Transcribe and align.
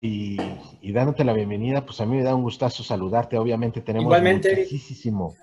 y, 0.00 0.38
dándote 0.92 1.24
la 1.24 1.32
bienvenida, 1.32 1.84
pues 1.84 2.00
a 2.00 2.06
mí 2.06 2.16
me 2.16 2.22
da 2.22 2.34
un 2.34 2.42
gustazo 2.42 2.82
saludarte. 2.84 3.36
Obviamente 3.36 3.80
tenemos 3.80 4.04
Igualmente, 4.04 4.56
muchísimo, 4.56 5.34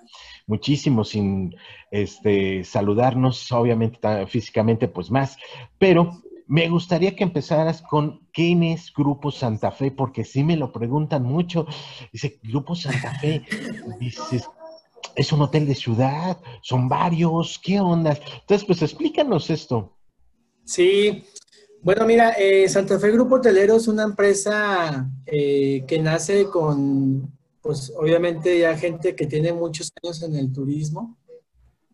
muchísimo 0.48 1.04
sin 1.04 1.56
este, 1.92 2.64
saludarnos, 2.64 3.52
obviamente 3.52 4.00
físicamente, 4.28 4.88
pues 4.88 5.12
más. 5.12 5.38
Pero 5.78 6.22
me 6.48 6.70
gustaría 6.70 7.16
que 7.16 7.24
empezaras 7.24 7.82
con 7.82 8.28
quién 8.32 8.64
es 8.64 8.94
Grupo 8.94 9.32
Santa 9.32 9.72
Fe, 9.72 9.92
porque 9.92 10.24
sí 10.24 10.44
me 10.44 10.56
lo 10.56 10.72
preguntan 10.72 11.24
mucho. 11.24 11.66
Dice, 12.14 12.40
Grupo 12.44 12.76
Santa 12.76 13.14
Fe, 13.20 13.44
dices, 14.00 14.48
es 15.16 15.32
un 15.32 15.42
hotel 15.42 15.68
de 15.68 15.76
ciudad, 15.76 16.40
son 16.62 16.88
varios, 16.88 17.60
¿qué 17.60 17.80
onda? 17.80 18.18
Entonces, 18.42 18.66
pues 18.66 18.82
explícanos 18.82 19.50
esto. 19.50 19.98
Sí, 20.64 21.24
bueno, 21.86 22.04
mira, 22.08 22.32
eh, 22.32 22.68
Santa 22.68 22.98
Fe 22.98 23.12
Grupo 23.12 23.36
Hotelero 23.36 23.76
es 23.76 23.88
una 23.88 24.02
empresa 24.02 25.08
eh, 25.24 25.86
que 25.88 26.00
nace 26.00 26.46
con, 26.46 27.32
pues 27.62 27.94
obviamente 27.96 28.58
ya 28.58 28.76
gente 28.76 29.16
que 29.16 29.28
tiene 29.28 29.54
muchos 29.54 29.92
años 30.02 30.24
en 30.24 30.36
el 30.36 30.52
turismo. 30.52 31.16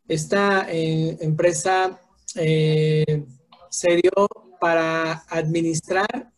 Esta 0.08 0.66
eh, 0.72 1.18
empresa 1.20 2.00
se 2.34 3.90
dio 4.02 4.30
para 4.62 5.26
administrar 5.28 6.32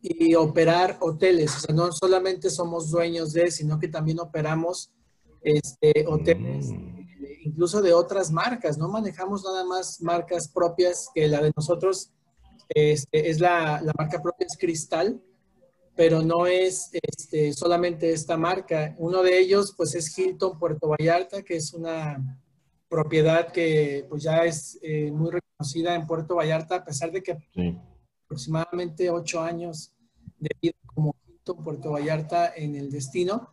y 0.00 0.34
operar 0.34 0.96
hoteles. 1.00 1.54
O 1.56 1.60
sea, 1.60 1.74
no 1.74 1.92
solamente 1.92 2.48
somos 2.48 2.90
dueños 2.90 3.34
de, 3.34 3.50
sino 3.50 3.78
que 3.78 3.88
también 3.88 4.20
operamos 4.20 4.90
este, 5.42 6.06
hoteles, 6.08 6.70
mm. 6.70 7.44
incluso 7.44 7.82
de 7.82 7.92
otras 7.92 8.30
marcas. 8.30 8.78
No 8.78 8.88
manejamos 8.88 9.44
nada 9.44 9.66
más 9.66 10.00
marcas 10.00 10.48
propias 10.48 11.10
que 11.14 11.28
la 11.28 11.42
de 11.42 11.52
nosotros 11.54 12.10
este, 12.74 13.30
es 13.30 13.40
la, 13.40 13.80
la, 13.82 13.92
marca 13.98 14.22
propia 14.22 14.46
es 14.46 14.56
Cristal, 14.56 15.20
pero 15.96 16.22
no 16.22 16.46
es 16.46 16.90
este, 16.92 17.52
solamente 17.52 18.10
esta 18.12 18.36
marca. 18.36 18.94
Uno 18.98 19.22
de 19.22 19.38
ellos, 19.38 19.74
pues, 19.76 19.94
es 19.94 20.16
Hilton 20.16 20.58
Puerto 20.58 20.88
Vallarta, 20.88 21.42
que 21.42 21.56
es 21.56 21.74
una 21.74 22.38
propiedad 22.88 23.52
que, 23.52 24.06
pues, 24.08 24.22
ya 24.22 24.44
es 24.44 24.78
eh, 24.82 25.10
muy 25.10 25.30
reconocida 25.30 25.94
en 25.94 26.06
Puerto 26.06 26.36
Vallarta, 26.36 26.76
a 26.76 26.84
pesar 26.84 27.10
de 27.10 27.22
que 27.22 27.38
aproximadamente 28.24 29.10
ocho 29.10 29.40
años 29.40 29.92
de 30.38 30.50
vida 30.62 30.74
como 30.86 31.16
Hilton 31.26 31.62
Puerto 31.62 31.90
Vallarta 31.90 32.52
en 32.54 32.76
el 32.76 32.90
destino, 32.90 33.52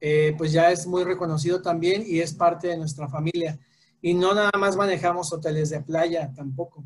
eh, 0.00 0.34
pues 0.38 0.52
ya 0.52 0.70
es 0.70 0.86
muy 0.86 1.04
reconocido 1.04 1.60
también 1.60 2.04
y 2.06 2.20
es 2.20 2.34
parte 2.34 2.68
de 2.68 2.76
nuestra 2.76 3.08
familia. 3.08 3.58
Y 4.00 4.14
no 4.14 4.34
nada 4.34 4.52
más 4.58 4.76
manejamos 4.76 5.32
hoteles 5.32 5.70
de 5.70 5.80
playa 5.80 6.32
tampoco. 6.34 6.84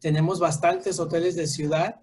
Tenemos 0.00 0.38
bastantes 0.38 0.98
hoteles 0.98 1.36
de 1.36 1.46
ciudad. 1.46 2.00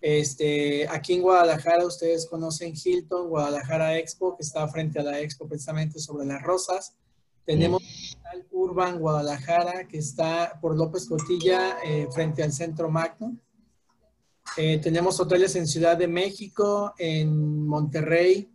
Este, 0.00 0.86
aquí 0.88 1.14
en 1.14 1.22
Guadalajara 1.22 1.86
ustedes 1.86 2.26
conocen 2.26 2.74
Hilton, 2.74 3.28
Guadalajara 3.28 3.98
Expo, 3.98 4.36
que 4.36 4.42
está 4.42 4.68
frente 4.68 5.00
a 5.00 5.02
la 5.02 5.20
Expo 5.20 5.48
precisamente 5.48 5.98
sobre 5.98 6.26
las 6.26 6.42
rosas. 6.42 6.96
Tenemos 7.44 7.82
el 8.32 8.46
Urban 8.50 8.98
Guadalajara, 8.98 9.86
que 9.86 9.98
está 9.98 10.58
por 10.60 10.76
López 10.76 11.06
Cotilla, 11.06 11.78
eh, 11.84 12.08
frente 12.12 12.42
al 12.42 12.52
Centro 12.52 12.90
Magno. 12.90 13.36
Eh, 14.56 14.78
tenemos 14.78 15.18
hoteles 15.20 15.56
en 15.56 15.66
Ciudad 15.66 15.96
de 15.96 16.08
México, 16.08 16.94
en 16.98 17.66
Monterrey, 17.66 18.50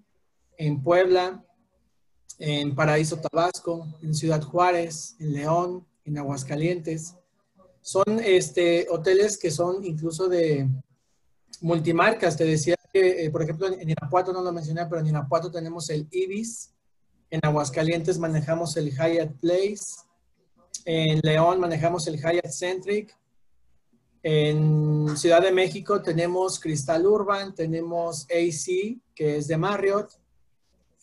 en 0.57 0.81
Puebla, 0.81 1.43
en 2.39 2.73
Paraíso 2.73 3.19
Tabasco, 3.19 3.87
en 4.01 4.13
Ciudad 4.13 4.41
Juárez, 4.41 5.15
en 5.19 5.33
León, 5.33 5.87
en 6.05 6.17
Aguascalientes. 6.17 7.15
Son 7.81 8.19
este, 8.23 8.87
hoteles 8.89 9.37
que 9.37 9.51
son 9.51 9.83
incluso 9.83 10.27
de 10.27 10.67
multimarcas. 11.61 12.37
Te 12.37 12.45
decía 12.45 12.75
que, 12.91 13.25
eh, 13.25 13.29
por 13.31 13.43
ejemplo, 13.43 13.67
en 13.67 13.89
Irapuato 13.89 14.33
no 14.33 14.41
lo 14.41 14.51
mencioné, 14.51 14.85
pero 14.85 15.01
en 15.01 15.07
Irapuato 15.07 15.51
tenemos 15.51 15.89
el 15.89 16.07
Ibis. 16.11 16.71
En 17.29 17.39
Aguascalientes 17.43 18.17
manejamos 18.17 18.75
el 18.77 18.91
Hyatt 18.91 19.33
Place. 19.39 20.01
En 20.85 21.19
León 21.23 21.59
manejamos 21.59 22.07
el 22.07 22.17
Hyatt 22.17 22.51
Centric. 22.51 23.15
En 24.21 25.15
Ciudad 25.15 25.41
de 25.41 25.51
México 25.51 26.01
tenemos 26.01 26.59
Cristal 26.59 27.05
Urban, 27.05 27.55
tenemos 27.55 28.23
AC, 28.25 28.99
que 29.15 29.37
es 29.37 29.47
de 29.47 29.57
Marriott. 29.57 30.11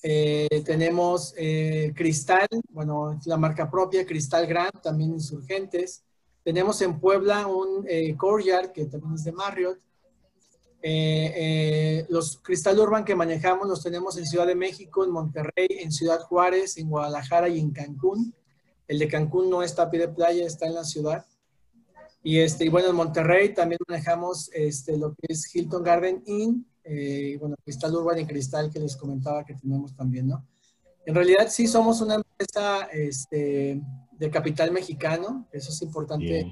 Eh, 0.02 0.62
tenemos 0.64 1.32
eh, 1.36 1.92
Cristal, 1.96 2.46
bueno, 2.68 3.18
la 3.24 3.36
marca 3.38 3.70
propia, 3.70 4.04
Cristal 4.04 4.46
Grand, 4.46 4.82
también 4.82 5.14
insurgentes. 5.14 6.04
Tenemos 6.46 6.80
en 6.80 7.00
Puebla 7.00 7.48
un 7.48 7.84
eh, 7.88 8.16
Courtyard, 8.16 8.70
que 8.70 8.84
también 8.84 9.14
es 9.14 9.24
de 9.24 9.32
Marriott. 9.32 9.80
Eh, 10.80 12.06
los 12.08 12.38
Cristal 12.38 12.78
Urban 12.78 13.04
que 13.04 13.16
manejamos 13.16 13.66
los 13.66 13.82
tenemos 13.82 14.16
en 14.16 14.26
Ciudad 14.26 14.46
de 14.46 14.54
México, 14.54 15.04
en 15.04 15.10
Monterrey, 15.10 15.66
en 15.68 15.90
Ciudad 15.90 16.20
Juárez, 16.20 16.76
en 16.76 16.88
Guadalajara 16.88 17.48
y 17.48 17.58
en 17.58 17.72
Cancún. 17.72 18.32
El 18.86 19.00
de 19.00 19.08
Cancún 19.08 19.50
no 19.50 19.64
está 19.64 19.82
a 19.82 19.90
pie 19.90 19.98
de 19.98 20.08
playa, 20.08 20.46
está 20.46 20.66
en 20.66 20.74
la 20.74 20.84
ciudad. 20.84 21.26
Y, 22.22 22.38
este, 22.38 22.66
y 22.66 22.68
bueno, 22.68 22.90
en 22.90 22.94
Monterrey 22.94 23.52
también 23.52 23.80
manejamos 23.88 24.48
este, 24.54 24.96
lo 24.96 25.16
que 25.16 25.26
es 25.32 25.52
Hilton 25.52 25.82
Garden 25.82 26.22
Inn, 26.26 26.64
eh, 26.84 27.36
bueno, 27.40 27.56
Cristal 27.64 27.92
Urban 27.92 28.20
y 28.20 28.24
Cristal 28.24 28.70
que 28.70 28.78
les 28.78 28.96
comentaba 28.96 29.44
que 29.44 29.54
tenemos 29.54 29.96
también, 29.96 30.28
¿no? 30.28 30.46
En 31.06 31.12
realidad 31.12 31.48
sí 31.48 31.66
somos 31.66 32.00
una 32.00 32.14
empresa 32.14 32.84
este, 32.92 33.80
de 34.18 34.30
capital 34.30 34.72
mexicano, 34.72 35.46
eso 35.52 35.70
es 35.70 35.82
importante. 35.82 36.50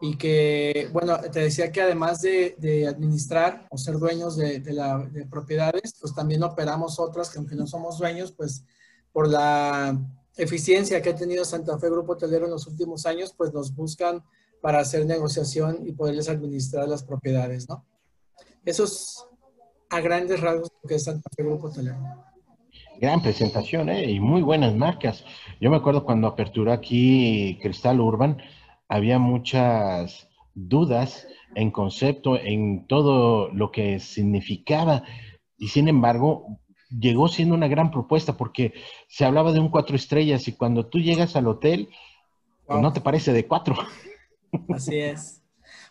Y 0.00 0.16
que, 0.16 0.88
bueno, 0.92 1.18
te 1.32 1.40
decía 1.40 1.72
que 1.72 1.82
además 1.82 2.22
de, 2.22 2.86
administrar 2.88 3.66
o 3.70 3.78
ser 3.78 3.98
dueños 3.98 4.36
de, 4.36 4.60
la, 4.72 5.10
propiedades, 5.30 5.94
pues 6.00 6.14
también 6.14 6.42
operamos 6.42 6.98
otras 6.98 7.30
que 7.30 7.38
aunque 7.38 7.56
no 7.56 7.66
somos 7.66 7.98
dueños, 7.98 8.32
pues 8.32 8.64
por 9.12 9.28
la 9.28 9.98
eficiencia 10.36 11.02
que 11.02 11.10
ha 11.10 11.16
tenido 11.16 11.44
Santa 11.44 11.78
Fe 11.78 11.90
Grupo 11.90 12.12
Hotelero 12.12 12.44
en 12.44 12.52
los 12.52 12.66
últimos 12.68 13.06
años, 13.06 13.34
pues 13.36 13.52
nos 13.52 13.74
buscan 13.74 14.22
para 14.60 14.80
hacer 14.80 15.04
negociación 15.04 15.86
y 15.86 15.92
poderles 15.92 16.28
administrar 16.28 16.88
las 16.88 17.02
propiedades, 17.02 17.68
¿no? 17.68 17.84
Eso 18.64 18.84
es 18.84 19.24
a 19.90 20.00
grandes 20.00 20.40
rasgos 20.40 20.70
lo 20.82 20.88
que 20.88 20.96
es 20.96 21.04
Santa 21.04 21.28
Fe 21.34 21.42
Grupo 21.42 21.68
Hotelero. 21.68 21.98
Gran 23.00 23.22
presentación, 23.22 23.88
¿eh? 23.90 24.10
Y 24.10 24.18
muy 24.18 24.42
buenas 24.42 24.74
marcas. 24.74 25.24
Yo 25.60 25.70
me 25.70 25.76
acuerdo 25.76 26.04
cuando 26.04 26.26
aperturó 26.26 26.72
aquí 26.72 27.58
Cristal 27.62 28.00
Urban, 28.00 28.42
había 28.88 29.18
muchas 29.18 30.28
dudas 30.54 31.28
en 31.54 31.70
concepto, 31.70 32.36
en 32.36 32.86
todo 32.86 33.50
lo 33.52 33.70
que 33.70 34.00
significaba. 34.00 35.04
Y 35.56 35.68
sin 35.68 35.86
embargo, 35.86 36.58
llegó 36.90 37.28
siendo 37.28 37.54
una 37.54 37.68
gran 37.68 37.90
propuesta 37.90 38.36
porque 38.36 38.74
se 39.08 39.24
hablaba 39.24 39.52
de 39.52 39.60
un 39.60 39.68
cuatro 39.68 39.94
estrellas 39.94 40.48
y 40.48 40.52
cuando 40.52 40.86
tú 40.86 40.98
llegas 40.98 41.36
al 41.36 41.46
hotel, 41.46 41.90
pues 42.66 42.80
no 42.80 42.92
te 42.92 43.00
parece 43.00 43.32
de 43.32 43.46
cuatro. 43.46 43.76
Así 44.74 44.98
es. 44.98 45.37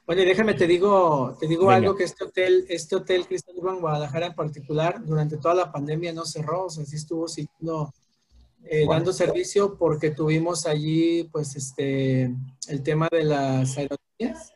Bueno, 0.07 0.21
déjame 0.21 0.53
te 0.53 0.67
digo, 0.67 1.35
te 1.37 1.47
digo 1.47 1.69
algo 1.69 1.93
que 1.93 2.05
este 2.05 2.23
hotel, 2.23 2.65
este 2.69 2.95
hotel 2.95 3.27
Cristal 3.27 3.55
Urban 3.57 3.81
Guadalajara 3.81 4.27
en 4.27 4.35
particular, 4.35 5.05
durante 5.05 5.35
toda 5.35 5.53
la 5.53 5.69
pandemia 5.69 6.13
no 6.13 6.23
cerró, 6.23 6.67
o 6.67 6.69
sea, 6.69 6.85
sí 6.85 6.95
estuvo 6.95 7.27
siguiendo, 7.27 7.93
eh, 8.63 8.85
dando 8.87 9.11
servicio 9.11 9.77
porque 9.77 10.11
tuvimos 10.11 10.65
allí, 10.65 11.25
pues, 11.25 11.57
este, 11.57 12.33
el 12.69 12.83
tema 12.83 13.09
de 13.11 13.25
las 13.25 13.77
aerolíneas, 13.77 14.53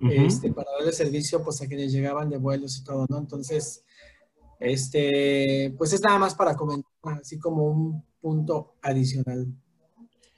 este, 0.00 0.50
para 0.50 0.70
darle 0.72 0.92
servicio, 0.92 1.44
pues, 1.44 1.60
a 1.60 1.66
quienes 1.66 1.92
llegaban 1.92 2.30
de 2.30 2.38
vuelos 2.38 2.78
y 2.78 2.84
todo, 2.84 3.04
¿no? 3.10 3.18
Entonces, 3.18 3.84
este, 4.58 5.74
pues 5.76 5.92
es 5.92 6.00
nada 6.00 6.18
más 6.18 6.34
para 6.34 6.56
comentar, 6.56 6.88
así 7.20 7.38
como 7.38 7.64
un 7.66 8.02
punto 8.18 8.76
adicional. 8.80 9.46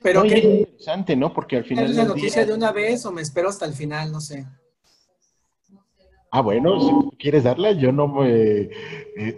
Pero 0.03 0.23
qué 0.23 0.39
interesante, 0.39 1.17
¿no? 1.17 1.33
Porque 1.33 1.57
al 1.57 1.65
final. 1.65 1.85
¿Es 1.85 1.97
la 1.97 2.05
noticia 2.05 2.45
de 2.45 2.53
una 2.53 2.73
vez 2.73 3.05
o 3.07 3.13
me 3.13 3.23
espero 3.23 3.49
hasta 3.49 3.65
el 3.67 3.75
final? 3.75 4.13
No 4.13 4.21
sé. 4.21 4.47
Ah, 6.35 6.41
bueno, 6.41 6.81
si 6.81 7.17
quieres 7.19 7.45
darla, 7.45 7.73
yo 7.73 7.93
no 7.93 8.09
me 8.09 8.31
eh, 8.31 8.71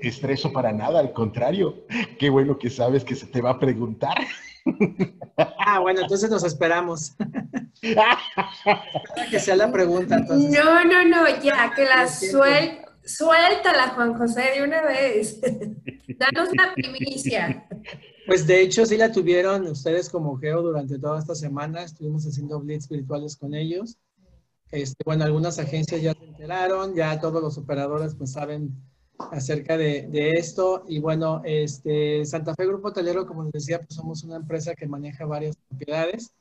estreso 0.02 0.52
para 0.52 0.72
nada, 0.72 1.00
al 1.00 1.12
contrario. 1.12 1.84
Qué 2.20 2.30
bueno 2.30 2.56
que 2.56 2.70
sabes 2.70 3.04
que 3.04 3.16
se 3.16 3.26
te 3.26 3.40
va 3.40 3.50
a 3.50 3.58
preguntar. 3.58 4.16
Ah, 5.36 5.80
bueno, 5.80 6.02
entonces 6.02 6.30
nos 6.30 6.44
esperamos. 6.44 7.16
que 9.30 9.40
sea 9.40 9.56
la 9.56 9.72
pregunta, 9.72 10.16
entonces. 10.18 10.50
No, 10.50 10.84
no, 10.84 11.04
no, 11.04 11.42
ya, 11.42 11.72
que 11.74 11.84
la 11.84 12.06
suel 12.06 12.78
suéltala, 13.04 13.88
Juan 13.88 14.14
José, 14.14 14.52
de 14.56 14.64
una 14.64 14.82
vez. 14.82 15.40
Danos 16.18 16.48
la 16.54 16.72
primicia. 16.74 17.66
Pues 18.26 18.46
de 18.46 18.62
hecho 18.62 18.86
sí 18.86 18.96
la 18.96 19.12
tuvieron 19.12 19.66
ustedes 19.66 20.08
como 20.08 20.36
Geo 20.38 20.62
durante 20.62 20.98
toda 20.98 21.18
esta 21.18 21.34
semana. 21.34 21.82
Estuvimos 21.82 22.26
haciendo 22.26 22.58
blitz 22.60 22.88
virtuales 22.88 23.36
con 23.36 23.54
ellos. 23.54 23.98
Este, 24.70 25.04
bueno, 25.04 25.24
algunas 25.24 25.58
agencias 25.58 26.00
ya 26.02 26.14
se 26.14 26.24
enteraron, 26.24 26.94
ya 26.94 27.20
todos 27.20 27.42
los 27.42 27.58
operadores 27.58 28.14
pues 28.14 28.32
saben 28.32 28.74
acerca 29.30 29.76
de, 29.76 30.08
de, 30.08 30.30
esto. 30.30 30.84
Y 30.88 31.00
bueno, 31.00 31.42
este, 31.44 32.24
Santa 32.24 32.54
Fe 32.54 32.66
Grupo 32.66 32.88
Hotelero, 32.88 33.26
como 33.26 33.44
les 33.44 33.52
decía, 33.52 33.78
pues 33.78 33.94
somos 33.94 34.24
una 34.24 34.36
empresa 34.36 34.74
que 34.74 34.86
maneja 34.86 35.26
varias 35.26 35.56
propiedades. 35.68 36.32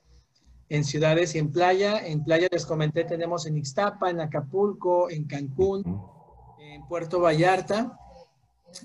en 0.69 0.83
ciudades 0.85 1.35
y 1.35 1.39
en 1.39 1.51
playa. 1.51 1.99
En 2.07 2.23
playa 2.23 2.47
les 2.51 2.65
comenté, 2.65 3.03
tenemos 3.03 3.45
en 3.45 3.57
Ixtapa, 3.57 4.09
en 4.09 4.21
Acapulco, 4.21 5.09
en 5.09 5.25
Cancún, 5.25 6.01
en 6.59 6.87
Puerto 6.87 7.19
Vallarta. 7.19 7.99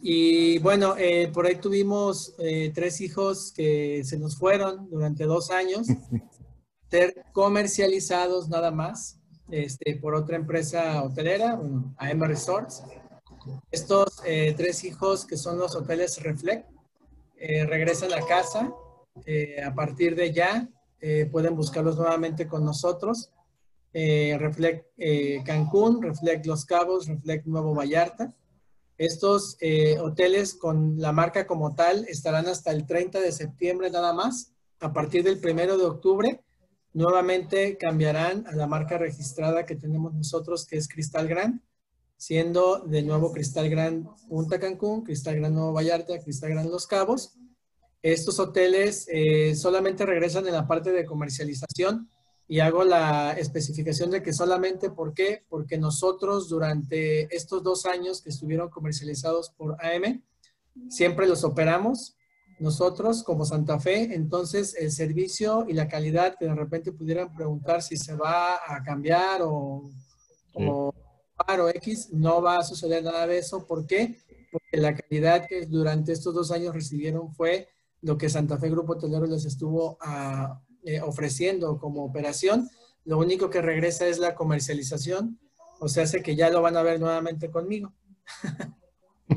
Y 0.02 0.58
bueno, 0.58 0.94
eh, 0.96 1.31
por 1.32 1.46
ahí 1.46 1.56
tuvimos 1.56 2.35
eh, 2.38 2.73
tres 2.75 3.00
hijos 3.00 3.52
que 3.52 4.02
se 4.05 4.19
nos 4.19 4.37
fueron 4.37 4.88
durante 4.90 5.25
dos 5.25 5.50
años, 5.50 5.87
ser 6.90 7.25
comercializados 7.32 8.49
nada 8.49 8.70
más 8.70 9.20
este, 9.50 9.96
por 9.96 10.14
otra 10.14 10.37
empresa 10.37 11.02
hotelera, 11.02 11.55
bueno, 11.55 11.94
AM 11.99 12.23
Resorts. 12.23 12.82
Estos 13.70 14.23
eh, 14.26 14.55
tres 14.56 14.85
hijos 14.85 15.25
que 15.25 15.37
son 15.37 15.58
los 15.58 15.75
hoteles 15.75 16.23
Reflect 16.23 16.69
regresan 17.40 18.12
a 18.12 18.26
casa. 18.26 18.73
a 19.64 19.75
partir 19.75 20.17
de 20.17 20.32
ya 20.32 20.69
pueden 21.31 21.55
buscarlos 21.55 21.96
nuevamente 21.96 22.49
con 22.49 22.64
nosotros. 22.64 23.31
Reflect 23.93 24.87
Cancún, 25.46 26.02
Reflect 26.02 26.46
Los 26.46 26.64
Cabos, 26.64 27.06
Reflect 27.06 27.46
Nuevo 27.46 27.75
Vallarta. 27.76 28.35
Estos 28.98 29.56
eh, 29.60 29.96
hoteles 30.00 30.54
con 30.54 30.98
la 30.98 31.12
marca 31.12 31.46
como 31.46 31.76
tal 31.76 32.04
estarán 32.08 32.48
hasta 32.48 32.72
el 32.72 32.84
30 32.84 33.20
de 33.20 33.30
septiembre 33.30 33.90
nada 33.90 34.12
más. 34.12 34.52
A 34.80 34.92
partir 34.92 35.22
del 35.22 35.40
1 35.42 35.78
de 35.78 35.84
octubre, 35.84 36.40
nuevamente 36.92 37.78
cambiarán 37.78 38.44
a 38.48 38.56
la 38.56 38.66
marca 38.66 38.98
registrada 38.98 39.64
que 39.64 39.76
tenemos 39.76 40.14
nosotros, 40.14 40.66
que 40.66 40.76
es 40.76 40.88
Cristal 40.88 41.28
Grand, 41.28 41.60
siendo 42.16 42.80
de 42.80 43.02
nuevo 43.02 43.32
Cristal 43.32 43.70
Grand 43.70 44.08
Punta 44.28 44.58
Cancún, 44.58 45.04
Cristal 45.04 45.36
Grand 45.36 45.54
Nuevo 45.54 45.72
Vallarta, 45.72 46.18
Cristal 46.20 46.50
Grand 46.50 46.70
Los 46.70 46.88
Cabos. 46.88 47.38
Estos 48.02 48.40
hoteles 48.40 49.06
eh, 49.12 49.54
solamente 49.54 50.06
regresan 50.06 50.46
en 50.48 50.54
la 50.54 50.66
parte 50.66 50.90
de 50.90 51.04
comercialización 51.04 52.10
y 52.48 52.60
hago 52.60 52.82
la 52.82 53.32
especificación 53.32 54.10
de 54.10 54.22
que 54.22 54.32
solamente, 54.32 54.90
¿por 54.90 55.12
qué? 55.12 55.44
Porque 55.50 55.76
nosotros 55.76 56.48
durante 56.48 57.34
estos 57.34 57.62
dos 57.62 57.84
años 57.84 58.22
que 58.22 58.30
estuvieron 58.30 58.70
comercializados 58.70 59.50
por 59.50 59.76
AM, 59.84 60.22
siempre 60.88 61.28
los 61.28 61.44
operamos 61.44 62.16
nosotros 62.58 63.22
como 63.22 63.44
Santa 63.44 63.78
Fe, 63.78 64.14
entonces 64.14 64.74
el 64.76 64.90
servicio 64.90 65.66
y 65.68 65.74
la 65.74 65.88
calidad 65.88 66.36
que 66.38 66.46
de 66.46 66.54
repente 66.54 66.90
pudieran 66.92 67.32
preguntar 67.34 67.82
si 67.82 67.96
se 67.96 68.14
va 68.16 68.56
a 68.66 68.82
cambiar 68.82 69.42
o, 69.42 69.88
o, 70.54 70.92
o 70.92 71.68
X, 71.68 72.08
no 72.12 72.42
va 72.42 72.56
a 72.56 72.64
suceder 72.64 73.04
nada 73.04 73.26
de 73.26 73.38
eso. 73.38 73.66
¿Por 73.66 73.86
qué? 73.86 74.16
Porque 74.50 74.76
la 74.76 74.96
calidad 74.96 75.46
que 75.46 75.66
durante 75.66 76.12
estos 76.12 76.34
dos 76.34 76.50
años 76.50 76.74
recibieron 76.74 77.32
fue 77.32 77.68
lo 78.00 78.18
que 78.18 78.28
Santa 78.28 78.58
Fe 78.58 78.70
Grupo 78.70 78.94
Hotelero 78.94 79.26
les 79.26 79.44
estuvo 79.44 79.96
a, 80.00 80.60
eh, 80.88 81.02
ofreciendo 81.02 81.79
como 81.79 82.02
operación. 82.02 82.70
Lo 83.05 83.19
único 83.19 83.50
que 83.50 83.61
regresa 83.61 84.06
es 84.06 84.19
la 84.19 84.35
comercialización, 84.35 85.38
o 85.81 85.88
sea, 85.88 86.05
hace 86.05 86.23
que 86.23 86.35
ya 86.35 86.49
lo 86.49 86.62
van 86.62 86.79
a 86.79 86.82
ver 86.82 86.99
nuevamente 86.99 87.50
conmigo. 87.50 87.93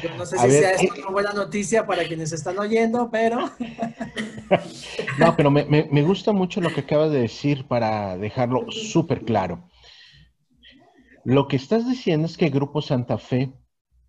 Yo 0.00 0.16
no 0.16 0.24
sé 0.24 0.38
si 0.38 0.50
sea 0.52 0.70
esto 0.70 0.94
una 0.96 1.10
buena 1.10 1.32
noticia 1.32 1.88
para 1.88 2.06
quienes 2.06 2.30
están 2.30 2.56
oyendo, 2.56 3.10
pero... 3.10 3.50
no, 5.18 5.36
pero 5.36 5.50
me, 5.50 5.64
me, 5.64 6.02
gusta 6.02 6.30
mucho 6.30 6.60
lo 6.60 6.72
que 6.72 6.82
acabas 6.82 7.10
de 7.10 7.22
decir 7.22 7.66
para 7.66 8.16
dejarlo 8.16 8.70
súper 8.70 9.24
claro. 9.24 9.68
Lo 11.24 11.48
que 11.48 11.56
estás 11.56 11.84
diciendo 11.88 12.26
es 12.26 12.36
que 12.36 12.50
Grupo 12.50 12.80
Santa 12.80 13.18
Fe 13.18 13.52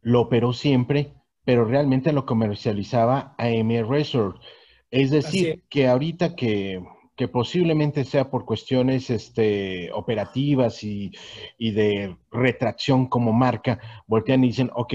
lo 0.01 0.21
operó 0.21 0.53
siempre, 0.53 1.15
pero 1.43 1.65
realmente 1.65 2.13
lo 2.13 2.27
comercializaba 2.27 3.33
AM 3.39 3.89
Resort. 3.89 4.39
Es 4.91 5.11
decir, 5.11 5.63
que 5.69 5.87
ahorita 5.87 6.35
que, 6.35 6.81
posiblemente 7.31 8.05
sea 8.05 8.31
por 8.31 8.45
cuestiones 8.45 9.09
este, 9.09 9.91
operativas 9.91 10.83
y, 10.83 11.11
de 11.59 12.15
retracción 12.31 13.07
como 13.07 13.33
marca, 13.33 13.79
voltean 14.07 14.43
y 14.43 14.47
dicen, 14.47 14.71
ok, 14.73 14.93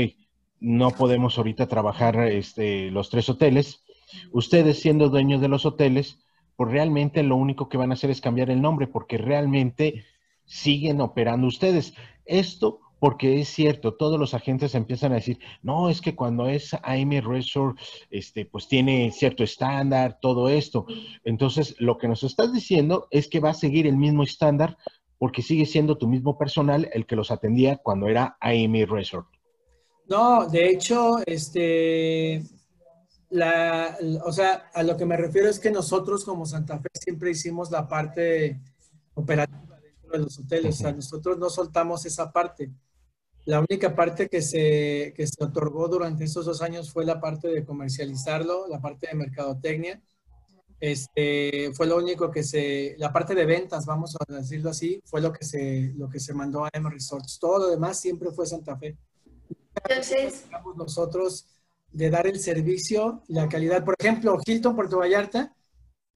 no 0.61 0.91
podemos 0.91 1.37
ahorita 1.37 1.69
trabajar 1.69 2.19
este, 2.29 2.91
los 2.91 3.11
tres 3.11 3.29
hoteles. 3.29 3.85
Ustedes 4.33 4.81
siendo 4.81 5.11
dueños 5.11 5.41
de 5.41 5.49
los 5.49 5.67
hoteles, 5.67 6.19
pues 6.57 6.71
realmente 6.71 7.23
lo 7.23 7.37
único 7.37 7.69
que 7.69 7.77
van 7.77 7.91
a 7.91 7.95
hacer 7.95 8.11
es 8.11 8.21
cambiar 8.21 8.51
el 8.51 8.63
nombre 8.63 8.87
porque 8.87 9.19
realmente 9.19 10.05
siguen 10.45 11.01
operando 11.01 11.47
ustedes. 11.47 11.95
Esto 12.25 12.81
porque 12.99 13.41
es 13.41 13.49
cierto, 13.49 13.95
todos 13.95 14.19
los 14.19 14.35
agentes 14.35 14.75
empiezan 14.75 15.13
a 15.13 15.17
decir, 15.17 15.39
no, 15.63 15.91
es 15.91 16.01
que 16.01 16.15
cuando 16.15 16.49
es 16.49 16.75
AM 16.83 17.11
Resort, 17.23 17.79
este, 18.11 18.47
pues 18.47 18.69
tiene 18.69 19.11
cierto 19.13 19.45
estándar, 19.45 20.19
todo 20.21 20.49
esto. 20.49 20.87
Entonces, 21.25 21.77
lo 21.79 21.99
que 21.99 22.09
nos 22.09 22.23
estás 22.23 22.53
diciendo 22.53 23.09
es 23.11 23.29
que 23.29 23.41
va 23.41 23.51
a 23.51 23.55
seguir 23.55 23.87
el 23.87 23.97
mismo 23.97 24.23
estándar 24.23 24.77
porque 25.19 25.43
sigue 25.43 25.67
siendo 25.67 25.97
tu 25.97 26.09
mismo 26.09 26.39
personal 26.39 26.89
el 26.93 27.07
que 27.07 27.17
los 27.17 27.31
atendía 27.31 27.77
cuando 27.77 28.09
era 28.09 28.37
AM 28.41 28.87
Resort. 28.87 29.29
No, 30.09 30.47
de 30.47 30.69
hecho, 30.69 31.19
este, 31.25 32.43
la, 33.31 33.97
o 34.25 34.33
sea, 34.33 34.71
a 34.75 34.83
lo 34.83 34.97
que 34.97 35.07
me 35.07 35.17
refiero 35.17 35.49
es 35.49 35.59
que 35.59 35.71
nosotros 35.71 36.25
como 36.25 36.47
Santa 36.47 36.79
Fe 36.79 36.89
siempre 36.95 37.31
hicimos 37.31 37.71
la 37.71 37.89
parte 37.89 38.61
operativa 39.15 39.74
de 40.15 40.25
los 40.25 40.39
hoteles, 40.39 40.77
o 40.77 40.79
sea, 40.79 40.93
nosotros 40.93 41.39
no 41.39 41.51
soltamos 41.51 42.07
esa 42.07 42.33
parte. 42.33 42.71
La 43.45 43.61
única 43.61 43.95
parte 43.95 44.29
que 44.29 44.41
se, 44.41 45.13
que 45.15 45.27
se 45.27 45.45
otorgó 45.45 45.89
durante 45.89 46.25
esos 46.25 46.47
dos 46.47 46.63
años 46.63 46.93
fue 46.93 47.05
la 47.05 47.21
parte 47.21 47.49
de 47.49 47.65
comercializarlo, 47.65 48.67
la 48.69 48.81
parte 48.81 49.07
de 49.09 49.15
mercadotecnia. 49.15 50.03
Este, 50.81 51.73
fue 51.75 51.87
lo 51.87 51.97
único 51.99 52.31
que 52.31 52.43
se, 52.43 52.95
la 52.99 53.13
parte 53.13 53.35
de 53.35 53.45
ventas, 53.45 53.87
vamos 53.87 54.17
a 54.17 54.33
decirlo 54.33 54.71
así, 54.71 55.01
fue 55.05 55.21
lo 55.21 55.33
que 55.33 55.45
se, 55.45 55.93
lo 55.97 56.09
que 56.09 56.21
se 56.21 56.35
mandó 56.35 56.65
a 56.65 56.71
M 56.73 56.89
Resorts. 56.91 57.39
Todo 57.39 57.59
lo 57.59 57.71
demás 57.71 58.01
siempre 58.01 58.31
fue 58.31 58.47
Santa 58.47 58.77
Fe. 58.77 58.97
Entonces, 59.89 60.47
nosotros 60.77 61.47
de 61.95 62.11
dar 62.11 62.27
el 62.27 62.41
servicio, 62.41 63.23
la 63.29 63.49
calidad. 63.49 63.85
Por 63.85 63.95
ejemplo, 63.99 64.39
Hilton 64.45 64.75
Puerto 64.75 64.99
Vallarta 64.99 65.55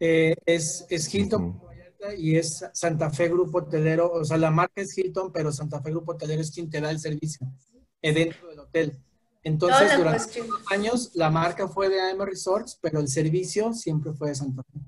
eh, 0.01 0.35
es, 0.45 0.87
es 0.91 1.15
Hilton 1.15 1.61
y 2.17 2.37
es 2.37 2.65
Santa 2.73 3.11
Fe 3.11 3.29
Grupo 3.29 3.59
Hotelero, 3.59 4.13
o 4.13 4.25
sea, 4.25 4.37
la 4.37 4.51
marca 4.51 4.81
es 4.81 4.97
Hilton, 4.97 5.33
pero 5.33 5.53
Santa 5.53 5.83
Fe 5.83 5.91
Grupo 5.91 6.13
Hotelero 6.13 6.41
es 6.41 6.51
quien 6.51 6.71
te 6.71 6.81
da 6.81 6.91
el 6.91 7.01
servicio 7.01 7.47
eh, 8.03 8.13
dentro 8.13 8.49
del 8.49 8.61
hotel. 8.61 8.99
Entonces, 9.43 9.97
durante 9.97 10.43
años, 10.71 11.13
la 11.15 11.31
marca 11.31 11.69
fue 11.69 11.89
de 11.89 12.01
AM 12.01 12.21
Resorts, 12.21 12.79
pero 12.81 13.01
el 13.01 13.09
servicio 13.09 13.73
siempre 13.73 14.13
fue 14.13 14.29
de 14.29 14.35
Santa 14.35 14.63
Fe. 14.63 14.79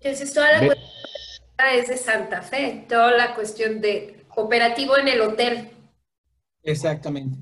Entonces, 0.00 0.32
toda 0.32 0.52
la 0.52 0.66
cuestión 0.66 0.90
es 1.74 1.88
de 1.88 1.96
Santa 1.96 2.42
Fe, 2.42 2.86
toda 2.88 3.12
la 3.12 3.34
cuestión 3.34 3.80
de 3.80 4.24
operativo 4.36 4.96
en 4.96 5.08
el 5.08 5.20
hotel. 5.20 5.70
Exactamente. 6.62 7.38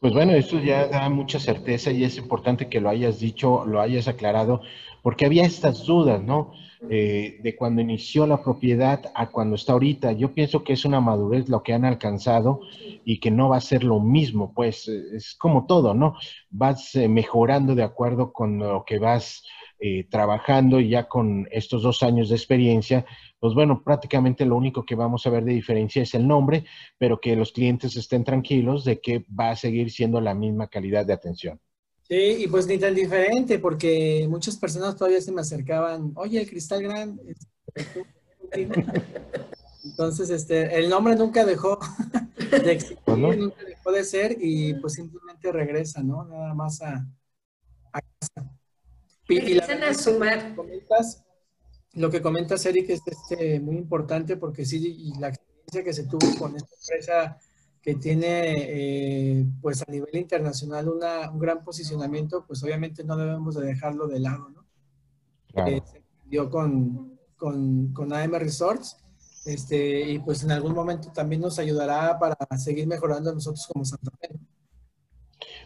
Pues 0.00 0.12
bueno, 0.12 0.32
eso 0.32 0.60
ya 0.60 0.86
da 0.86 1.08
mucha 1.08 1.40
certeza 1.40 1.90
y 1.90 2.04
es 2.04 2.16
importante 2.18 2.68
que 2.68 2.80
lo 2.80 2.88
hayas 2.88 3.18
dicho, 3.18 3.64
lo 3.66 3.80
hayas 3.80 4.06
aclarado, 4.06 4.62
porque 5.02 5.26
había 5.26 5.44
estas 5.44 5.84
dudas, 5.84 6.22
¿no? 6.22 6.52
Eh, 6.88 7.40
de 7.42 7.56
cuando 7.56 7.82
inició 7.82 8.24
la 8.24 8.40
propiedad 8.40 9.10
a 9.16 9.30
cuando 9.30 9.56
está 9.56 9.72
ahorita. 9.72 10.12
Yo 10.12 10.32
pienso 10.32 10.62
que 10.62 10.74
es 10.74 10.84
una 10.84 11.00
madurez 11.00 11.48
lo 11.48 11.64
que 11.64 11.72
han 11.72 11.84
alcanzado 11.84 12.60
y 13.04 13.18
que 13.18 13.32
no 13.32 13.48
va 13.48 13.56
a 13.56 13.60
ser 13.60 13.82
lo 13.82 13.98
mismo, 13.98 14.52
pues 14.54 14.86
es 14.86 15.34
como 15.34 15.66
todo, 15.66 15.94
¿no? 15.94 16.14
Vas 16.50 16.94
eh, 16.94 17.08
mejorando 17.08 17.74
de 17.74 17.82
acuerdo 17.82 18.32
con 18.32 18.58
lo 18.58 18.84
que 18.84 19.00
vas 19.00 19.42
eh, 19.80 20.04
trabajando 20.08 20.78
y 20.78 20.88
ya 20.88 21.08
con 21.08 21.48
estos 21.50 21.82
dos 21.82 22.02
años 22.02 22.28
de 22.28 22.36
experiencia, 22.36 23.04
pues 23.40 23.54
bueno, 23.54 23.82
prácticamente 23.84 24.44
lo 24.44 24.56
único 24.56 24.84
que 24.84 24.94
vamos 24.94 25.26
a 25.26 25.30
ver 25.30 25.44
de 25.44 25.54
diferencia 25.54 26.02
es 26.02 26.14
el 26.14 26.26
nombre, 26.28 26.64
pero 26.96 27.20
que 27.20 27.36
los 27.36 27.52
clientes 27.52 27.96
estén 27.96 28.24
tranquilos 28.24 28.84
de 28.84 29.00
que 29.00 29.24
va 29.28 29.50
a 29.50 29.56
seguir 29.56 29.90
siendo 29.90 30.20
la 30.20 30.34
misma 30.34 30.68
calidad 30.68 31.06
de 31.06 31.12
atención. 31.12 31.60
Sí, 32.08 32.36
y 32.38 32.48
pues 32.48 32.66
ni 32.66 32.78
tan 32.78 32.94
diferente, 32.94 33.58
porque 33.58 34.26
muchas 34.30 34.56
personas 34.56 34.96
todavía 34.96 35.20
se 35.20 35.30
me 35.30 35.42
acercaban, 35.42 36.12
oye, 36.14 36.40
el 36.40 36.48
Cristal 36.48 36.82
Gran. 36.82 37.20
Este, 37.74 38.06
Entonces, 39.84 40.30
este, 40.30 40.78
el 40.78 40.88
nombre 40.88 41.14
nunca 41.16 41.44
dejó 41.44 41.78
de 42.50 42.72
existir, 42.72 42.98
pues 43.04 43.18
nunca 43.18 43.62
dejó 43.62 43.92
de 43.92 44.04
ser 44.04 44.36
y 44.40 44.74
pues 44.74 44.94
simplemente 44.94 45.52
regresa, 45.52 46.02
¿no? 46.02 46.24
Nada 46.24 46.54
más 46.54 46.80
a, 46.80 47.06
a 47.92 48.00
casa. 48.00 48.50
Y, 49.28 49.54
la, 49.54 49.64
a 49.64 49.94
sumar. 49.94 50.54
Lo 51.92 52.10
que 52.10 52.22
comentas, 52.22 52.64
Eric, 52.64 52.90
es 52.90 53.02
este, 53.04 53.60
muy 53.60 53.76
importante 53.76 54.36
porque 54.36 54.64
sí, 54.64 54.78
y 54.98 55.18
la 55.18 55.28
experiencia 55.28 55.84
que 55.84 55.92
se 55.92 56.04
tuvo 56.04 56.38
con 56.38 56.56
esta 56.56 56.74
empresa 56.80 57.38
que 57.82 57.94
tiene, 57.94 58.54
eh, 58.56 59.46
pues 59.60 59.82
a 59.82 59.90
nivel 59.90 60.16
internacional, 60.16 60.88
una, 60.88 61.30
un 61.30 61.38
gran 61.38 61.62
posicionamiento, 61.62 62.44
pues 62.46 62.62
obviamente 62.62 63.04
no 63.04 63.16
debemos 63.16 63.54
de 63.54 63.66
dejarlo 63.66 64.06
de 64.06 64.20
lado, 64.20 64.48
¿no? 64.50 64.64
Eh, 65.66 65.82
se 65.84 66.02
dio 66.26 66.50
con, 66.50 67.18
con, 67.36 67.92
con, 67.92 68.12
AM 68.12 68.34
Resorts, 68.34 68.98
este, 69.44 70.10
y 70.10 70.18
pues 70.18 70.44
en 70.44 70.52
algún 70.52 70.74
momento 70.74 71.10
también 71.12 71.40
nos 71.40 71.58
ayudará 71.58 72.18
para 72.18 72.36
seguir 72.58 72.86
mejorando 72.86 73.32
nosotros 73.32 73.66
como 73.66 73.84
Santa 73.84 74.10
Fe. 74.20 74.28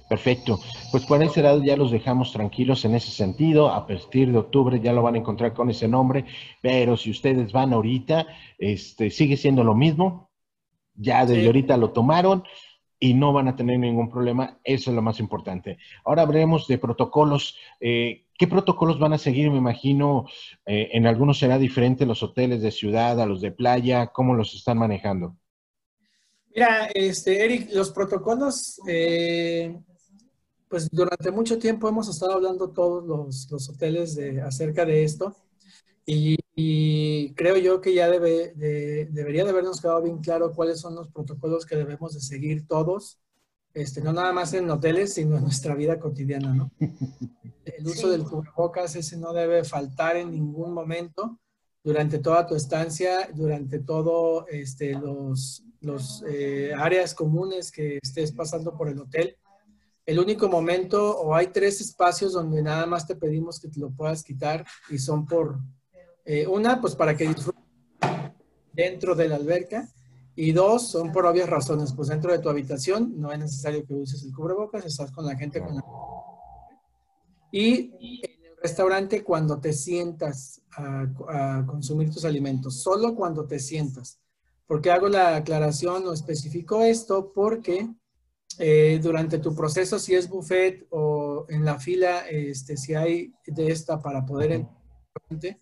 Perfecto. 0.09 0.61
Pues 0.90 1.07
por 1.07 1.23
ese 1.23 1.42
lado 1.42 1.62
ya 1.64 1.75
los 1.75 1.90
dejamos 1.90 2.33
tranquilos 2.33 2.85
en 2.85 2.95
ese 2.95 3.11
sentido. 3.11 3.71
A 3.71 3.87
partir 3.87 4.31
de 4.31 4.37
octubre 4.37 4.78
ya 4.78 4.92
lo 4.92 5.02
van 5.02 5.14
a 5.14 5.19
encontrar 5.19 5.54
con 5.54 5.71
ese 5.71 5.88
nombre, 5.88 6.26
pero 6.61 6.99
si 6.99 7.11
ustedes 7.11 7.50
van 7.50 7.73
ahorita, 7.73 8.26
este, 8.59 9.11
sigue 9.11 9.38
siendo 9.38 9.64
lo 9.64 9.75
mismo. 9.75 10.31
Ya 10.94 11.25
desde 11.25 11.46
ahorita 11.46 11.76
lo 11.76 11.90
tomaron 11.90 12.44
y 13.02 13.14
no 13.14 13.32
van 13.32 13.49
a 13.49 13.56
tener 13.56 13.80
ningún 13.80 14.08
problema. 14.11 14.61
Eso 14.62 14.90
es 14.90 14.94
lo 14.94 15.02
más 15.02 15.18
importante. 15.18 15.78
Ahora 16.04 16.22
hablaremos 16.22 16.68
de 16.68 16.78
protocolos. 16.78 17.56
Eh, 17.80 18.26
¿Qué 18.38 18.46
protocolos 18.46 19.00
van 19.00 19.12
a 19.12 19.18
seguir? 19.18 19.50
Me 19.50 19.58
imagino, 19.58 20.26
eh, 20.66 20.90
en 20.92 21.06
algunos 21.06 21.38
será 21.38 21.58
diferente 21.58 22.06
los 22.06 22.22
hoteles 22.22 22.62
de 22.62 22.70
ciudad 22.70 23.20
a 23.20 23.26
los 23.26 23.40
de 23.40 23.50
playa. 23.50 24.06
¿Cómo 24.08 24.34
los 24.34 24.54
están 24.54 24.78
manejando? 24.78 25.37
Mira, 26.54 26.87
este, 26.94 27.44
Eric, 27.44 27.70
los 27.72 27.90
protocolos, 27.90 28.80
eh, 28.87 29.76
pues 30.68 30.88
durante 30.90 31.30
mucho 31.30 31.58
tiempo 31.58 31.88
hemos 31.88 32.08
estado 32.08 32.34
hablando 32.34 32.70
todos 32.70 33.04
los, 33.04 33.68
hoteles 33.68 34.14
de, 34.14 34.42
acerca 34.42 34.84
de 34.84 35.02
esto 35.02 35.34
y, 36.06 37.32
creo 37.35 37.56
yo 37.56 37.80
que 37.80 37.94
ya 37.94 38.11
debe, 38.11 38.52
debería 39.11 39.44
de 39.44 39.50
habernos 39.50 39.80
quedado 39.80 40.02
bien 40.02 40.18
claro 40.18 40.52
cuáles 40.52 40.80
son 40.80 40.94
los 40.94 41.09
protocolos 41.09 41.64
que 41.64 41.76
debemos 41.76 42.14
de 42.14 42.21
seguir 42.21 42.66
todos, 42.66 43.21
este, 43.75 44.02
no 44.02 44.12
nada 44.12 44.32
más 44.32 44.52
en 44.52 44.68
hoteles, 44.71 45.14
sino 45.14 45.37
en 45.37 45.44
nuestra 45.44 45.75
vida 45.75 45.99
cotidiana, 45.99 46.52
¿no? 46.52 46.71
El 47.64 47.87
uso 47.87 48.11
del 48.11 48.25
cubrebocas, 48.25 48.97
ese 48.97 49.16
no 49.16 49.32
debe 49.32 49.64
faltar 49.64 50.16
en 50.16 50.32
ningún 50.32 50.75
momento 50.75 51.38
durante 51.82 52.18
toda 52.18 52.47
tu 52.47 52.54
estancia, 52.54 53.30
durante 53.35 53.78
todo 53.78 54.47
este, 54.49 54.92
los, 54.92 55.64
los 55.80 56.23
eh, 56.28 56.73
áreas 56.76 57.14
comunes 57.14 57.73
que 57.73 57.99
estés 58.02 58.32
pasando 58.32 58.76
por 58.76 58.88
el 58.88 58.99
hotel 58.99 59.37
el 60.04 60.18
único 60.18 60.49
momento, 60.49 61.16
o 61.21 61.35
hay 61.35 61.49
tres 61.49 61.80
espacios 61.80 62.32
donde 62.32 62.62
nada 62.62 62.87
más 62.87 63.06
te 63.06 63.14
pedimos 63.14 63.61
que 63.61 63.68
te 63.68 63.78
lo 63.78 63.90
puedas 63.90 64.25
quitar 64.25 64.64
y 64.90 64.99
son 64.99 65.26
por, 65.26 65.61
eh, 66.25 66.47
una, 66.47 66.81
pues 66.81 66.95
para 66.95 67.17
que 67.17 67.29
disfrutes 67.29 67.62
dentro 68.73 69.14
de 69.14 69.29
la 69.29 69.37
alberca 69.37 69.88
y 70.35 70.52
dos, 70.52 70.88
son 70.88 71.12
por 71.12 71.26
obvias 71.26 71.49
razones, 71.49 71.93
pues 71.93 72.09
dentro 72.09 72.33
de 72.33 72.38
tu 72.38 72.49
habitación 72.49 73.21
no 73.21 73.33
es 73.33 73.38
necesario 73.38 73.85
que 73.85 73.95
uses 73.95 74.23
el 74.23 74.33
cubrebocas, 74.33 74.85
estás 74.85 75.12
con 75.12 75.26
la 75.26 75.37
gente 75.37 75.61
con 75.61 75.76
la... 75.76 75.85
Y 77.50 78.21
en 78.23 78.45
el 78.47 78.57
restaurante 78.62 79.23
cuando 79.23 79.61
te 79.61 79.73
sientas 79.73 80.62
a, 80.76 81.07
a 81.29 81.67
consumir 81.67 82.11
tus 82.11 82.25
alimentos, 82.25 82.81
solo 82.83 83.14
cuando 83.14 83.47
te 83.47 83.59
sientas. 83.59 84.19
¿Por 84.67 84.81
qué 84.81 84.91
hago 84.91 85.09
la 85.09 85.37
aclaración 85.37 86.07
o 86.07 86.14
especifico 86.14 86.83
esto? 86.83 87.31
Porque 87.35 87.91
eh, 88.59 89.00
durante 89.02 89.38
tu 89.38 89.55
proceso, 89.55 89.99
si 89.99 90.14
es 90.14 90.29
buffet 90.29 90.87
o 90.91 91.47
en 91.49 91.64
la 91.64 91.79
fila, 91.79 92.29
este, 92.29 92.76
si 92.76 92.95
hay 92.95 93.33
de 93.47 93.71
esta 93.71 94.00
para 94.00 94.25
poder 94.25 94.67
entrar, 95.31 95.59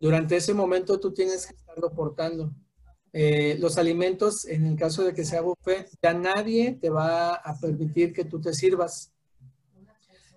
durante 0.00 0.36
ese 0.36 0.54
momento 0.54 0.98
tú 0.98 1.12
tienes 1.12 1.46
que 1.46 1.54
estarlo 1.54 1.92
portando. 1.92 2.52
Eh, 3.12 3.56
los 3.58 3.76
alimentos, 3.76 4.44
en 4.46 4.66
el 4.66 4.76
caso 4.76 5.04
de 5.04 5.14
que 5.14 5.24
sea 5.24 5.42
buffet, 5.42 5.88
ya 6.02 6.14
nadie 6.14 6.72
te 6.80 6.90
va 6.90 7.34
a 7.34 7.58
permitir 7.58 8.12
que 8.12 8.24
tú 8.24 8.40
te 8.40 8.52
sirvas. 8.54 9.12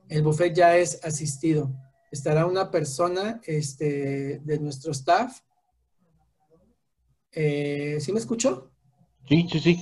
El 0.10 0.22
buffet 0.22 0.53
ya 0.53 0.77
es 0.77 1.03
asistido. 1.03 1.72
Estará 2.12 2.46
una 2.46 2.70
persona 2.70 3.41
este, 3.46 4.39
de 4.43 4.60
nuestro 4.60 4.91
staff. 4.91 5.39
Eh, 7.32 7.98
¿Sí 8.00 8.12
me 8.12 8.20
escuchó? 8.20 8.72
Sí, 9.27 9.48
sí, 9.50 9.60
sí 9.60 9.79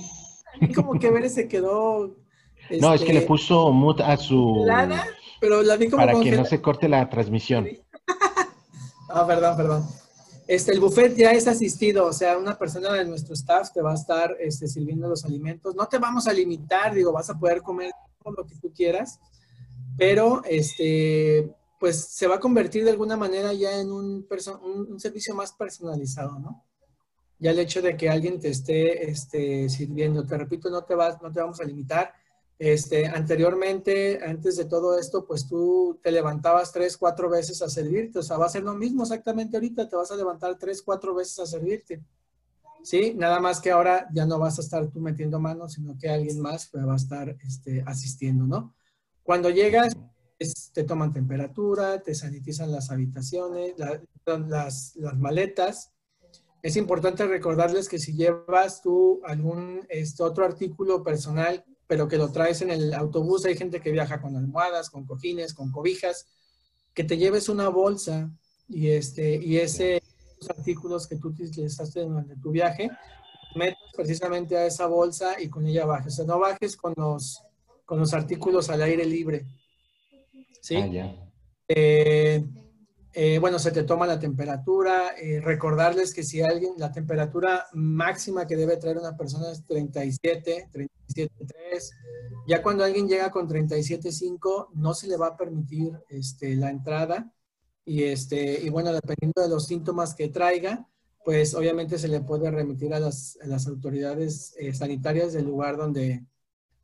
como 0.74 0.98
que 0.98 1.10
Veres 1.10 1.34
se 1.34 1.48
quedó. 1.48 2.16
no, 2.80 2.94
es 2.94 3.02
que 3.02 3.12
le 3.12 3.18
este, 3.20 3.28
puso 3.28 3.72
mute 3.72 4.02
a 4.02 4.16
su. 4.16 4.66
pero 5.40 5.62
la 5.62 5.76
vi 5.76 5.88
como. 5.88 6.04
Para 6.04 6.20
que 6.20 6.32
no 6.32 6.44
se 6.44 6.60
corte 6.60 6.88
la 6.88 7.08
transmisión. 7.08 7.68
Ah, 9.12 9.26
perdón, 9.26 9.56
perdón. 9.56 9.86
Este, 10.46 10.72
el 10.72 10.80
buffet 10.80 11.14
ya 11.16 11.30
es 11.30 11.46
asistido, 11.46 12.06
o 12.06 12.12
sea, 12.12 12.36
una 12.36 12.58
persona 12.58 12.92
de 12.92 13.04
nuestro 13.04 13.34
staff 13.34 13.72
te 13.72 13.80
va 13.80 13.92
a 13.92 13.94
estar 13.94 14.36
este, 14.40 14.66
sirviendo 14.66 15.08
los 15.08 15.24
alimentos. 15.24 15.74
No 15.74 15.86
te 15.86 15.98
vamos 15.98 16.26
a 16.26 16.32
limitar, 16.32 16.94
digo, 16.94 17.12
vas 17.12 17.30
a 17.30 17.38
poder 17.38 17.62
comer 17.62 17.90
lo 18.24 18.46
que 18.46 18.56
tú 18.56 18.72
quieras, 18.72 19.18
pero 19.96 20.42
este, 20.44 21.54
pues 21.78 22.04
se 22.04 22.26
va 22.26 22.36
a 22.36 22.40
convertir 22.40 22.84
de 22.84 22.90
alguna 22.90 23.16
manera 23.16 23.52
ya 23.52 23.78
en 23.78 23.90
un, 23.90 24.26
un 24.62 25.00
servicio 25.00 25.34
más 25.34 25.52
personalizado, 25.52 26.38
¿no? 26.38 26.64
ya 27.42 27.50
el 27.50 27.58
hecho 27.58 27.82
de 27.82 27.96
que 27.96 28.08
alguien 28.08 28.38
te 28.38 28.50
esté 28.50 29.10
este, 29.10 29.68
sirviendo, 29.68 30.24
te 30.24 30.38
repito, 30.38 30.70
no 30.70 30.84
te, 30.84 30.94
vas, 30.94 31.20
no 31.20 31.32
te 31.32 31.40
vamos 31.40 31.60
a 31.60 31.64
limitar. 31.64 32.14
Este, 32.64 33.08
anteriormente, 33.08 34.20
antes 34.24 34.56
de 34.56 34.66
todo 34.66 34.96
esto, 34.96 35.26
pues 35.26 35.48
tú 35.48 35.98
te 36.00 36.12
levantabas 36.12 36.70
tres, 36.70 36.96
cuatro 36.96 37.28
veces 37.28 37.60
a 37.60 37.68
servirte. 37.68 38.20
O 38.20 38.22
sea, 38.22 38.36
va 38.36 38.46
a 38.46 38.50
ser 38.50 38.62
lo 38.62 38.72
mismo 38.74 39.02
exactamente 39.02 39.56
ahorita, 39.56 39.88
te 39.88 39.96
vas 39.96 40.12
a 40.12 40.16
levantar 40.16 40.56
tres, 40.56 40.80
cuatro 40.80 41.12
veces 41.12 41.40
a 41.40 41.46
servirte. 41.46 42.04
¿Sí? 42.84 43.14
Nada 43.16 43.40
más 43.40 43.60
que 43.60 43.72
ahora 43.72 44.06
ya 44.14 44.26
no 44.26 44.38
vas 44.38 44.60
a 44.60 44.62
estar 44.62 44.86
tú 44.92 45.00
metiendo 45.00 45.40
manos, 45.40 45.72
sino 45.72 45.98
que 45.98 46.08
alguien 46.08 46.38
más 46.38 46.68
pues, 46.70 46.86
va 46.86 46.92
a 46.92 46.96
estar 46.96 47.36
este, 47.44 47.82
asistiendo, 47.84 48.46
¿no? 48.46 48.76
Cuando 49.24 49.50
llegas, 49.50 49.96
te 50.72 50.84
toman 50.84 51.12
temperatura, 51.12 52.00
te 52.00 52.14
sanitizan 52.14 52.70
las 52.70 52.92
habitaciones, 52.92 53.74
las, 54.26 54.94
maletas, 55.16 55.90
es 56.62 56.76
importante 56.76 57.26
recordarles 57.26 57.88
que 57.88 57.98
si 57.98 58.14
llevas 58.14 58.82
tú 58.82 59.20
algún 59.24 59.84
este, 59.88 60.22
otro 60.22 60.44
artículo 60.44 61.02
personal, 61.02 61.64
pero 61.92 62.08
que 62.08 62.16
lo 62.16 62.32
traes 62.32 62.62
en 62.62 62.70
el 62.70 62.94
autobús, 62.94 63.44
hay 63.44 63.54
gente 63.54 63.82
que 63.82 63.92
viaja 63.92 64.22
con 64.22 64.34
almohadas, 64.34 64.88
con 64.88 65.04
cojines, 65.04 65.52
con 65.52 65.70
cobijas, 65.70 66.26
que 66.94 67.04
te 67.04 67.18
lleves 67.18 67.50
una 67.50 67.68
bolsa 67.68 68.30
y, 68.66 68.88
este, 68.88 69.36
y 69.36 69.58
ese, 69.58 69.96
esos 69.98 70.48
artículos 70.48 71.06
que 71.06 71.16
tú 71.16 71.28
utilizaste 71.28 72.00
durante 72.00 72.34
tu 72.36 72.50
viaje, 72.50 72.88
metes 73.56 73.76
precisamente 73.94 74.56
a 74.56 74.64
esa 74.64 74.86
bolsa 74.86 75.38
y 75.38 75.50
con 75.50 75.66
ella 75.66 75.84
bajes. 75.84 76.14
O 76.14 76.16
sea, 76.16 76.24
no 76.24 76.38
bajes 76.38 76.78
con 76.78 76.94
los, 76.96 77.42
con 77.84 77.98
los 77.98 78.14
artículos 78.14 78.70
al 78.70 78.80
aire 78.80 79.04
libre. 79.04 79.44
¿Sí? 80.62 80.76
Ah, 80.76 81.14
eh, 81.68 82.42
eh, 83.14 83.38
bueno, 83.38 83.58
se 83.58 83.72
te 83.72 83.82
toma 83.82 84.06
la 84.06 84.18
temperatura, 84.18 85.10
eh, 85.20 85.40
recordarles 85.40 86.14
que 86.14 86.22
si 86.22 86.40
alguien, 86.40 86.74
la 86.78 86.92
temperatura 86.92 87.66
máxima 87.74 88.46
que 88.46 88.56
debe 88.56 88.78
traer 88.78 88.96
una 88.96 89.16
persona 89.16 89.50
es 89.50 89.66
37, 89.66 90.70
37.3. 90.72 91.90
Ya 92.46 92.62
cuando 92.62 92.84
alguien 92.84 93.08
llega 93.08 93.30
con 93.30 93.48
37.5, 93.48 94.70
no 94.74 94.94
se 94.94 95.08
le 95.08 95.18
va 95.18 95.28
a 95.28 95.36
permitir 95.36 95.92
este, 96.08 96.56
la 96.56 96.70
entrada. 96.70 97.30
Y, 97.84 98.04
este, 98.04 98.60
y 98.62 98.70
bueno, 98.70 98.92
dependiendo 98.92 99.42
de 99.42 99.48
los 99.48 99.66
síntomas 99.66 100.14
que 100.14 100.28
traiga, 100.28 100.88
pues 101.24 101.54
obviamente 101.54 101.98
se 101.98 102.08
le 102.08 102.20
puede 102.20 102.50
remitir 102.50 102.94
a 102.94 103.00
las, 103.00 103.38
autoridades 103.66 104.54
eh, 104.58 104.72
sanitarias 104.72 105.32
del 105.32 105.44
lugar 105.44 105.76
donde, 105.76 106.24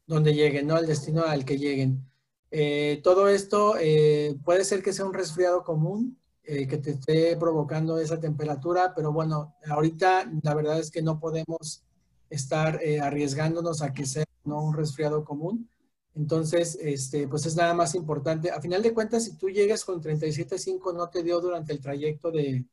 donde 0.06 0.34
lleguen, 0.34 0.66
¿no? 0.66 0.76
Al 0.76 0.86
destino 0.86 1.22
al 1.22 1.44
que 1.44 1.58
lleguen. 1.58 2.07
Eh, 2.50 3.00
todo 3.02 3.28
esto 3.28 3.74
eh, 3.78 4.36
puede 4.44 4.64
ser 4.64 4.82
que 4.82 4.92
sea 4.92 5.04
un 5.04 5.12
resfriado 5.12 5.64
común 5.64 6.18
eh, 6.44 6.66
que 6.66 6.78
te 6.78 6.92
esté 6.92 7.36
provocando 7.36 7.98
esa 7.98 8.18
temperatura, 8.18 8.94
pero 8.94 9.12
bueno, 9.12 9.54
ahorita 9.68 10.30
la 10.42 10.54
verdad 10.54 10.78
es 10.78 10.90
que 10.90 11.02
no 11.02 11.20
podemos 11.20 11.84
estar 12.30 12.80
arriesgándonos 13.02 13.82
a 13.82 13.92
que 13.92 14.06
sea 14.06 14.24
¿no? 14.44 14.62
un 14.62 14.74
resfriado 14.74 15.24
común. 15.24 15.68
Entonces, 16.14 16.78
este, 16.80 17.28
pues 17.28 17.46
es 17.46 17.54
nada 17.54 17.74
más 17.74 17.94
importante. 17.94 18.50
A 18.50 18.60
final 18.60 18.82
de 18.82 18.92
cuentas, 18.92 19.24
si 19.24 19.36
tú 19.36 19.48
llegas 19.48 19.84
con 19.84 20.02
37.5, 20.02 20.94
no 20.94 21.08
te 21.08 21.22
dio 21.22 21.40
durante 21.40 21.72
el 21.72 21.80
trayecto 21.80 22.30
de, 22.30 22.64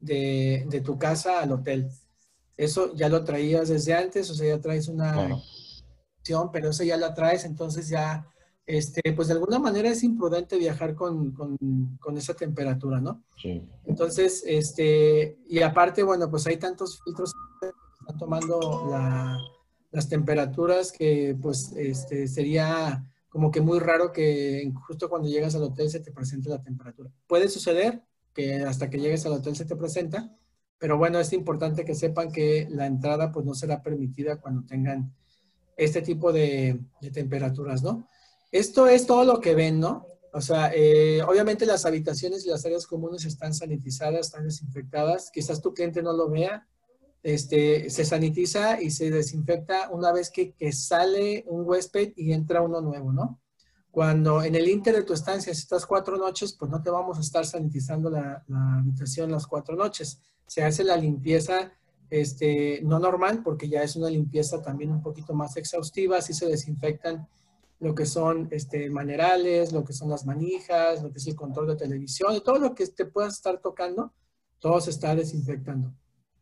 de, 0.00 0.66
de, 0.68 0.80
tu 0.80 0.98
casa 0.98 1.40
al 1.40 1.52
hotel. 1.52 1.88
Eso 2.56 2.94
ya 2.94 3.08
lo 3.08 3.24
traías 3.24 3.68
desde 3.68 3.94
antes, 3.94 4.28
o 4.30 4.34
sea, 4.34 4.56
ya 4.56 4.60
traes 4.60 4.88
una... 4.88 5.40
Pero 6.52 6.70
eso 6.70 6.84
ya 6.84 6.96
la 6.96 7.14
traes, 7.14 7.44
entonces 7.44 7.88
ya 7.88 8.26
este, 8.66 9.12
pues 9.12 9.28
de 9.28 9.34
alguna 9.34 9.58
manera 9.58 9.90
es 9.90 10.02
imprudente 10.02 10.56
viajar 10.56 10.94
con, 10.94 11.32
con, 11.32 12.16
esa 12.16 12.34
temperatura, 12.34 13.00
¿no? 13.00 13.22
Sí. 13.40 13.62
Entonces, 13.84 14.42
este, 14.46 15.38
y 15.46 15.60
aparte, 15.60 16.02
bueno, 16.02 16.30
pues 16.30 16.46
hay 16.46 16.56
tantos 16.56 17.02
filtros 17.02 17.34
que 17.60 17.68
están 18.00 18.18
tomando 18.18 18.90
las 19.90 20.08
temperaturas 20.08 20.92
que 20.92 21.36
pues 21.40 21.72
este, 21.76 22.26
sería 22.26 23.04
como 23.28 23.50
que 23.50 23.60
muy 23.60 23.80
raro 23.80 24.12
que 24.12 24.72
justo 24.86 25.08
cuando 25.08 25.28
llegas 25.28 25.54
al 25.54 25.64
hotel 25.64 25.90
se 25.90 26.00
te 26.00 26.12
presente 26.12 26.48
la 26.48 26.62
temperatura. 26.62 27.10
Puede 27.26 27.48
suceder 27.48 28.02
que 28.32 28.62
hasta 28.62 28.88
que 28.88 28.98
llegues 28.98 29.26
al 29.26 29.32
hotel 29.32 29.56
se 29.56 29.64
te 29.64 29.76
presenta, 29.76 30.34
pero 30.78 30.96
bueno, 30.96 31.18
es 31.18 31.32
importante 31.32 31.84
que 31.84 31.94
sepan 31.94 32.32
que 32.32 32.66
la 32.70 32.86
entrada 32.86 33.30
pues 33.32 33.44
no 33.44 33.54
será 33.54 33.82
permitida 33.82 34.40
cuando 34.40 34.64
tengan 34.64 35.12
este 35.76 36.00
tipo 36.00 36.32
de, 36.32 36.80
de 37.00 37.10
temperaturas, 37.10 37.82
¿no? 37.82 38.08
Esto 38.54 38.86
es 38.86 39.04
todo 39.04 39.24
lo 39.24 39.40
que 39.40 39.56
ven, 39.56 39.80
¿no? 39.80 40.06
O 40.32 40.40
sea, 40.40 40.70
eh, 40.72 41.20
obviamente 41.22 41.66
las 41.66 41.86
habitaciones 41.86 42.46
y 42.46 42.50
las 42.50 42.64
áreas 42.64 42.86
comunes 42.86 43.24
están 43.24 43.52
sanitizadas, 43.52 44.26
están 44.26 44.44
desinfectadas. 44.44 45.32
Quizás 45.32 45.60
tu 45.60 45.74
cliente 45.74 46.04
no 46.04 46.12
lo 46.12 46.30
vea. 46.30 46.64
Este, 47.24 47.90
se 47.90 48.04
sanitiza 48.04 48.80
y 48.80 48.92
se 48.92 49.10
desinfecta 49.10 49.90
una 49.90 50.12
vez 50.12 50.30
que, 50.30 50.54
sale 50.70 51.44
un 51.48 51.66
huésped 51.66 52.12
y 52.14 52.32
entra 52.32 52.62
uno 52.62 52.80
nuevo, 52.80 53.12
¿no? 53.12 53.40
Cuando 53.90 54.40
en 54.44 54.54
el 54.54 54.68
inter 54.68 54.94
de 54.94 55.02
tu 55.02 55.14
estancia, 55.14 55.52
si 55.52 55.62
estás 55.62 55.84
cuatro 55.84 56.16
noches, 56.16 56.52
pues 56.52 56.70
no 56.70 56.80
te 56.80 56.90
vamos 56.90 57.18
a 57.18 57.22
estar 57.22 57.44
sanitizando 57.44 58.08
la, 58.08 58.44
habitación 58.78 59.32
las 59.32 59.48
cuatro 59.48 59.74
noches. 59.74 60.20
Se 60.46 60.62
hace 60.62 60.84
la 60.84 60.96
limpieza 60.96 61.72
este, 62.08 62.82
no 62.84 63.00
normal, 63.00 63.42
porque 63.42 63.68
ya 63.68 63.82
es 63.82 63.96
una 63.96 64.10
limpieza 64.10 64.62
también 64.62 64.92
un 64.92 65.02
poquito 65.02 65.34
más 65.34 65.56
exhaustiva, 65.56 66.18
así 66.18 66.32
se 66.32 66.46
desinfectan 66.46 67.26
lo 67.80 67.94
que 67.94 68.06
son 68.06 68.48
este, 68.50 68.88
manerales, 68.90 69.72
lo 69.72 69.84
que 69.84 69.92
son 69.92 70.10
las 70.10 70.24
manijas, 70.24 71.02
lo 71.02 71.10
que 71.10 71.18
es 71.18 71.26
el 71.26 71.34
control 71.34 71.68
de 71.68 71.76
televisión, 71.76 72.42
todo 72.44 72.58
lo 72.58 72.74
que 72.74 72.86
te 72.86 73.06
puedas 73.06 73.34
estar 73.34 73.60
tocando, 73.60 74.14
todo 74.58 74.80
se 74.80 74.90
está 74.90 75.14
desinfectando. 75.14 75.94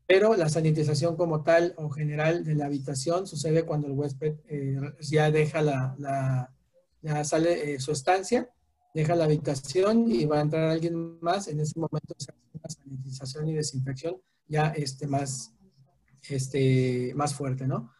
Pero 0.06 0.36
la 0.36 0.48
sanitización 0.48 1.16
como 1.16 1.42
tal 1.42 1.74
o 1.76 1.88
general 1.88 2.44
de 2.44 2.54
la 2.54 2.66
habitación 2.66 3.26
sucede 3.26 3.64
cuando 3.64 3.86
el 3.86 3.94
huésped 3.94 4.34
eh, 4.48 4.78
ya 5.00 5.30
deja 5.30 5.62
la, 5.62 6.52
ya 7.00 7.24
sale 7.24 7.74
eh, 7.74 7.80
su 7.80 7.92
estancia, 7.92 8.50
deja 8.94 9.16
la 9.16 9.24
habitación 9.24 10.10
y 10.10 10.24
va 10.26 10.38
a 10.38 10.42
entrar 10.42 10.68
alguien 10.68 11.18
más. 11.20 11.48
En 11.48 11.60
ese 11.60 11.78
momento 11.78 12.14
se 12.18 12.30
hace 12.30 12.40
una 12.52 12.68
sanitización 12.68 13.48
y 13.48 13.54
desinfección 13.54 14.20
ya 14.46 14.68
este, 14.68 15.06
más, 15.06 15.54
este, 16.28 17.12
más 17.14 17.34
fuerte, 17.34 17.66
¿no? 17.66 17.92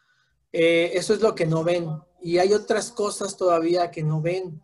Eh, 0.51 0.91
eso 0.93 1.15
es 1.15 1.21
lo 1.21 1.33
que 1.33 1.47
no 1.47 1.63
ven. 1.63 1.87
Y 2.23 2.37
hay 2.37 2.53
otras 2.53 2.91
cosas 2.91 3.35
todavía 3.35 3.91
que 3.91 4.01
no 4.01 4.21
ven. 4.21 4.63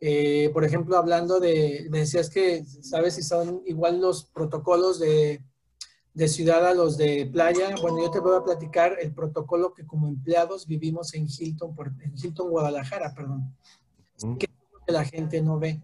Eh, 0.00 0.50
por 0.52 0.64
ejemplo, 0.64 0.96
hablando 0.96 1.40
de, 1.40 1.88
me 1.90 1.98
decías 1.98 2.30
que, 2.30 2.64
¿sabes 2.64 3.14
si 3.14 3.22
son 3.22 3.62
igual 3.66 4.00
los 4.00 4.24
protocolos 4.26 5.00
de, 5.00 5.44
de 6.14 6.28
ciudad 6.28 6.64
a 6.64 6.74
los 6.74 6.96
de 6.96 7.28
playa? 7.30 7.74
Bueno, 7.82 8.00
yo 8.00 8.10
te 8.10 8.20
voy 8.20 8.36
a 8.36 8.44
platicar 8.44 8.96
el 9.00 9.12
protocolo 9.12 9.74
que 9.74 9.84
como 9.84 10.06
empleados 10.06 10.66
vivimos 10.66 11.12
en 11.14 11.26
Hilton, 11.28 11.74
en 12.02 12.14
Hilton, 12.16 12.50
Guadalajara, 12.50 13.12
perdón. 13.14 13.52
Mm. 14.22 14.36
Que 14.36 14.48
la 14.86 15.04
gente 15.04 15.42
no 15.42 15.58
ve. 15.58 15.82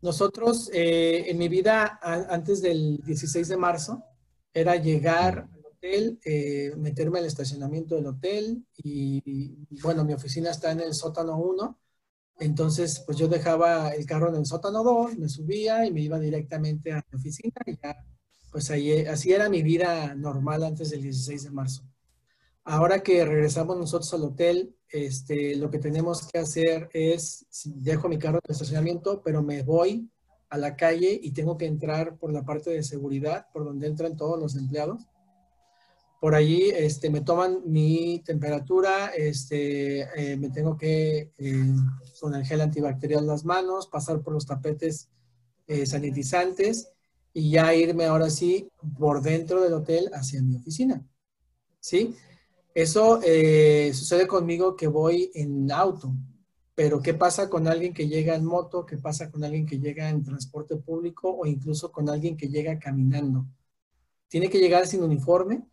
Nosotros, 0.00 0.70
eh, 0.72 1.24
en 1.28 1.38
mi 1.38 1.48
vida, 1.48 1.98
antes 2.02 2.62
del 2.62 2.98
16 3.04 3.46
de 3.46 3.56
marzo, 3.56 4.04
era 4.52 4.74
llegar 4.76 5.48
hotel, 5.78 6.18
eh, 6.24 6.72
meterme 6.76 7.20
al 7.20 7.26
estacionamiento 7.26 7.94
del 7.94 8.06
hotel 8.06 8.64
y, 8.76 9.56
bueno, 9.82 10.04
mi 10.04 10.12
oficina 10.12 10.50
está 10.50 10.72
en 10.72 10.80
el 10.80 10.94
sótano 10.94 11.38
1. 11.38 11.78
Entonces, 12.40 13.02
pues 13.04 13.18
yo 13.18 13.28
dejaba 13.28 13.90
el 13.90 14.06
carro 14.06 14.28
en 14.28 14.36
el 14.36 14.46
sótano 14.46 14.84
2, 14.84 15.18
me 15.18 15.28
subía 15.28 15.84
y 15.86 15.92
me 15.92 16.02
iba 16.02 16.18
directamente 16.18 16.92
a 16.92 17.04
mi 17.10 17.18
oficina 17.18 17.54
y 17.66 17.76
ya, 17.82 17.96
pues 18.52 18.70
ahí, 18.70 19.06
así 19.06 19.32
era 19.32 19.48
mi 19.48 19.62
vida 19.62 20.14
normal 20.14 20.62
antes 20.62 20.90
del 20.90 21.02
16 21.02 21.44
de 21.44 21.50
marzo. 21.50 21.82
Ahora 22.64 23.02
que 23.02 23.24
regresamos 23.24 23.76
nosotros 23.76 24.12
al 24.14 24.24
hotel, 24.24 24.76
este, 24.90 25.56
lo 25.56 25.70
que 25.70 25.78
tenemos 25.78 26.28
que 26.28 26.38
hacer 26.38 26.88
es, 26.92 27.46
dejo 27.64 28.08
mi 28.08 28.18
carro 28.18 28.36
en 28.38 28.42
el 28.44 28.52
estacionamiento, 28.52 29.22
pero 29.22 29.42
me 29.42 29.62
voy 29.62 30.10
a 30.50 30.58
la 30.58 30.76
calle 30.76 31.18
y 31.20 31.32
tengo 31.32 31.56
que 31.56 31.66
entrar 31.66 32.16
por 32.18 32.32
la 32.32 32.44
parte 32.44 32.70
de 32.70 32.82
seguridad, 32.82 33.46
por 33.52 33.64
donde 33.64 33.86
entran 33.86 34.16
todos 34.16 34.38
los 34.38 34.54
empleados 34.54 35.08
por 36.20 36.34
allí 36.34 36.70
este, 36.70 37.10
me 37.10 37.20
toman 37.20 37.60
mi 37.64 38.20
temperatura, 38.24 39.08
este, 39.08 40.00
eh, 40.00 40.36
me 40.36 40.50
tengo 40.50 40.76
que, 40.76 41.32
eh, 41.38 41.74
con 42.20 42.34
el 42.34 42.44
gel 42.44 42.60
antibacterial 42.60 43.26
las 43.26 43.44
manos, 43.44 43.86
pasar 43.86 44.20
por 44.20 44.32
los 44.32 44.44
tapetes 44.44 45.08
eh, 45.68 45.86
sanitizantes 45.86 46.90
y 47.32 47.50
ya 47.50 47.72
irme 47.74 48.06
ahora 48.06 48.30
sí 48.30 48.68
por 48.98 49.22
dentro 49.22 49.62
del 49.62 49.74
hotel 49.74 50.10
hacia 50.12 50.42
mi 50.42 50.56
oficina. 50.56 51.04
¿Sí? 51.78 52.16
Eso 52.74 53.20
sucede 53.92 54.26
conmigo 54.26 54.76
que 54.76 54.86
voy 54.86 55.30
en 55.34 55.70
auto, 55.72 56.14
pero 56.74 57.00
¿qué 57.00 57.14
pasa 57.14 57.48
con 57.48 57.66
alguien 57.66 57.92
que 57.92 58.06
llega 58.06 58.36
en 58.36 58.44
moto? 58.44 58.86
¿Qué 58.86 58.98
pasa 58.98 59.30
con 59.30 59.42
alguien 59.42 59.66
que 59.66 59.78
llega 59.78 60.08
en 60.10 60.22
transporte 60.22 60.76
público 60.76 61.30
o 61.30 61.46
incluso 61.46 61.90
con 61.90 62.08
alguien 62.08 62.36
que 62.36 62.48
llega 62.48 62.78
caminando? 62.78 63.46
Tiene 64.28 64.48
que 64.48 64.58
llegar 64.58 64.86
sin 64.86 65.02
uniforme, 65.02 65.66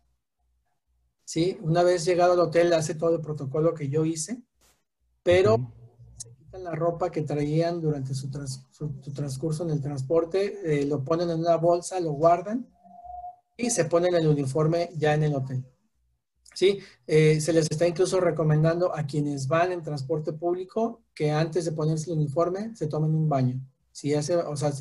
¿sí? 1.26 1.58
Una 1.60 1.82
vez 1.82 2.06
llegado 2.06 2.32
al 2.32 2.40
hotel 2.40 2.72
hace 2.72 2.94
todo 2.94 3.16
el 3.16 3.20
protocolo 3.20 3.74
que 3.74 3.90
yo 3.90 4.06
hice, 4.06 4.42
pero 5.22 5.72
se 6.16 6.30
quitan 6.30 6.64
la 6.64 6.74
ropa 6.74 7.10
que 7.10 7.22
traían 7.22 7.80
durante 7.82 8.14
su, 8.14 8.30
transcurso 8.30 9.64
en 9.64 9.70
el 9.70 9.82
transporte, 9.82 10.60
eh, 10.64 10.86
lo 10.86 11.04
ponen 11.04 11.28
en 11.28 11.40
una 11.40 11.56
bolsa, 11.56 12.00
lo 12.00 12.12
guardan 12.12 12.66
y 13.56 13.70
se 13.70 13.86
ponen 13.86 14.14
el 14.14 14.26
uniforme 14.26 14.90
ya 14.96 15.14
en 15.14 15.24
el 15.24 15.34
hotel. 15.34 15.64
¿Sí? 16.54 16.78
Eh, 17.06 17.38
se 17.38 17.52
les 17.52 17.70
está 17.70 17.86
incluso 17.86 18.18
recomendando 18.18 18.96
a 18.96 19.04
quienes 19.04 19.46
van 19.46 19.72
en 19.72 19.82
transporte 19.82 20.32
público 20.32 21.02
que 21.12 21.30
antes 21.30 21.66
de 21.66 21.72
ponerse 21.72 22.10
el 22.10 22.16
uniforme 22.16 22.74
se 22.74 22.86
tomen 22.86 23.14
un 23.14 23.28
baño. 23.28 23.60
Si 23.92 24.14
hace, 24.14 24.36
o 24.36 24.56
sea, 24.56 24.72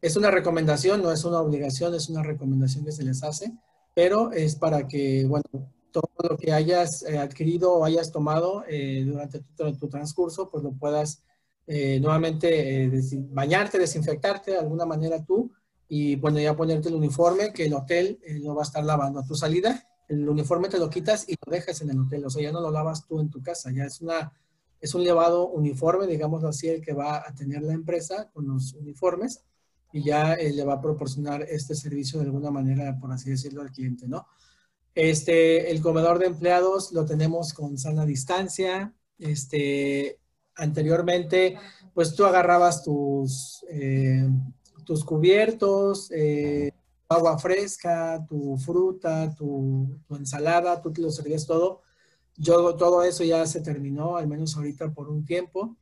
es 0.00 0.16
una 0.16 0.30
recomendación, 0.30 1.02
no 1.02 1.10
es 1.10 1.24
una 1.24 1.40
obligación, 1.40 1.94
es 1.94 2.08
una 2.08 2.22
recomendación 2.22 2.84
que 2.84 2.92
se 2.92 3.02
les 3.02 3.24
hace 3.24 3.52
pero 3.96 4.30
es 4.30 4.56
para 4.56 4.86
que, 4.86 5.24
bueno, 5.24 5.42
todo 5.90 6.10
lo 6.28 6.36
que 6.36 6.52
hayas 6.52 7.02
eh, 7.04 7.16
adquirido 7.16 7.72
o 7.72 7.84
hayas 7.86 8.12
tomado 8.12 8.62
eh, 8.68 9.02
durante 9.06 9.40
tu, 9.56 9.88
transcurso, 9.88 10.50
pues 10.50 10.62
lo 10.62 10.72
puedas 10.72 11.22
eh, 11.66 11.98
nuevamente 11.98 12.90
bañarte, 13.30 13.78
desinfectarte 13.78 14.50
de 14.50 14.58
alguna 14.58 14.84
manera 14.84 15.24
tú 15.24 15.50
y, 15.88 16.16
bueno, 16.16 16.38
ya 16.38 16.54
ponerte 16.54 16.90
el 16.90 16.94
uniforme 16.94 17.54
que 17.54 17.64
el 17.64 17.72
hotel 17.72 18.20
lo 18.42 18.54
va 18.54 18.64
a 18.64 18.66
estar 18.66 18.84
lavando 18.84 19.20
a 19.20 19.24
tu 19.24 19.34
salida. 19.34 19.88
El 20.08 20.28
uniforme 20.28 20.68
te 20.68 20.78
lo 20.78 20.90
quitas 20.90 21.26
y 21.26 21.34
lo 21.46 21.50
dejas 21.50 21.80
en 21.80 21.88
el 21.88 21.98
hotel, 21.98 22.26
o 22.26 22.28
sea, 22.28 22.42
ya 22.42 22.52
no 22.52 22.60
lo 22.60 22.70
lavas 22.70 23.06
tú 23.06 23.18
en 23.18 23.30
tu 23.30 23.42
casa, 23.42 23.70
ya 23.72 23.84
es 23.84 24.02
una... 24.02 24.30
Es 24.78 24.94
un 24.94 25.02
llevado 25.02 25.48
uniforme, 25.48 26.06
digamos 26.06 26.44
así, 26.44 26.68
el 26.68 26.82
que 26.82 26.92
va 26.92 27.26
a 27.26 27.34
tener 27.34 27.62
la 27.62 27.72
empresa 27.72 28.28
con 28.34 28.46
los 28.46 28.74
uniformes 28.74 29.42
y 29.96 30.02
ya 30.02 30.34
eh, 30.34 30.52
le 30.52 30.62
va 30.62 30.74
a 30.74 30.80
proporcionar 30.80 31.42
este 31.42 31.74
servicio 31.74 32.18
de 32.20 32.26
alguna 32.26 32.50
manera, 32.50 32.98
por 33.00 33.10
así 33.10 33.30
decirlo, 33.30 33.62
al 33.62 33.72
cliente, 33.72 34.06
¿no? 34.06 34.26
Este, 34.94 35.70
el 35.70 35.80
comedor 35.80 36.18
de 36.18 36.26
empleados 36.26 36.92
lo 36.92 37.06
tenemos 37.06 37.54
con 37.54 37.78
sana 37.78 38.04
distancia. 38.04 38.94
Este, 39.18 40.20
anteriormente, 40.54 41.56
pues 41.94 42.14
tú 42.14 42.26
agarrabas 42.26 42.82
tus, 42.82 43.64
eh, 43.70 44.28
tus 44.84 45.02
cubiertos, 45.02 46.10
eh, 46.12 46.72
agua 47.08 47.38
fresca, 47.38 48.22
tu 48.28 48.58
fruta, 48.58 49.34
tu, 49.34 49.98
tu, 50.06 50.16
ensalada, 50.16 50.82
tú 50.82 50.92
te 50.92 51.00
lo 51.00 51.10
servías 51.10 51.46
todo. 51.46 51.80
Yo, 52.36 52.76
todo 52.76 53.02
eso 53.02 53.24
ya 53.24 53.46
se 53.46 53.62
terminó, 53.62 54.18
al 54.18 54.28
menos 54.28 54.56
ahorita 54.56 54.92
por 54.92 55.08
un 55.08 55.24
tiempo. 55.24 55.74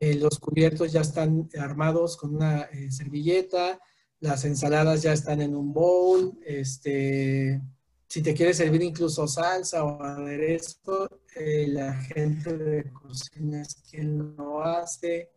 Eh, 0.00 0.14
los 0.14 0.38
cubiertos 0.38 0.92
ya 0.92 1.00
están 1.00 1.48
armados 1.58 2.16
con 2.16 2.36
una 2.36 2.62
eh, 2.62 2.88
servilleta, 2.88 3.80
las 4.20 4.44
ensaladas 4.44 5.02
ya 5.02 5.12
están 5.12 5.40
en 5.42 5.56
un 5.56 5.72
bowl, 5.72 6.38
este, 6.46 7.60
si 8.06 8.22
te 8.22 8.32
quieres 8.32 8.58
servir 8.58 8.82
incluso 8.82 9.26
salsa 9.26 9.82
o 9.84 10.00
aderezo, 10.00 11.20
eh, 11.34 11.66
la 11.66 11.94
gente 11.94 12.56
de 12.56 12.92
cocina 12.92 13.62
es 13.62 13.74
quien 13.90 14.36
lo 14.36 14.62
hace. 14.62 15.32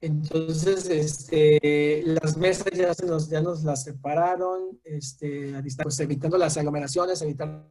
Entonces, 0.00 0.88
este, 0.88 2.02
las 2.04 2.36
mesas 2.36 2.70
ya, 2.72 2.94
nos, 3.04 3.28
ya 3.28 3.40
nos 3.40 3.64
las 3.64 3.82
separaron, 3.82 4.78
este, 4.84 5.52
pues 5.82 5.98
evitando 5.98 6.38
las 6.38 6.56
aglomeraciones, 6.56 7.20
evitando 7.22 7.68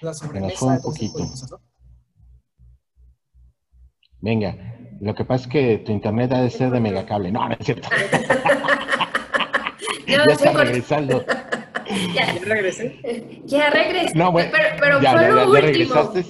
la 0.00 0.12
sobremesa. 0.12 0.66
Un 0.66 0.82
poquito. 0.82 1.60
Venga, 4.20 4.68
lo 5.00 5.14
que 5.14 5.24
pasa 5.24 5.44
es 5.44 5.50
que 5.50 5.78
tu 5.78 5.92
internet 5.92 6.32
ha 6.32 6.42
de 6.42 6.50
ser 6.50 6.70
de 6.70 6.80
megacable. 6.80 7.30
No, 7.30 7.48
no 7.48 7.54
es 7.58 7.64
cierto. 7.64 7.88
ya 10.06 10.24
está 10.24 10.52
regresando. 10.52 11.24
ya, 12.14 12.38
regresé. 12.42 13.42
Ya 13.44 13.70
regresé. 13.70 14.16
No, 14.16 14.32
bueno, 14.32 14.50
pero, 14.52 14.68
pero 14.80 15.00
ya, 15.00 15.12
fue 15.12 15.22
ya, 15.22 15.30
lo 15.30 15.54
regresaste. 15.54 16.24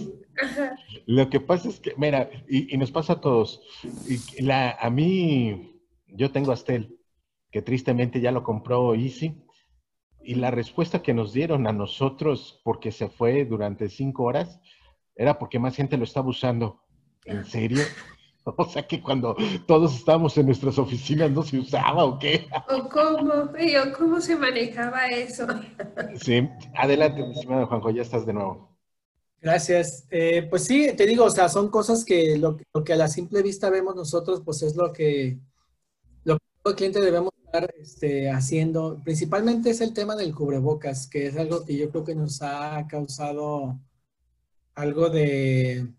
Lo 1.07 1.31
que 1.31 1.41
pasa 1.41 1.69
es 1.69 1.81
que, 1.81 1.95
mira, 1.97 2.29
y, 2.49 2.77
nos 2.77 2.91
pasa 2.91 3.15
a 3.15 3.21
todos. 3.21 3.63
Y 4.07 4.43
la, 4.43 4.73
a 4.73 4.91
mí, 4.91 5.81
yo 6.07 6.31
tengo 6.31 6.53
Astel, 6.53 6.99
que 7.51 7.63
tristemente 7.63 8.21
ya 8.21 8.31
lo 8.31 8.43
compró 8.43 8.95
Easy. 8.95 9.43
Y 10.23 10.35
la 10.35 10.51
respuesta 10.51 11.03
que 11.03 11.15
nos 11.15 11.33
dieron 11.33 11.67
a 11.67 11.73
nosotros, 11.73 12.61
porque 12.63 12.93
se 12.93 13.09
fue 13.09 13.47
durante 13.47 13.89
cinco 13.89 14.25
horas, 14.25 14.61
era 15.17 15.39
porque 15.39 15.59
más 15.59 15.75
gente 15.75 15.97
lo 15.97 16.05
estaba 16.05 16.29
usando. 16.29 16.83
¿En 17.29 17.45
serio? 17.45 17.83
O 18.57 18.65
sea 18.67 18.87
que 18.87 19.03
cuando 19.03 19.37
todos 19.67 19.95
estábamos 19.95 20.39
en 20.39 20.47
nuestras 20.47 20.79
oficinas 20.79 21.31
no 21.31 21.43
se 21.43 21.59
usaba 21.59 22.03
o 22.03 22.19
qué. 22.19 22.49
¿O 22.71 22.89
cómo? 22.89 23.53
¿Cómo 23.95 24.21
se 24.23 24.37
manejaba 24.37 25.07
eso? 25.09 25.47
Sí, 26.23 26.49
adelante, 26.75 27.23
mi 27.23 27.33
estimado 27.35 27.67
Juanjo, 27.67 27.91
ya 27.91 28.01
estás 28.01 28.25
de 28.25 28.33
nuevo. 28.33 28.75
Gracias. 29.41 30.07
Eh, 30.11 30.47
pues 30.49 30.65
sí, 30.65 30.95
te 30.97 31.05
digo, 31.05 31.25
o 31.25 31.31
sea, 31.31 31.51
son 31.51 31.69
cosas 31.69 32.07
que 32.07 32.39
lo, 32.39 32.57
que 32.57 32.93
a 32.95 32.97
la 32.97 33.09
simple 33.09 33.43
vista 33.43 33.69
vemos 33.69 33.95
nosotros, 33.95 34.41
pues 34.43 34.63
es 34.63 34.77
lo 34.77 34.95
que, 34.95 35.39
lo 36.25 36.39
que 36.39 36.45
todo 36.63 36.75
cliente 36.75 37.01
debemos 37.03 37.33
estar 37.45 37.71
este, 37.79 38.31
haciendo. 38.31 39.01
Principalmente 39.05 39.71
es 39.71 39.83
el 39.83 39.93
tema 39.93 40.17
del 40.17 40.35
cubrebocas, 40.35 41.07
que 41.07 41.27
es 41.27 41.37
algo 41.37 41.67
que 41.67 41.77
yo 41.77 41.91
creo 41.91 42.05
que 42.05 42.15
nos 42.15 42.41
ha 42.41 42.87
causado 42.89 43.79
algo 44.75 45.11
de 45.11 45.93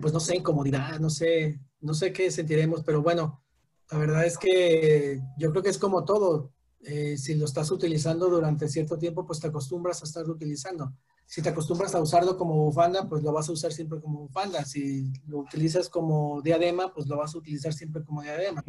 pues 0.00 0.12
no 0.12 0.20
sé, 0.20 0.36
incomodidad, 0.36 0.98
no 1.00 1.10
sé, 1.10 1.60
no 1.80 1.94
sé 1.94 2.12
qué 2.12 2.30
sentiremos, 2.30 2.82
pero 2.82 3.02
bueno, 3.02 3.42
la 3.90 3.98
verdad 3.98 4.24
es 4.24 4.38
que 4.38 5.20
yo 5.36 5.50
creo 5.50 5.62
que 5.62 5.70
es 5.70 5.78
como 5.78 6.04
todo. 6.04 6.52
Eh, 6.84 7.16
si 7.16 7.34
lo 7.34 7.44
estás 7.44 7.70
utilizando 7.70 8.28
durante 8.28 8.68
cierto 8.68 8.98
tiempo, 8.98 9.24
pues 9.24 9.38
te 9.38 9.46
acostumbras 9.46 10.02
a 10.02 10.04
estarlo 10.04 10.32
utilizando. 10.32 10.92
Si 11.26 11.40
te 11.40 11.48
acostumbras 11.48 11.94
a 11.94 12.00
usarlo 12.00 12.36
como 12.36 12.54
bufanda, 12.54 13.08
pues 13.08 13.22
lo 13.22 13.32
vas 13.32 13.48
a 13.48 13.52
usar 13.52 13.72
siempre 13.72 14.00
como 14.00 14.20
bufanda. 14.20 14.64
Si 14.64 15.12
lo 15.26 15.38
utilizas 15.38 15.88
como 15.88 16.42
diadema, 16.42 16.92
pues 16.92 17.06
lo 17.06 17.16
vas 17.16 17.34
a 17.34 17.38
utilizar 17.38 17.72
siempre 17.72 18.02
como 18.04 18.22
diadema. 18.22 18.64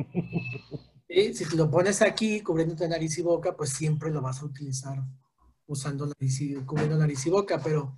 Y 1.16 1.34
si 1.34 1.46
lo 1.56 1.70
pones 1.70 2.02
aquí 2.02 2.42
cubriéndote 2.42 2.88
nariz 2.88 3.18
y 3.20 3.22
boca, 3.22 3.56
pues 3.56 3.70
siempre 3.72 4.10
lo 4.10 4.22
vas 4.22 4.42
a 4.42 4.46
utilizar 4.46 5.04
usando 5.68 6.08
nariz 6.08 6.42
y, 6.42 6.56
cubriendo 6.56 6.98
nariz 6.98 7.26
y 7.28 7.30
boca. 7.30 7.62
Pero 7.64 7.96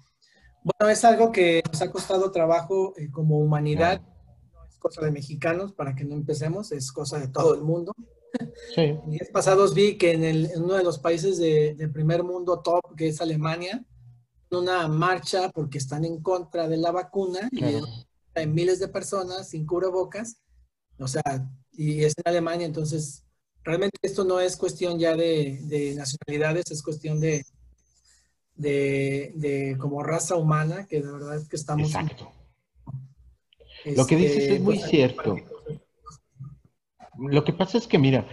bueno, 0.65 0.91
es 0.91 1.06
algo 1.06 1.32
que 1.32 1.62
nos 1.71 1.82
ha 1.82 1.91
costado 1.91 2.32
trabajo 2.32 2.93
eh, 2.97 3.10
como 3.12 3.39
humanidad. 3.39 4.01
No 4.54 4.65
es 4.65 4.78
cosa 4.78 5.01
de 5.06 5.12
mexicanos, 5.12 5.71
para 5.71 5.95
que 5.95 6.04
no 6.04 6.15
empecemos, 6.15 6.71
es 6.71 6.91
cosa 6.91 7.19
de 7.19 7.28
todo 7.28 7.54
el 7.54 7.62
mundo. 7.62 7.93
Sí. 8.73 8.97
Días 9.08 9.30
pasados 9.32 9.73
vi 9.73 9.97
que 9.97 10.13
en, 10.13 10.23
el, 10.23 10.51
en 10.51 10.63
uno 10.63 10.73
de 10.73 10.84
los 10.84 10.99
países 10.99 11.38
de, 11.38 11.75
de, 11.75 11.88
primer 11.88 12.23
mundo 12.23 12.62
top, 12.62 12.95
que 12.97 13.10
es 13.10 13.21
Alemania, 13.21 13.86
una 14.49 14.88
marcha 14.88 15.49
porque 15.51 15.78
están 15.78 16.04
en 16.04 16.21
contra 16.21 16.67
de 16.67 16.78
la 16.78 16.91
vacuna 16.91 17.47
y 17.51 17.63
hay 18.34 18.47
miles 18.47 18.80
de 18.80 18.88
personas 18.88 19.49
sin 19.49 19.65
cubrebocas, 19.65 20.38
o 20.97 21.08
sea, 21.08 21.23
y 21.71 22.04
es 22.04 22.13
en 22.17 22.30
Alemania, 22.30 22.65
entonces 22.65 23.23
realmente 23.63 23.97
esto 24.01 24.23
no 24.23 24.39
es 24.39 24.56
cuestión 24.56 24.99
ya 24.99 25.15
de, 25.15 25.93
nacionalidades, 25.95 26.71
es 26.71 26.84
cuestión 26.84 27.19
de, 27.19 27.45
de, 28.56 29.76
como 29.80 30.04
raza 30.04 30.36
humana, 30.36 30.88
que 30.88 31.02
de 31.02 31.12
verdad 31.12 31.36
es 31.36 31.48
que 31.48 31.56
estamos... 31.56 31.88
Exacto. 31.88 32.32
Lo 33.86 34.06
que 34.08 34.15
dices 34.15 34.50
es 34.50 34.62
muy 34.62 34.78
pues, 34.78 34.89
cierto. 34.89 35.38
Lo 37.18 37.44
que 37.44 37.54
pasa 37.54 37.78
es 37.78 37.88
que, 37.88 38.00
mira, 38.00 38.26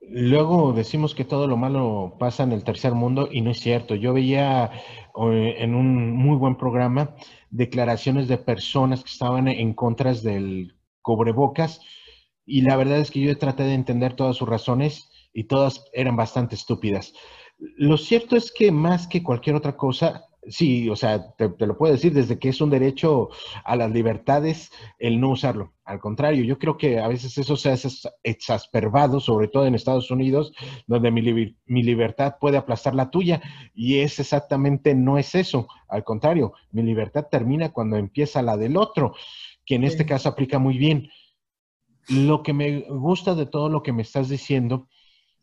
luego 0.00 0.72
decimos 0.72 1.14
que 1.14 1.24
todo 1.24 1.46
lo 1.46 1.56
malo 1.56 2.16
pasa 2.18 2.42
en 2.42 2.52
el 2.52 2.64
tercer 2.64 2.94
mundo 2.94 3.28
y 3.30 3.40
no 3.42 3.50
es 3.50 3.60
cierto. 3.60 3.94
Yo 3.94 4.12
veía 4.12 4.72
en 5.14 5.74
un 5.74 6.12
muy 6.12 6.36
buen 6.36 6.56
programa 6.56 7.14
declaraciones 7.50 8.28
de 8.28 8.38
personas 8.38 9.02
que 9.02 9.10
estaban 9.10 9.48
en 9.48 9.72
contra 9.74 10.12
del 10.14 10.76
cubrebocas 11.02 11.80
y 12.44 12.62
la 12.62 12.76
verdad 12.76 12.98
es 12.98 13.10
que 13.10 13.20
yo 13.20 13.36
traté 13.38 13.64
de 13.64 13.74
entender 13.74 14.14
todas 14.14 14.36
sus 14.36 14.48
razones 14.48 15.10
y 15.32 15.44
todas 15.44 15.84
eran 15.92 16.16
bastante 16.16 16.54
estúpidas. 16.54 17.12
Lo 17.58 17.96
cierto 17.96 18.36
es 18.36 18.52
que 18.52 18.70
más 18.70 19.06
que 19.08 19.22
cualquier 19.22 19.56
otra 19.56 19.76
cosa, 19.76 20.28
Sí, 20.50 20.88
o 20.88 20.96
sea, 20.96 21.32
te, 21.32 21.48
lo 21.66 21.76
puedo 21.76 21.92
decir 21.92 22.12
desde 22.12 22.38
que 22.38 22.48
es 22.48 22.60
un 22.60 22.70
derecho 22.70 23.28
a 23.64 23.76
las 23.76 23.90
libertades 23.90 24.70
el 24.98 25.20
no 25.20 25.30
usarlo. 25.30 25.74
Al 25.84 26.00
contrario, 26.00 26.42
yo 26.44 26.58
creo 26.58 26.78
que 26.78 26.98
a 27.00 27.08
veces 27.08 27.36
eso 27.36 27.56
se 27.56 27.70
ha 27.70 27.76
exasperado, 28.22 29.20
sobre 29.20 29.48
todo 29.48 29.66
en 29.66 29.74
Estados 29.74 30.10
Unidos, 30.10 30.52
donde 30.86 31.10
mi, 31.10 31.56
mi 31.66 31.82
libertad 31.82 32.36
puede 32.40 32.56
aplastar 32.56 32.94
la 32.94 33.10
tuya. 33.10 33.42
Y 33.74 33.98
es 33.98 34.18
exactamente, 34.20 34.94
no 34.94 35.18
es 35.18 35.34
eso. 35.34 35.68
Al 35.86 36.04
contrario, 36.04 36.52
mi 36.70 36.82
libertad 36.82 37.26
termina 37.30 37.70
cuando 37.70 37.96
empieza 37.96 38.40
la 38.40 38.56
del 38.56 38.76
otro, 38.76 39.14
que 39.66 39.74
en 39.74 39.84
este 39.84 40.06
caso 40.06 40.30
aplica 40.30 40.58
muy 40.58 40.78
bien. 40.78 41.10
Lo 42.08 42.42
que 42.42 42.54
me 42.54 42.80
gusta 42.88 43.34
de 43.34 43.44
todo 43.44 43.68
lo 43.68 43.82
que 43.82 43.92
me 43.92 44.02
estás 44.02 44.30
diciendo 44.30 44.88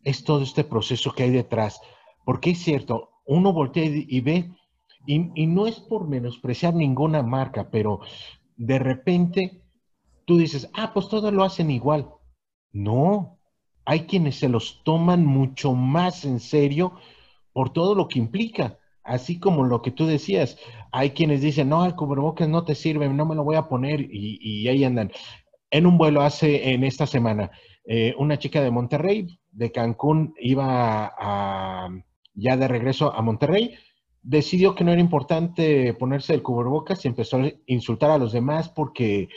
es 0.04 0.24
todo 0.24 0.42
este 0.42 0.64
proceso 0.64 1.14
que 1.14 1.24
hay 1.24 1.32
detrás. 1.32 1.80
Porque 2.26 2.52
es 2.52 2.60
cierto, 2.60 3.12
uno 3.26 3.54
voltea 3.54 3.86
y 3.86 4.20
ve 4.22 4.52
y, 5.06 5.48
no 5.48 5.68
es 5.68 5.80
por 5.80 6.08
menospreciar 6.08 6.74
ninguna 6.74 7.22
marca, 7.22 7.70
pero 7.70 8.00
de 8.58 8.80
repente 8.80 9.62
tú 10.26 10.38
dices, 10.38 10.70
ah, 10.74 10.92
pues 10.94 11.08
todos 11.10 11.32
lo 11.32 11.44
hacen 11.44 11.70
igual. 11.70 12.10
No, 12.72 13.40
hay 13.86 14.02
quienes 14.02 14.38
se 14.38 14.50
los 14.50 14.84
toman 14.84 15.26
mucho 15.26 15.74
más 15.74 16.26
en 16.26 16.40
serio 16.40 16.94
por 17.54 17.72
todo 17.72 17.96
lo 17.96 18.08
que 18.08 18.20
implica. 18.20 18.80
Así 19.04 19.40
como 19.40 19.64
lo 19.64 19.84
que 19.84 19.92
tú 19.92 20.08
decías, 20.08 20.58
hay 20.92 21.12
quienes 21.12 21.42
dicen, 21.42 21.70
no, 21.70 21.86
el 21.86 21.96
cubrebocas 21.96 22.50
no 22.50 22.66
te 22.66 22.74
sirve, 22.74 23.08
no 23.08 23.26
me 23.28 23.36
lo 23.36 23.44
voy 23.44 23.56
a 23.56 23.70
poner 23.70 24.02
y, 24.02 24.68
ahí 24.68 24.84
andan. 24.84 25.12
En 25.70 25.86
un 25.86 25.98
vuelo 26.00 26.22
hace, 26.22 26.74
en 26.74 26.84
esta 26.84 27.06
semana, 27.06 27.52
eh, 27.86 28.16
una 28.18 28.40
chica 28.40 28.62
de 28.62 28.72
Monterrey, 28.72 29.40
de 29.52 29.72
Cancún, 29.72 30.34
iba 30.40 31.14
a, 31.18 31.90
ya 32.36 32.58
de 32.58 32.68
regreso 32.68 33.14
a 33.14 33.22
Monterrey, 33.22 33.76
decidió 34.22 34.76
que 34.76 34.84
no 34.84 34.92
era 34.92 35.02
importante 35.02 35.94
ponerse 35.94 36.34
el 36.34 36.42
cubrebocas 36.42 37.06
y 37.06 37.08
empezó 37.08 37.38
a 37.38 37.52
insultar 37.68 38.12
a 38.12 38.18
los 38.18 38.34
demás 38.34 38.70
porque, 38.70 39.30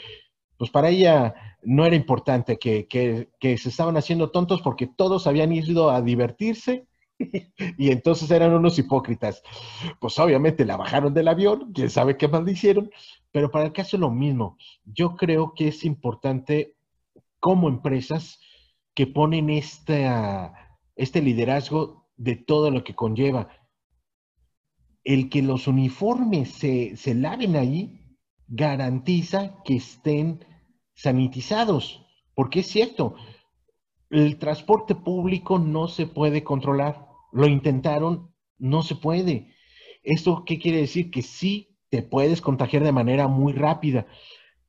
pues 0.57 0.71
para 0.71 0.89
ella 0.89 1.35
no 1.63 1.85
era 1.85 1.95
importante 1.95 2.57
que, 2.57 2.87
que, 2.87 3.57
se 3.57 3.69
estaban 3.69 3.97
haciendo 3.97 4.31
tontos 4.31 4.61
porque 4.61 4.87
todos 4.87 5.27
habían 5.27 5.53
ido 5.53 5.91
a 5.91 6.01
divertirse 6.01 6.87
y 7.77 7.91
entonces 7.91 8.31
eran 8.31 8.53
unos 8.53 8.79
hipócritas. 8.79 9.43
Pues 9.99 10.17
obviamente 10.17 10.65
la 10.65 10.77
bajaron 10.77 11.13
del 11.13 11.27
avión, 11.27 11.71
quién 11.73 11.89
sabe 11.89 12.17
qué 12.17 12.27
más 12.27 12.43
le 12.43 12.53
hicieron, 12.53 12.89
pero 13.31 13.51
para 13.51 13.65
el 13.65 13.73
caso 13.73 13.95
es 13.95 14.01
lo 14.01 14.09
mismo. 14.09 14.57
Yo 14.85 15.15
creo 15.15 15.53
que 15.53 15.67
es 15.67 15.85
importante 15.85 16.73
como 17.39 17.69
empresas 17.69 18.39
que 18.95 19.05
ponen 19.05 19.49
este 19.49 21.21
liderazgo 21.21 22.08
de 22.19 22.35
todo 22.35 22.69
lo 22.69 22.83
que 22.83 22.93
conlleva 22.93 23.49
el 25.03 25.29
que 25.29 25.41
los 25.41 25.67
uniformes 25.67 26.51
se, 26.51 26.95
se 26.95 27.15
laven 27.15 27.55
ahí 27.55 27.99
garantiza 28.47 29.55
que 29.63 29.77
estén 29.77 30.45
sanitizados, 30.93 32.05
porque 32.35 32.59
es 32.59 32.67
cierto, 32.67 33.15
el 34.09 34.37
transporte 34.37 34.95
público 34.95 35.59
no 35.59 35.87
se 35.87 36.07
puede 36.07 36.43
controlar. 36.43 37.07
Lo 37.31 37.47
intentaron, 37.47 38.33
no 38.57 38.81
se 38.81 38.95
puede. 38.95 39.53
¿Esto 40.03 40.43
qué 40.45 40.57
quiere 40.57 40.79
decir? 40.79 41.11
Que 41.11 41.21
sí 41.21 41.77
te 41.89 42.01
puedes 42.01 42.41
contagiar 42.41 42.83
de 42.83 42.91
manera 42.91 43.27
muy 43.27 43.53
rápida. 43.53 44.07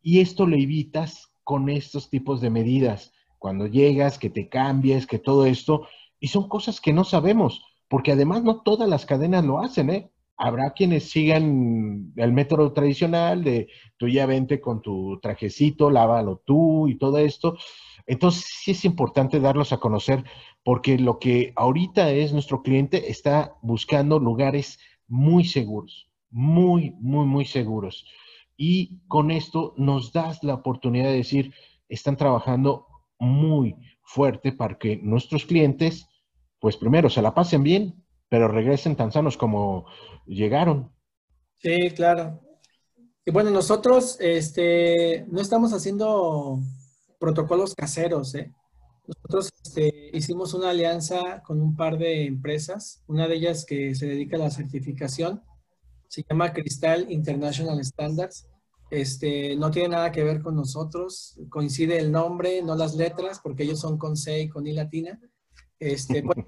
Y 0.03 0.21
esto 0.21 0.47
lo 0.47 0.57
evitas 0.57 1.35
con 1.43 1.69
estos 1.69 2.11
tipos 2.11 2.41
de 2.41 2.51
medidas. 2.51 3.13
Cuando 3.39 3.67
llegas, 3.67 4.19
que 4.19 4.31
te 4.31 4.49
cambies, 4.49 5.07
que 5.07 5.19
todo 5.19 5.47
esto. 5.47 5.87
Y 6.21 6.29
son 6.29 6.49
cosas 6.49 6.81
que 6.81 6.93
no 6.93 7.05
sabemos, 7.05 7.65
porque 7.89 8.13
además 8.13 8.45
no 8.45 8.61
todas 8.63 8.89
las 8.89 9.07
cadenas 9.07 9.45
lo 9.45 9.59
hacen, 9.59 9.91
¿eh? 9.91 10.11
Habrá 10.37 10.73
quienes 10.73 11.11
sigan 11.11 12.13
el 12.17 12.33
método 12.33 12.73
tradicional 12.73 13.45
de 13.45 13.69
tú 13.99 14.09
ya 14.09 14.25
vente 14.25 14.61
con 14.61 14.81
tu 14.81 15.19
trajecito, 15.21 15.91
lávalo 15.91 16.43
tú 16.47 16.89
y 16.89 16.97
todo 16.97 17.19
esto. 17.19 17.59
Entonces 18.07 18.47
sí 18.63 18.71
es 18.71 18.85
importante 18.87 19.39
darlos 19.39 19.73
a 19.73 19.79
conocer 19.79 20.25
porque 20.65 20.99
lo 20.99 21.19
que 21.19 21.53
ahorita 21.57 22.11
es 22.11 22.33
nuestro 22.33 22.63
cliente 22.63 23.11
está 23.11 23.55
buscando 23.61 24.19
lugares 24.19 24.79
muy 25.09 25.45
seguros, 25.45 26.09
muy, 26.31 26.93
muy, 27.01 27.27
muy 27.27 27.45
seguros. 27.45 28.07
Y 28.57 28.99
con 29.09 29.31
esto 29.31 29.75
nos 29.77 30.13
das 30.13 30.43
la 30.45 30.55
oportunidad 30.55 31.07
de 31.07 31.17
decir, 31.17 31.55
están 31.89 32.17
trabajando 32.17 32.87
muy 33.19 33.75
fuerte 34.03 34.53
para 34.53 34.77
que 34.77 34.99
nuestros 35.03 35.47
clientes, 35.47 36.09
pues 36.61 36.77
primero 36.77 37.09
se 37.09 37.23
la 37.23 37.35
pasen 37.35 37.63
bien, 37.63 38.05
pero 38.29 38.49
regresen 38.49 38.97
tan 38.97 39.11
sanos 39.11 39.37
como 39.37 39.87
llegaron. 40.27 40.93
Sí, 41.59 41.91
claro. 41.91 42.41
Y 43.25 43.33
bueno, 43.33 43.51
nosotros 43.51 44.17
este, 44.21 45.27
no 45.31 45.41
estamos 45.41 45.73
haciendo 45.73 46.61
protocolos 47.19 47.75
caseros. 47.75 48.35
¿eh? 48.35 48.53
Nosotros 49.07 49.51
este, 49.65 50.11
hicimos 50.13 50.55
una 50.55 50.71
alianza 50.71 51.43
con 51.43 51.61
un 51.61 51.77
par 51.77 51.99
de 51.99 52.27
empresas, 52.27 53.03
una 53.07 53.29
de 53.29 53.37
ellas 53.37 53.65
que 53.67 53.95
se 53.95 54.07
dedica 54.07 54.37
a 54.37 54.41
la 54.41 54.51
certificación, 54.51 55.43
se 56.09 56.25
llama 56.29 56.53
Cristal 56.53 57.11
International 57.11 57.79
Standards. 57.85 58.49
Este, 58.91 59.55
no 59.55 59.71
tiene 59.71 59.91
nada 59.91 60.11
que 60.11 60.25
ver 60.25 60.43
con 60.43 60.57
nosotros, 60.57 61.39
coincide 61.49 61.99
el 61.99 62.11
nombre, 62.11 62.63
no 62.63 62.75
las 62.75 62.97
letras, 62.97 63.39
porque 63.41 63.63
ellos 63.63 63.79
son 63.79 63.99
con 63.99 64.17
C 64.17 64.41
y 64.41 64.49
con 64.49 64.67
I 64.67 64.73
latina. 64.73 65.21
Este, 65.81 66.23
bueno, 66.23 66.47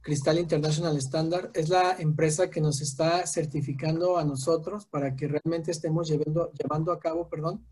Cristal 0.00 0.38
International 0.38 0.96
Standard 0.98 1.50
es 1.54 1.68
la 1.68 1.96
empresa 1.98 2.50
que 2.50 2.60
nos 2.60 2.80
está 2.80 3.26
certificando 3.26 4.16
a 4.16 4.24
nosotros 4.24 4.86
para 4.86 5.16
que 5.16 5.28
realmente 5.28 5.70
estemos 5.70 6.08
llevando, 6.08 6.50
llevando 6.52 6.92
a 6.92 7.00
cabo 7.00 7.28
perdón, 7.28 7.66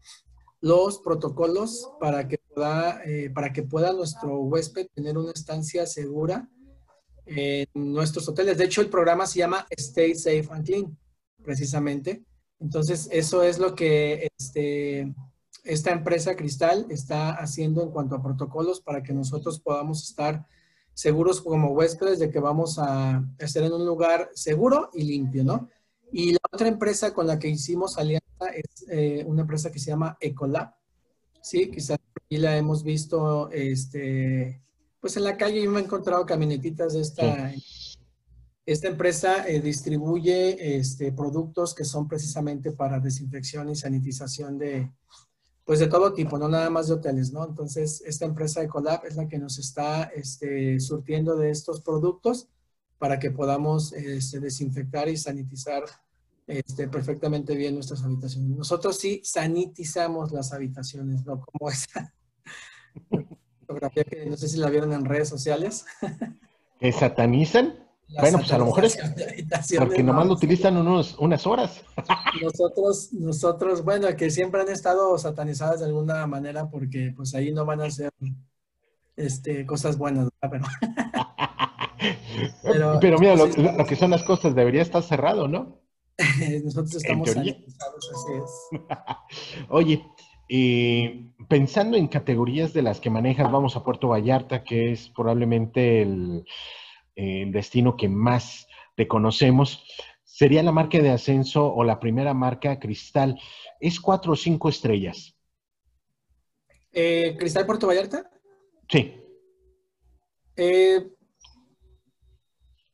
los 0.60 0.98
protocolos 1.00 1.90
para 2.00 2.28
que, 2.28 2.38
pueda, 2.38 3.02
eh, 3.04 3.30
para 3.30 3.52
que 3.52 3.62
pueda 3.62 3.92
nuestro 3.92 4.38
huésped 4.40 4.86
tener 4.94 5.18
una 5.18 5.32
estancia 5.32 5.86
segura 5.86 6.48
en 7.26 7.66
nuestros 7.74 8.28
hoteles. 8.28 8.58
De 8.58 8.64
hecho, 8.64 8.80
el 8.80 8.88
programa 8.88 9.26
se 9.26 9.40
llama 9.40 9.66
Stay 9.70 10.14
Safe 10.14 10.48
and 10.50 10.64
Clean, 10.64 10.98
precisamente. 11.44 12.24
Entonces, 12.60 13.08
eso 13.10 13.42
es 13.42 13.58
lo 13.58 13.74
que 13.74 14.28
este, 14.38 15.12
esta 15.64 15.90
empresa 15.90 16.36
Cristal 16.36 16.86
está 16.90 17.32
haciendo 17.32 17.82
en 17.82 17.90
cuanto 17.90 18.14
a 18.14 18.22
protocolos 18.22 18.80
para 18.80 19.02
que 19.02 19.12
nosotros 19.12 19.60
podamos 19.60 20.02
estar 20.08 20.46
seguros 20.94 21.40
como 21.40 21.72
huéspedes 21.72 22.18
de 22.18 22.30
que 22.30 22.38
vamos 22.38 22.78
a 22.78 23.24
estar 23.38 23.62
en 23.62 23.72
un 23.72 23.86
lugar 23.86 24.30
seguro 24.34 24.90
y 24.92 25.04
limpio, 25.04 25.44
¿no? 25.44 25.68
Y 26.12 26.32
la 26.32 26.40
otra 26.50 26.68
empresa 26.68 27.14
con 27.14 27.26
la 27.26 27.38
que 27.38 27.48
hicimos 27.48 27.96
alianza 27.96 28.48
es 28.54 28.84
eh, 28.90 29.24
una 29.26 29.42
empresa 29.42 29.72
que 29.72 29.78
se 29.78 29.90
llama 29.90 30.16
Ecolab. 30.20 30.74
Sí, 31.40 31.70
quizás 31.70 31.98
aquí 32.14 32.36
la 32.36 32.56
hemos 32.56 32.84
visto, 32.84 33.50
este, 33.50 34.62
pues 35.00 35.16
en 35.16 35.24
la 35.24 35.36
calle 35.36 35.62
yo 35.62 35.70
me 35.70 35.80
he 35.80 35.84
encontrado 35.84 36.26
camionetitas 36.26 36.92
de 36.92 37.00
esta. 37.00 37.52
Esta 38.64 38.86
empresa 38.86 39.48
eh, 39.48 39.60
distribuye 39.60 40.76
este, 40.76 41.10
productos 41.10 41.74
que 41.74 41.84
son 41.84 42.06
precisamente 42.06 42.70
para 42.70 43.00
desinfección 43.00 43.68
y 43.70 43.74
sanitización 43.74 44.56
de, 44.56 44.88
pues 45.72 45.80
de 45.80 45.86
todo 45.86 46.12
tipo, 46.12 46.36
no 46.36 46.48
nada 46.48 46.68
más 46.68 46.88
de 46.88 46.92
hoteles, 46.92 47.32
¿no? 47.32 47.46
Entonces, 47.46 48.02
esta 48.04 48.26
empresa 48.26 48.62
Ecolab 48.62 49.06
es 49.06 49.16
la 49.16 49.26
que 49.26 49.38
nos 49.38 49.58
está 49.58 50.02
este, 50.14 50.78
surtiendo 50.80 51.34
de 51.34 51.48
estos 51.48 51.80
productos 51.80 52.50
para 52.98 53.18
que 53.18 53.30
podamos 53.30 53.94
este, 53.94 54.38
desinfectar 54.38 55.08
y 55.08 55.16
sanitizar 55.16 55.84
este, 56.46 56.88
perfectamente 56.88 57.54
bien 57.54 57.72
nuestras 57.72 58.02
habitaciones. 58.02 58.50
Nosotros 58.50 58.98
sí 58.98 59.22
sanitizamos 59.24 60.30
las 60.30 60.52
habitaciones, 60.52 61.24
no 61.24 61.40
como 61.40 61.70
esa 61.70 62.12
fotografía 63.60 64.04
que 64.04 64.26
no 64.26 64.36
sé 64.36 64.48
si 64.48 64.58
la 64.58 64.68
vieron 64.68 64.92
en 64.92 65.06
redes 65.06 65.30
sociales. 65.30 65.86
¿Que 66.80 66.92
satanizan? 66.92 67.82
Bueno, 68.08 68.38
pues 68.38 68.52
a 68.52 68.58
lo 68.58 68.66
mejor 68.66 68.84
es 68.84 68.98
porque 69.78 70.02
nomás 70.02 70.26
lo 70.26 70.34
utilizan 70.34 70.76
unos, 70.76 71.16
unas 71.18 71.46
horas. 71.46 71.82
Nosotros, 72.42 73.12
nosotros, 73.12 73.84
bueno, 73.84 74.08
que 74.16 74.30
siempre 74.30 74.60
han 74.60 74.68
estado 74.68 75.16
satanizadas 75.18 75.80
de 75.80 75.86
alguna 75.86 76.26
manera 76.26 76.68
porque 76.70 77.12
pues 77.16 77.34
ahí 77.34 77.52
no 77.52 77.64
van 77.64 77.80
a 77.82 77.90
ser 77.90 78.10
este, 79.16 79.66
cosas 79.66 79.98
buenas, 79.98 80.28
pero... 82.62 82.98
pero, 83.00 83.18
mira, 83.18 83.36
lo, 83.36 83.86
que 83.86 83.96
son 83.96 84.10
las 84.10 84.22
cosas 84.22 84.54
debería 84.54 84.82
estar 84.82 85.02
cerrado, 85.02 85.48
¿no? 85.48 85.80
nosotros 86.64 86.96
estamos 86.96 87.30
sanitizados, 87.30 88.10
así 88.12 88.32
es. 88.38 88.70
Oye, 89.68 90.04
eh, 90.48 91.30
pensando 91.48 91.96
en 91.96 92.08
categorías 92.08 92.72
de 92.72 92.82
las 92.82 93.00
que 93.00 93.10
manejas, 93.10 93.50
vamos 93.50 93.76
a 93.76 93.82
Puerto 93.82 94.08
Vallarta, 94.08 94.64
que 94.64 94.92
es 94.92 95.08
probablemente 95.08 96.02
el 96.02 96.44
el 97.14 97.52
destino 97.52 97.96
que 97.96 98.08
más 98.08 98.66
te 98.96 99.08
conocemos, 99.08 99.84
sería 100.24 100.62
la 100.62 100.72
marca 100.72 100.98
de 100.98 101.10
ascenso 101.10 101.72
o 101.72 101.84
la 101.84 102.00
primera 102.00 102.34
marca 102.34 102.78
Cristal. 102.78 103.38
¿Es 103.80 104.00
cuatro 104.00 104.32
o 104.32 104.36
cinco 104.36 104.68
estrellas? 104.68 105.36
Eh, 106.92 107.36
¿Cristal 107.38 107.66
Puerto 107.66 107.86
Vallarta? 107.86 108.30
Sí. 108.88 109.14
Eh, 110.56 111.10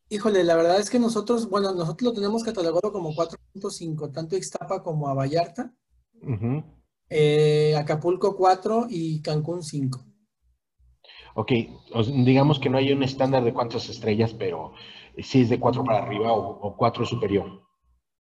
híjole, 0.09 0.45
la 0.45 0.57
verdad 0.57 0.79
es 0.79 0.91
que 0.91 0.99
nosotros, 0.99 1.49
bueno, 1.49 1.73
nosotros 1.73 2.11
lo 2.11 2.15
tenemos 2.15 2.45
catalogado 2.45 2.93
como 2.93 3.13
4.5, 3.13 4.13
tanto 4.13 4.37
Ixtapa 4.37 4.83
como 4.83 5.09
a 5.09 5.15
Vallarta. 5.15 5.75
Eh, 7.11 7.75
Acapulco 7.77 8.37
4 8.37 8.87
y 8.91 9.21
Cancún 9.23 9.63
5. 9.63 10.05
Ok, 11.41 11.53
digamos 12.25 12.59
que 12.59 12.69
no 12.69 12.79
hay 12.79 12.91
un 12.91 13.05
estándar 13.05 13.45
de 13.45 13.53
cuántas 13.53 13.89
estrellas, 13.89 14.35
pero 14.37 14.73
sí 15.19 15.43
es 15.43 15.49
de 15.49 15.61
cuatro 15.61 15.85
para 15.85 16.03
arriba 16.03 16.33
o, 16.33 16.77
cuatro 16.77 17.07
superior. 17.07 17.63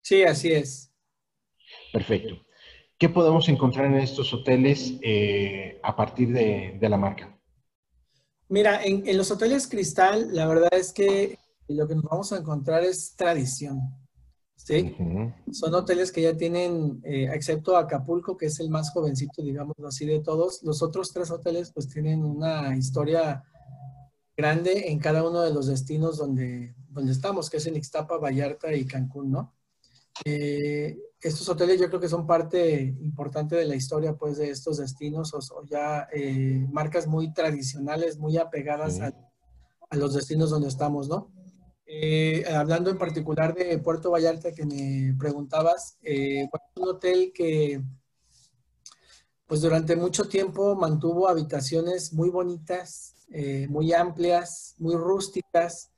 Sí, 0.03 0.21
así 0.21 0.51
es. 0.51 0.93
Perfecto. 1.91 2.35
¿Qué 2.95 3.09
podemos 3.09 3.49
encontrar 3.49 3.87
en 3.87 3.95
estos 3.95 4.31
hoteles 4.35 4.99
eh, 5.01 5.79
a 5.81 5.95
partir 5.95 6.31
de, 6.31 6.77
la 6.79 6.97
marca? 6.97 7.35
Mira, 8.49 8.83
en, 8.83 9.17
los 9.17 9.31
hoteles 9.31 9.67
Cristal, 9.67 10.35
la 10.35 10.45
verdad 10.45 10.69
es 10.73 10.93
que 10.93 11.39
lo 11.69 11.87
que 11.87 11.95
nos 11.95 12.03
vamos 12.03 12.31
a 12.33 12.37
encontrar 12.37 12.83
es 12.83 13.15
tradición. 13.15 13.79
¿Sí? 14.67 14.95
Son 15.51 15.73
hoteles 15.73 16.11
que 16.11 16.21
ya 16.21 16.35
tienen, 16.35 16.99
eh, 17.05 17.29
excepto 17.33 17.77
Acapulco, 17.77 18.35
que 18.35 18.47
es 18.47 18.59
el 18.59 18.69
más 18.69 18.91
jovencito, 18.91 19.41
digamos 19.41 19.77
así, 19.85 20.05
de 20.05 20.19
todos. 20.19 20.61
Los 20.63 20.81
otros 20.81 21.13
tres 21.13 21.31
hoteles 21.31 21.71
pues 21.71 21.87
tienen 21.87 22.25
una 22.25 22.75
historia 22.75 23.45
grande 24.35 24.91
en 24.91 24.99
cada 24.99 25.27
uno 25.27 25.41
de 25.41 25.53
los 25.53 25.67
destinos 25.67 26.17
donde, 26.17 26.75
donde 26.89 27.13
estamos, 27.13 27.49
que 27.49 27.57
es 27.57 27.65
en 27.65 27.77
Ixtapa, 27.77 28.17
Vallarta 28.17 28.73
y 28.73 28.85
Cancún, 28.85 29.31
¿no? 29.31 29.53
Eh, 30.25 30.97
estos 31.21 31.47
hoteles 31.47 31.79
yo 31.79 31.87
creo 31.87 32.01
que 32.01 32.09
son 32.09 32.27
parte 32.27 32.81
importante 32.99 33.55
de 33.55 33.65
la 33.65 33.75
historia 33.75 34.15
pues 34.17 34.37
de 34.37 34.49
estos 34.49 34.77
destinos 34.79 35.33
o, 35.33 35.63
ya 35.63 36.09
eh, 36.11 36.67
marcas 36.71 37.07
muy 37.07 37.33
tradicionales, 37.33 38.17
muy 38.17 38.37
apegadas 38.37 38.99
a, 38.99 39.13
a 39.89 39.95
los 39.95 40.13
destinos 40.13 40.49
donde 40.49 40.67
estamos, 40.67 41.07
¿no? 41.07 41.31
Eh, 41.89 42.43
hablando 42.53 42.89
en 42.89 42.97
particular 42.97 43.55
de 43.55 43.79
Puerto 43.79 44.11
Vallarta 44.11 44.51
que 44.51 44.65
me 44.65 45.15
preguntabas, 45.17 45.97
eh, 46.03 46.45
un 46.75 46.89
hotel 46.89 47.31
que 47.33 47.81
pues 49.45 49.61
durante 49.61 49.95
mucho 49.95 50.27
tiempo 50.27 50.75
mantuvo 50.75 51.29
habitaciones 51.29 52.11
muy 52.11 52.29
bonitas, 52.29 53.15
eh, 53.31 53.67
muy 53.69 53.93
amplias, 53.93 54.75
muy 54.79 54.95
rústicas, 54.95 55.89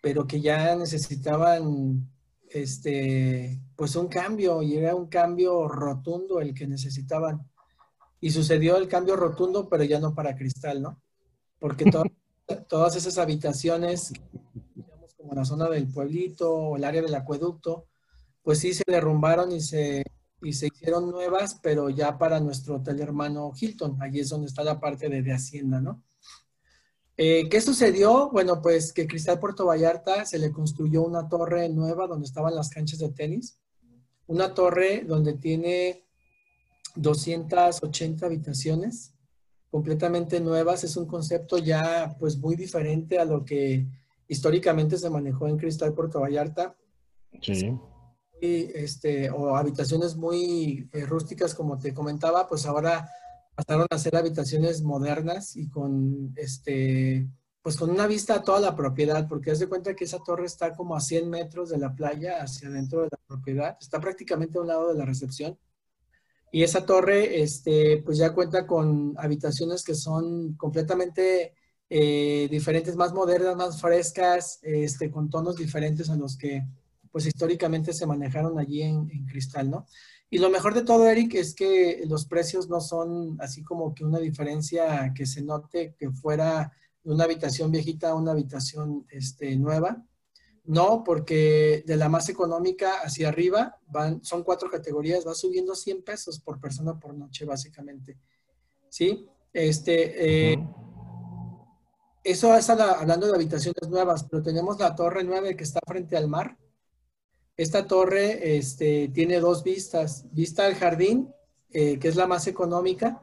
pero 0.00 0.28
que 0.28 0.40
ya 0.40 0.76
necesitaban 0.76 2.08
este, 2.48 3.60
pues 3.74 3.96
un 3.96 4.06
cambio 4.06 4.62
y 4.62 4.76
era 4.76 4.94
un 4.94 5.08
cambio 5.08 5.66
rotundo 5.66 6.40
el 6.40 6.54
que 6.54 6.68
necesitaban. 6.68 7.50
Y 8.20 8.30
sucedió 8.30 8.76
el 8.76 8.86
cambio 8.86 9.16
rotundo, 9.16 9.68
pero 9.68 9.82
ya 9.82 9.98
no 9.98 10.14
para 10.14 10.36
Cristal, 10.36 10.80
¿no? 10.80 11.02
Porque 11.58 11.84
todas 12.68 12.94
esas 12.94 13.18
habitaciones 13.18 14.12
como 15.32 15.40
la 15.40 15.46
zona 15.46 15.68
del 15.70 15.88
pueblito 15.88 16.52
o 16.52 16.76
el 16.76 16.84
área 16.84 17.00
del 17.00 17.14
acueducto, 17.14 17.86
pues 18.42 18.58
sí 18.58 18.74
se 18.74 18.82
derrumbaron 18.86 19.50
y 19.52 19.60
se, 19.60 20.04
y 20.42 20.52
se 20.52 20.66
hicieron 20.66 21.10
nuevas, 21.10 21.58
pero 21.62 21.88
ya 21.88 22.18
para 22.18 22.38
nuestro 22.38 22.76
hotel 22.76 23.00
hermano 23.00 23.52
Hilton, 23.58 23.96
allí 24.02 24.20
es 24.20 24.28
donde 24.28 24.48
está 24.48 24.62
la 24.62 24.78
parte 24.78 25.08
de, 25.08 25.32
Hacienda, 25.32 25.80
¿no? 25.80 26.02
Eh, 27.16 27.48
¿Qué 27.48 27.60
sucedió? 27.60 28.30
Bueno, 28.30 28.60
pues 28.60 28.92
que 28.92 29.06
Cristal 29.06 29.38
Puerto 29.38 29.64
Vallarta 29.66 30.26
se 30.26 30.38
le 30.38 30.52
construyó 30.52 31.02
una 31.02 31.28
torre 31.28 31.68
nueva 31.68 32.06
donde 32.06 32.26
estaban 32.26 32.54
las 32.54 32.68
canchas 32.68 32.98
de 32.98 33.10
tenis, 33.10 33.58
una 34.26 34.52
torre 34.52 35.04
donde 35.06 35.34
tiene 35.34 36.04
280 36.96 38.26
habitaciones 38.26 39.14
completamente 39.70 40.40
nuevas, 40.40 40.84
es 40.84 40.96
un 40.98 41.06
concepto 41.06 41.56
ya 41.56 42.16
pues 42.18 42.36
muy 42.36 42.54
diferente 42.54 43.18
a 43.18 43.24
lo 43.24 43.44
que 43.44 43.86
históricamente 44.32 44.96
se 44.96 45.10
manejó 45.10 45.46
en 45.46 45.58
Cristal 45.58 45.92
Puerto 45.94 46.20
Vallarta. 46.20 46.74
Sí. 47.40 47.78
Y, 48.40 48.70
este, 48.74 49.30
o 49.30 49.54
habitaciones 49.56 50.16
muy 50.16 50.88
eh, 50.92 51.04
rústicas, 51.04 51.54
como 51.54 51.78
te 51.78 51.92
comentaba, 51.92 52.48
pues 52.48 52.66
ahora 52.66 53.08
pasaron 53.54 53.86
a 53.90 53.98
ser 53.98 54.16
habitaciones 54.16 54.82
modernas 54.82 55.54
y 55.56 55.68
con 55.68 56.32
este 56.36 57.28
pues 57.62 57.76
con 57.76 57.90
una 57.90 58.08
vista 58.08 58.34
a 58.34 58.42
toda 58.42 58.58
la 58.58 58.74
propiedad, 58.74 59.28
porque 59.28 59.52
haz 59.52 59.60
de 59.60 59.68
cuenta 59.68 59.94
que 59.94 60.02
esa 60.02 60.18
torre 60.18 60.46
está 60.46 60.74
como 60.74 60.96
a 60.96 61.00
100 61.00 61.30
metros 61.30 61.68
de 61.70 61.78
la 61.78 61.94
playa 61.94 62.42
hacia 62.42 62.68
dentro 62.68 63.02
de 63.02 63.08
la 63.12 63.18
propiedad, 63.28 63.76
está 63.80 64.00
prácticamente 64.00 64.58
a 64.58 64.62
un 64.62 64.66
lado 64.66 64.88
de 64.88 64.98
la 64.98 65.04
recepción. 65.04 65.56
Y 66.50 66.64
esa 66.64 66.84
torre, 66.84 67.40
este, 67.40 68.02
pues 68.04 68.18
ya 68.18 68.34
cuenta 68.34 68.66
con 68.66 69.14
habitaciones 69.16 69.84
que 69.84 69.94
son 69.94 70.54
completamente 70.54 71.54
eh, 71.94 72.48
diferentes, 72.50 72.96
más 72.96 73.12
modernas, 73.12 73.54
más 73.54 73.78
frescas, 73.78 74.60
este, 74.62 75.10
con 75.10 75.28
tonos 75.28 75.56
diferentes 75.56 76.08
a 76.08 76.16
los 76.16 76.38
que 76.38 76.66
pues 77.10 77.26
históricamente 77.26 77.92
se 77.92 78.06
manejaron 78.06 78.58
allí 78.58 78.80
en, 78.80 79.26
Cristal, 79.26 79.68
¿no? 79.68 79.84
Y 80.30 80.38
lo 80.38 80.48
mejor 80.48 80.72
de 80.72 80.84
todo, 80.84 81.06
Eric, 81.06 81.34
es 81.34 81.54
que 81.54 82.04
los 82.08 82.24
precios 82.24 82.70
no 82.70 82.80
son 82.80 83.36
así 83.40 83.62
como 83.62 83.94
que 83.94 84.06
una 84.06 84.18
diferencia 84.18 85.12
que 85.14 85.26
se 85.26 85.42
note 85.42 85.94
que 85.98 86.10
fuera 86.10 86.72
de 87.04 87.12
una 87.12 87.24
habitación 87.24 87.70
viejita 87.70 88.08
a 88.08 88.14
una 88.14 88.32
habitación 88.32 89.06
este, 89.10 89.54
nueva. 89.56 90.02
No, 90.64 91.04
porque 91.04 91.84
de 91.86 91.96
la 91.96 92.08
más 92.08 92.30
económica 92.30 93.00
hacia 93.04 93.28
arriba 93.28 93.78
van, 93.88 94.24
son 94.24 94.44
cuatro 94.44 94.70
categorías, 94.70 95.26
va 95.26 95.34
subiendo 95.34 95.74
100 95.74 96.02
pesos 96.04 96.40
por 96.40 96.58
persona 96.58 96.98
por 96.98 97.12
noche, 97.12 97.44
básicamente. 97.44 98.16
¿Sí? 98.88 99.26
Este, 99.52 100.52
eh, 100.52 100.56
eso 102.24 102.54
es 102.56 102.70
hablando 102.70 103.26
de 103.26 103.34
habitaciones 103.34 103.88
nuevas, 103.88 104.24
pero 104.24 104.42
tenemos 104.42 104.78
la 104.78 104.94
torre 104.94 105.24
9 105.24 105.56
que 105.56 105.64
está 105.64 105.80
frente 105.86 106.16
al 106.16 106.28
mar. 106.28 106.56
Esta 107.56 107.86
torre 107.86 108.56
este, 108.56 109.08
tiene 109.08 109.40
dos 109.40 109.62
vistas. 109.62 110.24
Vista 110.32 110.66
al 110.66 110.74
jardín, 110.74 111.32
eh, 111.70 111.98
que 111.98 112.08
es 112.08 112.16
la 112.16 112.26
más 112.26 112.46
económica. 112.46 113.22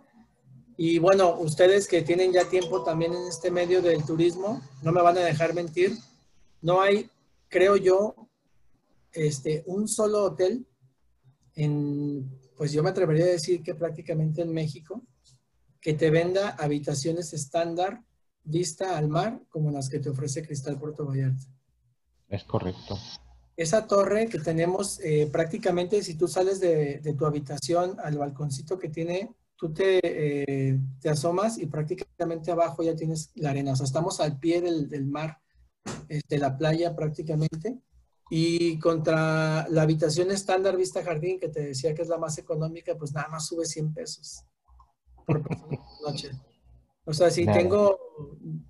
Y 0.75 0.99
bueno, 0.99 1.38
ustedes 1.39 1.88
que 1.88 2.01
tienen 2.01 2.31
ya 2.31 2.49
tiempo 2.49 2.83
también 2.83 3.13
en 3.13 3.27
este 3.27 3.51
medio 3.51 3.81
del 3.81 4.03
turismo, 4.05 4.62
no 4.81 4.91
me 4.91 5.01
van 5.01 5.17
a 5.17 5.21
dejar 5.21 5.53
mentir. 5.53 5.97
No 6.62 6.81
hay, 6.81 7.09
creo 7.47 7.77
yo, 7.77 8.15
este, 9.13 9.63
un 9.65 9.88
solo 9.88 10.23
hotel 10.23 10.65
en, 11.55 12.29
pues 12.55 12.71
yo 12.71 12.83
me 12.83 12.89
atrevería 12.89 13.25
a 13.25 13.29
decir 13.29 13.63
que 13.63 13.75
prácticamente 13.75 14.41
en 14.41 14.53
México, 14.53 15.01
que 15.81 15.93
te 15.93 16.09
venda 16.09 16.49
habitaciones 16.49 17.33
estándar 17.33 18.03
vista 18.43 18.97
al 18.97 19.08
mar 19.08 19.41
como 19.49 19.71
las 19.71 19.89
que 19.89 19.99
te 19.99 20.10
ofrece 20.10 20.45
Cristal 20.45 20.80
Puerto 20.80 21.06
Vallarta. 21.06 21.43
Es 22.28 22.43
correcto. 22.43 22.97
esa 23.58 23.88
torre 23.88 24.28
que 24.28 24.39
tenemos 24.39 24.99
eh, 25.02 25.28
prácticamente, 25.32 26.04
si 26.04 26.15
tú 26.15 26.28
sales 26.28 26.60
de, 26.60 27.02
tu 27.17 27.25
habitación 27.25 27.97
al 28.04 28.17
balconcito 28.17 28.78
que 28.78 28.89
tiene, 28.89 29.36
tú 29.56 29.73
te, 29.73 29.99
eh, 30.04 30.80
te, 31.02 31.10
asomas 31.10 31.58
y 31.58 31.65
prácticamente 31.65 32.52
abajo 32.52 32.84
ya 32.84 32.95
tienes 32.95 33.32
la 33.36 33.49
arena. 33.49 33.73
O 33.73 33.75
sea, 33.75 33.86
estamos 33.86 34.19
al 34.19 34.39
pie 34.39 34.62
del, 34.62 34.88
del 34.88 35.06
mar, 35.06 35.39
de 36.08 36.17
este, 36.17 36.38
la 36.38 36.58
playa 36.58 36.95
prácticamente. 36.95 37.80
Y 38.30 38.78
contra 38.78 39.67
la 39.69 39.82
habitación 39.82 40.30
estándar 40.30 40.78
Vista 40.78 41.04
Jardín, 41.04 41.39
que 41.39 41.49
te 41.49 41.62
decía 41.62 41.95
que 41.95 42.04
es 42.04 42.08
la 42.10 42.19
más 42.19 42.38
económica, 42.38 42.95
pues 42.95 43.12
nada 43.12 43.28
más 43.28 43.47
sube 43.47 43.65
100 43.65 43.93
pesos 43.93 44.45
por 45.30 45.43
noche. 46.02 46.32
O 47.10 47.13
sea, 47.13 47.32
si 47.32 47.43
tengo 47.43 47.98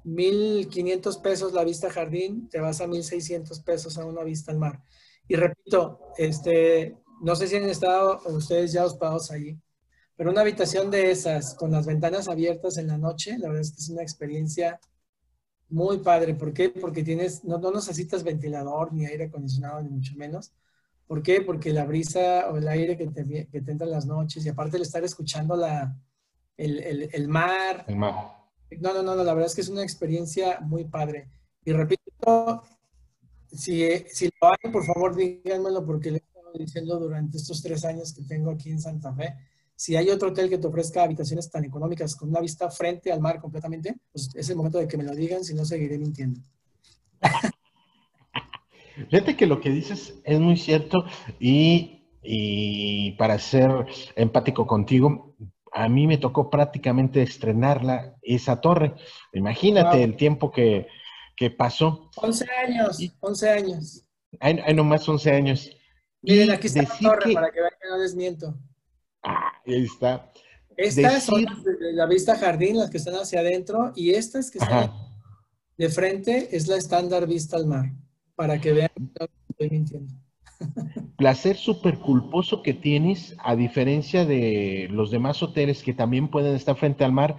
1.500 0.05 1.21
pesos 1.21 1.51
la 1.51 1.65
vista 1.65 1.89
jardín, 1.89 2.47
te 2.47 2.61
vas 2.61 2.79
a 2.79 2.87
1.600 2.87 3.65
pesos 3.65 3.97
a 3.97 4.05
una 4.05 4.23
vista 4.23 4.53
al 4.53 4.59
mar. 4.59 4.81
Y 5.27 5.35
repito, 5.35 5.99
este, 6.17 6.95
no 7.21 7.35
sé 7.35 7.47
si 7.47 7.57
han 7.57 7.65
estado 7.65 8.21
ustedes 8.27 8.71
ya 8.71 8.85
hospedados 8.85 9.29
allí, 9.31 9.59
pero 10.15 10.31
una 10.31 10.39
habitación 10.39 10.89
de 10.89 11.11
esas, 11.11 11.53
con 11.53 11.71
las 11.71 11.85
ventanas 11.85 12.29
abiertas 12.29 12.77
en 12.77 12.87
la 12.87 12.97
noche, 12.97 13.37
la 13.37 13.49
verdad 13.49 13.61
es 13.61 13.71
que 13.71 13.81
es 13.81 13.89
una 13.89 14.03
experiencia 14.03 14.79
muy 15.67 15.97
padre. 15.97 16.33
¿Por 16.33 16.53
qué? 16.53 16.69
Porque 16.69 17.03
tienes, 17.03 17.43
no, 17.43 17.57
no 17.57 17.73
necesitas 17.73 18.23
ventilador, 18.23 18.93
ni 18.93 19.05
aire 19.05 19.25
acondicionado, 19.25 19.81
ni 19.81 19.89
mucho 19.89 20.13
menos. 20.15 20.53
¿Por 21.07 21.23
qué? 21.23 21.41
Porque 21.41 21.73
la 21.73 21.83
brisa 21.83 22.49
o 22.49 22.55
el 22.55 22.69
aire 22.69 22.95
que 22.95 23.07
te, 23.07 23.49
que 23.51 23.61
te 23.61 23.71
entra 23.71 23.85
en 23.85 23.91
las 23.91 24.05
noches 24.05 24.45
y 24.45 24.49
aparte 24.49 24.77
el 24.77 24.83
estar 24.83 25.03
escuchando 25.03 25.57
la, 25.57 25.93
el, 26.59 27.09
el, 27.11 27.27
mar. 27.27 27.85
El 27.87 27.95
mar. 27.95 28.13
No, 28.79 28.93
no, 28.93 29.01
no, 29.01 29.15
la 29.15 29.33
verdad 29.33 29.47
es 29.47 29.55
que 29.55 29.61
es 29.61 29.69
una 29.69 29.83
experiencia 29.83 30.59
muy 30.61 30.85
padre. 30.85 31.29
Y 31.63 31.71
repito, 31.71 32.63
si, 33.51 33.87
si 34.09 34.25
lo 34.41 34.49
hay, 34.49 34.71
por 34.71 34.85
favor 34.85 35.15
díganmelo 35.15 35.85
porque 35.85 36.11
le 36.11 36.17
he 36.17 36.21
estado 36.21 36.51
diciendo 36.57 36.99
durante 36.99 37.37
estos 37.37 37.61
tres 37.61 37.85
años 37.85 38.13
que 38.13 38.23
tengo 38.23 38.51
aquí 38.51 38.69
en 38.69 38.79
Santa 38.79 39.13
Fe. 39.13 39.35
Si 39.75 39.95
hay 39.95 40.09
otro 40.09 40.29
hotel 40.29 40.49
que 40.49 40.57
te 40.57 40.67
ofrezca 40.67 41.03
habitaciones 41.03 41.49
tan 41.49 41.63
económicas 41.63 42.15
con 42.15 42.29
una 42.29 42.41
vista 42.41 42.69
frente 42.69 43.11
al 43.11 43.21
mar 43.21 43.39
completamente, 43.39 43.95
pues 44.11 44.29
es 44.35 44.49
el 44.49 44.57
momento 44.57 44.77
de 44.77 44.87
que 44.87 44.97
me 44.97 45.05
lo 45.05 45.15
digan, 45.15 45.43
si 45.43 45.53
no 45.53 45.63
seguiré 45.63 45.97
mintiendo. 45.97 46.41
Fíjate 49.09 49.37
que 49.37 49.45
lo 49.45 49.61
que 49.61 49.69
dices 49.69 50.15
es 50.25 50.39
muy 50.41 50.57
cierto 50.57 51.05
y, 51.39 52.03
y 52.21 53.13
para 53.13 53.39
ser 53.39 53.71
empático 54.17 54.67
contigo, 54.67 55.35
a 55.71 55.89
mí 55.89 56.07
me 56.07 56.17
tocó 56.17 56.49
prácticamente 56.49 57.21
estrenarla, 57.21 58.15
esa 58.21 58.61
torre. 58.61 58.95
Imagínate 59.33 60.03
el 60.03 60.15
tiempo 60.15 60.51
que, 60.51 60.87
pasó. 61.57 62.09
11 62.17 62.45
años, 62.67 62.99
11 63.19 63.49
años. 63.49 64.03
Hay, 64.39 64.59
hay 64.59 64.73
nomás 64.73 65.07
11 65.07 65.31
años. 65.31 65.71
Miren, 66.21 66.51
aquí 66.51 66.67
está 66.67 66.83
la 66.83 66.97
torre 66.99 67.33
para 67.33 67.51
que 67.51 67.59
vean 67.59 67.71
que 67.81 67.87
no 67.87 67.97
les 67.97 68.15
miento. 68.15 68.57
Ah, 69.23 69.53
ahí 69.65 69.85
está. 69.85 70.31
Estas 70.75 71.23
son 71.23 71.45
la 71.93 72.05
vista 72.05 72.37
jardín, 72.37 72.77
las 72.77 72.89
que 72.89 72.97
están 72.97 73.15
hacia 73.15 73.39
adentro, 73.39 73.91
y 73.95 74.11
estas 74.11 74.49
que 74.51 74.59
están 74.59 74.91
de 75.77 75.89
frente 75.89 76.55
es 76.55 76.67
la 76.67 76.77
estándar 76.77 77.25
vista 77.27 77.57
al 77.57 77.65
mar, 77.65 77.91
para 78.35 78.59
que 78.59 78.73
vean 78.73 78.89
que 78.95 79.01
no 79.01 79.27
estoy 79.49 79.69
mintiendo 79.69 80.13
placer 81.17 81.57
súper 81.57 81.99
culposo 81.99 82.61
que 82.63 82.73
tienes, 82.73 83.35
a 83.39 83.55
diferencia 83.55 84.25
de 84.25 84.87
los 84.91 85.11
demás 85.11 85.41
hoteles 85.43 85.83
que 85.83 85.93
también 85.93 86.29
pueden 86.29 86.55
estar 86.55 86.75
frente 86.75 87.03
al 87.03 87.11
mar, 87.11 87.37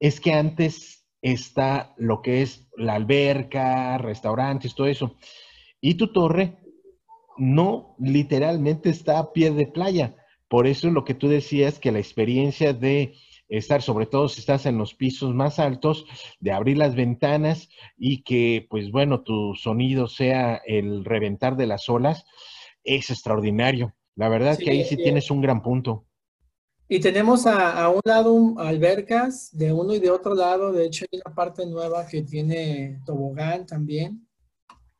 es 0.00 0.20
que 0.20 0.32
antes 0.32 1.06
está 1.22 1.94
lo 1.96 2.22
que 2.22 2.42
es 2.42 2.68
la 2.76 2.94
alberca, 2.94 3.98
restaurantes, 3.98 4.74
todo 4.74 4.86
eso. 4.86 5.16
Y 5.80 5.94
tu 5.94 6.12
torre 6.12 6.58
no 7.36 7.96
literalmente 7.98 8.90
está 8.90 9.18
a 9.18 9.32
pie 9.32 9.50
de 9.50 9.66
playa. 9.66 10.16
Por 10.48 10.66
eso 10.66 10.90
lo 10.90 11.04
que 11.04 11.14
tú 11.14 11.28
decías, 11.28 11.78
que 11.78 11.92
la 11.92 11.98
experiencia 11.98 12.72
de 12.72 13.14
estar, 13.48 13.82
sobre 13.82 14.06
todo 14.06 14.28
si 14.28 14.40
estás 14.40 14.66
en 14.66 14.78
los 14.78 14.94
pisos 14.94 15.34
más 15.34 15.58
altos, 15.58 16.06
de 16.40 16.52
abrir 16.52 16.78
las 16.78 16.94
ventanas 16.94 17.68
y 17.96 18.22
que, 18.22 18.66
pues 18.68 18.90
bueno, 18.90 19.22
tu 19.22 19.54
sonido 19.54 20.06
sea 20.08 20.60
el 20.66 21.04
reventar 21.04 21.56
de 21.56 21.66
las 21.66 21.88
olas, 21.88 22.24
es 22.86 23.10
extraordinario. 23.10 23.94
La 24.14 24.28
verdad 24.28 24.56
que 24.56 24.70
ahí 24.70 24.84
sí 24.84 24.96
tienes 24.96 25.30
un 25.30 25.42
gran 25.42 25.62
punto. 25.62 26.06
Y 26.88 27.00
tenemos 27.00 27.46
a, 27.46 27.88
un 27.90 28.00
lado 28.04 28.54
albercas, 28.58 29.50
de 29.52 29.72
uno 29.72 29.92
y 29.94 29.98
de 29.98 30.10
otro 30.10 30.34
lado. 30.34 30.72
De 30.72 30.86
hecho, 30.86 31.04
hay 31.10 31.20
una 31.24 31.34
parte 31.34 31.66
nueva 31.66 32.06
que 32.06 32.22
tiene 32.22 33.00
tobogán 33.04 33.66
también. 33.66 34.26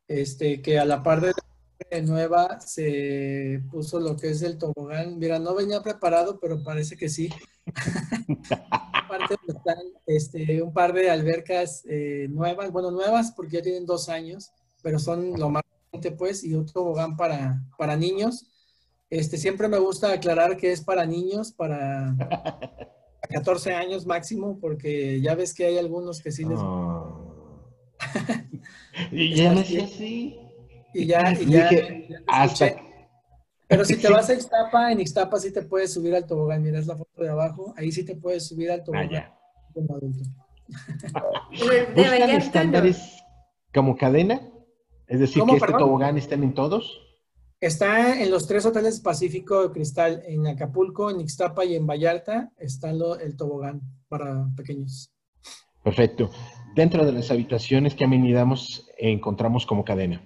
Este, 0.07 0.61
que 0.61 0.79
a 0.79 0.85
la 0.85 1.01
par 1.01 1.21
de 1.21 1.33
la 1.89 2.01
nueva 2.01 2.59
se 2.59 3.61
puso 3.71 3.99
lo 3.99 4.17
que 4.17 4.31
es 4.31 4.41
el 4.41 4.57
tobogán. 4.57 5.17
Mira, 5.17 5.39
no 5.39 5.55
venía 5.55 5.81
preparado, 5.81 6.39
pero 6.39 6.61
parece 6.61 6.97
que 6.97 7.07
sí. 7.07 7.29
este, 10.05 10.61
un 10.61 10.73
par 10.73 10.93
de 10.93 11.09
albercas 11.09 11.83
eh, 11.87 12.27
nuevas, 12.29 12.71
bueno, 12.71 12.91
nuevas 12.91 13.31
porque 13.31 13.57
ya 13.57 13.61
tienen 13.61 13.85
dos 13.85 14.09
años, 14.09 14.51
pero 14.81 14.99
son 14.99 15.39
lo 15.39 15.49
más 15.49 15.63
pues, 16.17 16.43
y 16.43 16.53
otro 16.55 16.73
tobogán 16.73 17.17
para, 17.17 17.63
para 17.77 17.95
niños. 17.95 18.47
Este, 19.09 19.37
siempre 19.37 19.67
me 19.67 19.79
gusta 19.79 20.11
aclarar 20.11 20.57
que 20.57 20.71
es 20.71 20.81
para 20.81 21.05
niños, 21.05 21.51
para 21.51 22.15
14 23.29 23.73
años 23.73 24.05
máximo, 24.05 24.59
porque 24.59 25.21
ya 25.21 25.35
ves 25.35 25.53
que 25.53 25.65
hay 25.65 25.77
algunos 25.77 26.21
que 26.21 26.31
sí 26.31 26.43
les... 26.43 26.59
Oh. 26.59 27.71
y 29.11 29.35
ya 29.35 29.53
me 29.53 29.61
así. 29.61 30.39
Y 30.93 31.05
ya, 31.05 31.33
y 31.33 31.45
ya, 31.45 31.69
hasta... 32.27 32.75
Pero 33.67 33.83
si 33.85 33.97
te 33.97 34.09
vas 34.11 34.29
a 34.29 34.33
Ixtapa, 34.33 34.91
en 34.91 35.01
Ixtapa 35.01 35.39
sí 35.39 35.51
te 35.51 35.61
puedes 35.61 35.93
subir 35.93 36.15
al 36.15 36.25
tobogán. 36.25 36.63
Mira, 36.63 36.79
es 36.79 36.87
la 36.87 36.95
foto 36.95 37.21
de 37.21 37.29
abajo. 37.29 37.73
Ahí 37.77 37.91
sí 37.91 38.03
te 38.03 38.15
puedes 38.15 38.47
subir 38.47 38.71
al 38.71 38.83
tobogán 38.83 39.15
ah, 39.15 39.37
como 39.73 39.95
adulto. 39.95 40.23
¿Buscan 41.95 42.29
estándares 42.31 43.23
como 43.73 43.95
cadena? 43.95 44.41
Es 45.07 45.19
decir, 45.19 45.43
que 45.43 45.55
este 45.55 45.73
tobogán 45.73 46.17
estén 46.17 46.43
en 46.43 46.53
todos. 46.53 47.01
Está 47.59 48.21
en 48.21 48.29
los 48.29 48.45
tres 48.45 48.65
hoteles 48.65 48.99
Pacífico 48.99 49.71
Cristal, 49.71 50.21
en 50.27 50.45
Acapulco, 50.45 51.09
en 51.09 51.21
Ixtapa 51.21 51.65
y 51.65 51.75
en 51.75 51.87
Vallarta, 51.87 52.51
está 52.57 52.91
el 52.91 53.35
tobogán 53.35 53.81
para 54.07 54.47
pequeños. 54.55 55.11
Perfecto. 55.83 56.29
Dentro 56.75 57.03
de 57.03 57.11
las 57.13 57.31
habitaciones, 57.31 57.95
¿qué 57.95 58.03
amenidades 58.03 58.85
encontramos 58.99 59.65
como 59.65 59.83
cadena? 59.83 60.21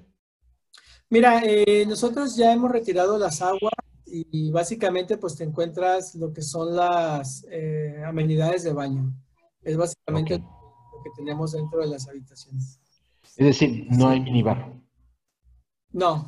Mira, 1.10 1.42
eh, 1.46 1.86
nosotros 1.86 2.36
ya 2.36 2.52
hemos 2.52 2.72
retirado 2.72 3.18
las 3.18 3.42
aguas 3.42 3.74
y 4.06 4.52
básicamente 4.52 5.18
pues 5.18 5.36
te 5.36 5.46
encuentras 5.46 6.16
lo 6.16 6.34
que 6.34 6.42
son 6.42 6.76
las 6.76 7.46
eh, 7.50 8.04
amenidades 8.06 8.64
de 8.64 8.74
baño. 8.74 9.14
Es 9.62 9.78
básicamente 9.78 10.40
lo 10.40 11.04
que 11.04 11.10
tenemos 11.16 11.54
dentro 11.54 11.80
de 11.80 11.88
las 11.88 12.10
habitaciones. 12.10 12.81
Es 13.38 13.46
decir, 13.46 13.88
no 13.90 14.10
hay 14.10 14.20
minibar. 14.20 14.74
No, 15.92 16.26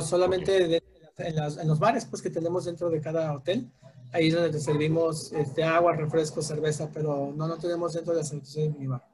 solamente 0.00 0.80
en, 1.18 1.68
los 1.68 1.78
bares 1.78 2.04
pues, 2.04 2.22
que 2.22 2.30
tenemos 2.30 2.64
dentro 2.64 2.90
de 2.90 3.00
cada 3.00 3.34
hotel. 3.34 3.70
Ahí 4.12 4.28
es 4.28 4.34
donde 4.34 4.50
te 4.50 4.60
servimos 4.60 5.32
este, 5.32 5.64
agua, 5.64 5.94
refresco, 5.94 6.40
cerveza, 6.40 6.90
pero 6.92 7.32
no, 7.34 7.46
no 7.46 7.58
tenemos 7.58 7.92
dentro 7.92 8.12
de 8.12 8.20
las 8.20 8.30
habitaciones 8.32 8.74
minibar. 8.74 9.04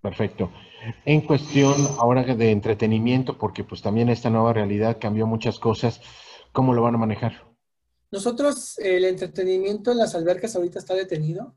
Perfecto. 0.00 0.50
En 1.04 1.22
cuestión 1.22 1.74
ahora 1.98 2.22
de 2.22 2.50
entretenimiento, 2.50 3.36
porque 3.36 3.64
pues 3.64 3.82
también 3.82 4.08
esta 4.08 4.30
nueva 4.30 4.52
realidad 4.52 4.98
cambió 5.00 5.26
muchas 5.26 5.58
cosas, 5.58 6.00
¿cómo 6.52 6.72
lo 6.72 6.82
van 6.82 6.94
a 6.94 6.98
manejar? 6.98 7.48
Nosotros, 8.10 8.78
el 8.78 9.04
entretenimiento 9.04 9.92
en 9.92 9.98
las 9.98 10.14
albercas 10.14 10.54
ahorita 10.56 10.78
está 10.78 10.94
detenido. 10.94 11.54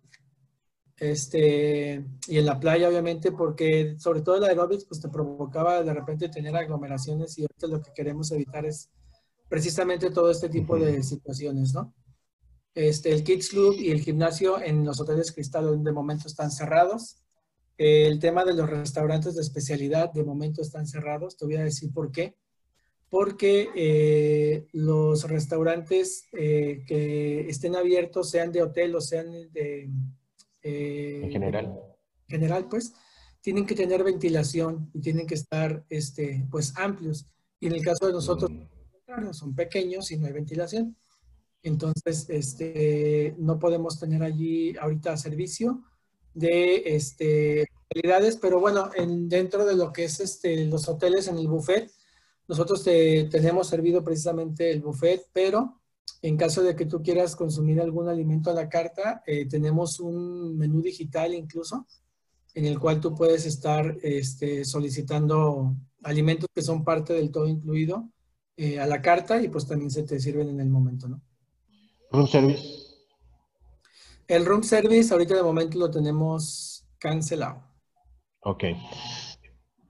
Este, 1.02 2.06
y 2.28 2.38
en 2.38 2.46
la 2.46 2.60
playa, 2.60 2.88
obviamente, 2.88 3.32
porque 3.32 3.96
sobre 3.98 4.22
todo 4.22 4.36
el 4.36 4.44
aeróbics, 4.44 4.86
pues 4.86 5.02
te 5.02 5.10
provocaba 5.10 5.82
de 5.82 5.92
repente 5.96 6.30
tener 6.30 6.56
aglomeraciones 6.56 7.36
y 7.40 7.42
ahorita 7.42 7.66
lo 7.66 7.82
que 7.82 7.92
queremos 7.92 8.32
evitar 8.32 8.68
es 8.68 8.88
precisamente 9.50 10.12
todo 10.12 10.30
este 10.30 10.48
tipo 10.48 10.78
de 10.78 11.02
situaciones, 11.02 11.74
¿no? 11.74 11.92
Este, 12.76 13.12
el 13.12 13.24
Kids 13.24 13.50
Club 13.50 13.78
y 13.80 13.90
el 13.90 14.02
gimnasio 14.02 14.62
en 14.62 14.86
los 14.86 15.02
hoteles 15.02 15.32
Cristal 15.32 15.84
de 15.84 15.92
momento 15.92 16.28
están 16.28 16.52
cerrados. 16.52 17.18
El 17.80 18.20
tema 18.20 18.46
de 18.46 18.54
los 18.54 18.70
restaurantes 18.70 19.34
de 19.34 19.42
especialidad 19.42 20.14
de 20.14 20.24
momento 20.24 20.62
están 20.62 20.86
cerrados. 20.86 21.36
Te 21.36 21.46
voy 21.46 21.56
a 21.56 21.64
decir 21.64 21.92
por 21.92 22.12
qué. 22.12 22.36
Porque 23.10 23.70
eh, 23.76 24.68
los 24.74 25.28
restaurantes 25.28 26.28
eh, 26.34 26.84
que 26.86 27.50
estén 27.50 27.76
abiertos, 27.76 28.30
sean 28.30 28.52
de 28.52 28.62
hotel 28.62 28.96
o 28.96 29.02
sean 29.02 29.32
de, 29.52 29.90
en 30.62 31.26
eh, 31.26 31.30
general. 31.32 31.80
general, 32.28 32.68
pues, 32.70 32.94
tienen 33.42 33.66
que 33.66 33.76
tener 33.76 34.04
ventilación 34.04 34.90
y 34.94 35.02
tienen 35.02 35.28
que 35.28 35.36
estar, 35.36 35.84
este, 35.90 36.46
pues, 36.52 36.74
amplios. 36.78 37.26
Y 37.60 37.68
en 37.68 37.74
el 37.74 37.84
caso 37.84 38.08
de 38.08 38.14
nosotros, 38.14 38.52
mm. 38.52 39.34
son 39.34 39.56
pequeños 39.56 40.12
y 40.12 40.18
no 40.18 40.28
hay 40.28 40.34
ventilación. 40.34 40.96
Entonces, 41.64 42.28
este, 42.30 43.36
no 43.38 43.60
podemos 43.60 44.00
tener 44.00 44.24
allí 44.24 44.76
ahorita 44.78 45.18
servicio 45.18 45.84
de 46.34 46.84
este, 46.86 47.68
pero 48.42 48.60
bueno, 48.60 48.90
en, 48.96 49.28
dentro 49.28 49.66
de 49.66 49.76
lo 49.76 49.92
que 49.92 50.06
es 50.06 50.20
este, 50.20 50.66
los 50.66 50.88
hoteles 50.88 51.28
en 51.28 51.38
el 51.38 51.48
buffet, 51.48 51.92
nosotros 52.48 52.84
te 52.84 53.26
tenemos 53.26 53.68
servido 53.68 54.04
precisamente 54.04 54.72
el 54.72 54.82
buffet, 54.82 55.28
pero 55.34 55.81
en 56.22 56.38
caso 56.38 56.62
de 56.62 56.76
que 56.76 56.86
tú 56.86 57.02
quieras 57.02 57.36
consumir 57.36 57.82
algún 57.82 58.08
alimento 58.08 58.52
a 58.52 58.54
la 58.54 58.70
carta, 58.70 59.24
eh, 59.26 59.48
tenemos 59.48 60.00
un 60.00 60.58
menú 60.58 60.82
digital 60.82 61.34
incluso 61.34 61.88
en 62.54 62.66
el 62.66 62.80
cual 62.80 63.00
tú 63.00 63.16
puedes 63.16 63.46
estar 63.46 63.98
este, 64.04 64.66
solicitando 64.66 65.76
alimentos 66.04 66.50
que 66.54 66.62
son 66.62 66.84
parte 66.84 67.14
del 67.14 67.32
todo 67.32 67.48
incluido 67.48 68.10
eh, 68.58 68.80
a 68.80 68.86
la 68.86 69.02
carta 69.02 69.42
y 69.42 69.48
pues 69.48 69.66
también 69.66 69.90
se 69.90 70.04
te 70.04 70.20
sirven 70.20 70.50
en 70.50 70.60
el 70.60 70.70
momento, 70.70 71.08
¿no? 71.08 71.22
Room 72.12 72.28
service. 72.28 72.92
El 74.28 74.46
room 74.46 74.64
service 74.64 75.14
ahorita 75.14 75.36
de 75.36 75.44
momento 75.44 75.78
lo 75.78 75.90
tenemos 75.90 76.86
cancelado. 77.00 77.64
Ok. 78.42 78.64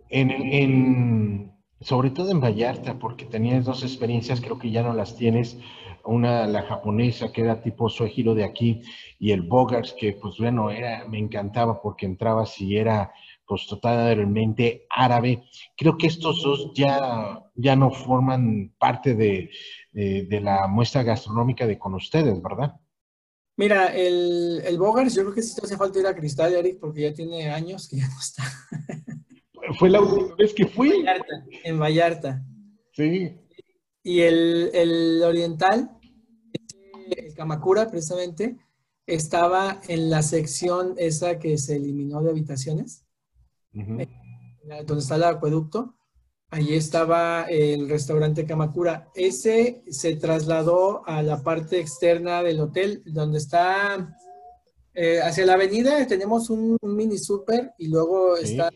En, 0.10 1.52
sobre 1.80 2.10
todo 2.12 2.32
en 2.32 2.42
Vallarta, 2.42 3.00
porque 3.00 3.26
tenías 3.26 3.66
dos 3.66 3.84
experiencias, 3.84 4.42
creo 4.42 4.60
que 4.60 4.72
ya 4.72 4.84
no 4.84 4.94
las 4.94 5.16
tienes. 5.16 5.58
Una, 6.06 6.48
la 6.48 6.64
japonesa, 6.64 7.32
que 7.32 7.42
era 7.42 7.62
tipo 7.62 7.90
giro 7.90 8.34
de 8.36 8.44
aquí, 8.44 8.82
y 9.20 9.32
el 9.32 9.42
Bogars, 9.42 9.94
que 9.94 10.14
pues 10.14 10.38
bueno, 10.38 10.70
era, 10.70 11.08
me 11.08 11.20
encantaba 11.20 11.82
porque 11.82 12.06
entrabas 12.06 12.60
y 12.60 12.78
era 12.78 13.12
pues 13.46 13.68
totalmente 13.68 14.86
árabe. 14.90 15.44
Creo 15.76 15.98
que 15.98 16.08
estos 16.08 16.42
dos 16.42 16.72
ya, 16.74 17.44
ya 17.56 17.76
no 17.76 17.92
forman 17.92 18.74
parte 18.80 19.14
de, 19.14 19.50
de, 19.92 20.42
la 20.42 20.68
muestra 20.68 21.04
gastronómica 21.04 21.68
de 21.68 21.78
con 21.78 21.94
ustedes, 21.94 22.42
¿verdad? 22.42 22.80
Mira, 23.58 23.88
el, 23.88 24.62
el 24.64 24.78
Bogars, 24.78 25.14
yo 25.14 25.24
creo 25.24 25.36
que 25.36 25.42
sí 25.42 25.56
te 25.56 25.66
hace 25.66 25.76
falta 25.76 26.00
ir 26.00 26.08
a 26.08 26.16
Cristal, 26.16 26.54
Eric, 26.54 26.80
porque 26.80 27.02
ya 27.02 27.14
tiene 27.14 27.50
años 27.50 27.90
que 27.90 27.98
ya 27.98 28.08
no 28.08 28.20
está. 28.20 28.44
Fue 29.78 29.90
la 29.90 30.02
última 30.02 30.36
vez 30.36 30.54
que 30.54 30.66
fui. 30.66 30.90
En 30.90 31.06
Vallarta. 31.06 31.46
En 31.64 31.80
Vallarta. 31.80 32.46
Sí. 32.94 33.41
Y 34.04 34.22
el, 34.22 34.72
el 34.74 35.24
oriental, 35.24 35.98
el 37.16 37.34
Kamakura 37.34 37.90
precisamente, 37.90 38.58
estaba 39.06 39.82
en 39.88 40.10
la 40.10 40.22
sección 40.22 40.96
esa 40.98 41.40
que 41.40 41.58
se 41.58 41.76
eliminó 41.76 42.22
de 42.22 42.32
habitaciones, 42.32 43.06
donde 43.74 44.08
está 45.00 45.16
el 45.16 45.24
acueducto. 45.24 45.96
Allí 46.50 46.76
estaba 46.76 47.44
el 47.44 47.90
restaurante 47.90 48.46
Kamakura. 48.46 49.10
Ese 49.16 49.84
se 49.90 50.16
trasladó 50.18 51.08
a 51.08 51.24
la 51.24 51.44
parte 51.44 51.80
externa 51.80 52.44
del 52.44 52.60
hotel, 52.60 53.04
donde 53.06 53.38
está 53.38 54.18
eh, 54.94 55.22
hacia 55.22 55.46
la 55.46 55.54
avenida. 55.54 56.06
Tenemos 56.08 56.50
un, 56.50 56.78
mini 56.82 57.18
super 57.18 57.74
y 57.78 57.88
luego 57.88 58.36
está 58.36 58.70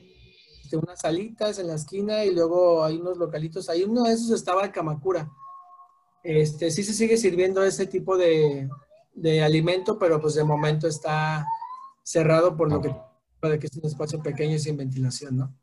unas 0.74 1.01
salitas 1.01 1.59
en 1.59 1.68
la 1.68 1.76
esquina 1.76 2.26
y 2.26 2.34
luego 2.34 2.84
hay 2.84 2.97
unos 2.97 3.18
localitos. 3.18 3.70
Ahí 3.70 3.84
uno 3.84 4.03
de 4.03 4.13
esos 4.13 4.32
estaba 4.32 4.72
Kamakura. 4.72 5.30
Este, 6.24 6.72
sí 6.72 6.84
se 6.84 6.93
sigue 6.93 7.18
sirviendo 7.18 7.63
ese 7.63 7.86
tipo 7.86 8.18
de, 8.18 8.68
de 9.13 9.43
alimento, 9.43 9.97
pero 9.99 10.20
pues 10.20 10.36
de 10.36 10.43
momento 10.43 10.88
está 10.88 11.47
cerrado 12.03 12.55
por 12.55 12.72
lo 12.72 12.82
que, 12.82 12.95
para 13.39 13.57
que 13.57 13.68
es 13.68 13.78
un 13.78 13.86
espacio 13.86 14.22
pequeño 14.22 14.55
y 14.55 14.59
sin 14.59 14.78
ventilación, 14.78 15.38
¿no? 15.38 15.55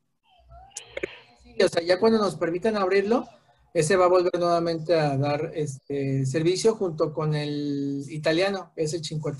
o 1.65 1.69
sea, 1.69 1.83
ya 1.83 2.01
cuando 2.01 2.19
nos 2.19 2.37
permitan 2.37 2.77
abrirlo, 2.77 3.27
ese 3.75 3.97
va 3.97 4.07
a 4.07 4.09
volver 4.09 4.39
nuevamente 4.39 4.99
a 4.99 5.17
dar 5.17 5.53
este 5.55 6.27
servicio 6.27 6.75
junto 6.75 7.13
con 7.13 7.35
el 7.35 8.05
italiano, 8.09 8.73
que 8.75 8.83
es 8.83 8.95
el 8.95 9.05
Cinque 9.05 9.33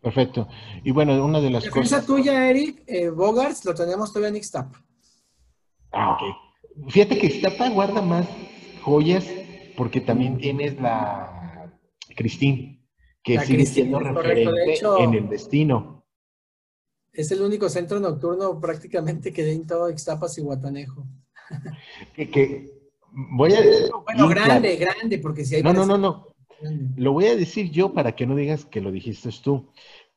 Perfecto. 0.00 0.48
Y 0.82 0.92
bueno, 0.92 1.22
una 1.24 1.40
de 1.40 1.50
las 1.50 1.64
la 1.64 1.70
cosas... 1.70 2.06
tuya, 2.06 2.48
Eric, 2.48 2.82
eh, 2.86 3.10
Bogarts, 3.10 3.64
lo 3.64 3.74
tenemos 3.74 4.12
todavía 4.12 4.30
en 4.30 4.36
Ixtapa. 4.36 4.82
Ah, 5.92 6.14
ok. 6.14 6.90
Fíjate 6.90 7.18
que 7.18 7.26
Ixtapa 7.26 7.68
guarda 7.68 8.00
más 8.00 8.26
joyas 8.82 9.26
porque 9.76 10.00
también 10.00 10.38
tienes 10.38 10.80
la 10.80 11.72
Cristín, 12.16 12.86
que 13.22 13.38
sigue 13.40 13.66
siendo 13.66 13.98
referente 13.98 14.80
en 15.00 15.14
el 15.14 15.28
destino. 15.28 16.06
Es 17.12 17.30
el 17.32 17.42
único 17.42 17.68
centro 17.68 18.00
nocturno 18.00 18.60
prácticamente 18.60 19.32
que 19.32 19.42
hay 19.42 19.52
en 19.52 19.66
todo 19.66 19.90
Ixtapas 19.90 20.38
y 20.38 20.42
Guatanejo. 20.42 21.06
que, 22.14 22.90
voy 23.10 23.52
a. 23.52 23.60
Bueno, 24.04 24.28
grande, 24.28 24.76
grande, 24.76 25.18
porque 25.18 25.44
si 25.44 25.56
hay. 25.56 25.62
No, 25.62 25.72
no, 25.72 25.84
no, 25.84 25.98
no. 25.98 26.29
Lo 26.96 27.12
voy 27.12 27.26
a 27.26 27.36
decir 27.36 27.70
yo 27.70 27.92
para 27.92 28.14
que 28.14 28.26
no 28.26 28.34
digas 28.34 28.64
que 28.64 28.80
lo 28.80 28.90
dijiste 28.90 29.30
tú. 29.42 29.70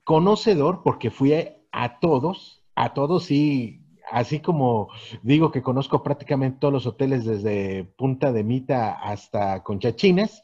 Conocedor, 0.03 0.81
porque 0.83 1.09
fui 1.09 1.33
a, 1.71 1.99
todos, 1.99 2.63
a 2.75 2.93
todos 2.93 3.31
y 3.31 3.81
así 4.11 4.39
como 4.39 4.89
digo 5.21 5.51
que 5.51 5.61
conozco 5.61 6.03
prácticamente 6.03 6.59
todos 6.59 6.73
los 6.73 6.85
hoteles 6.85 7.25
desde 7.25 7.85
Punta 7.97 8.31
de 8.31 8.43
Mita 8.43 8.93
hasta 8.93 9.63
Conchachinas, 9.63 10.41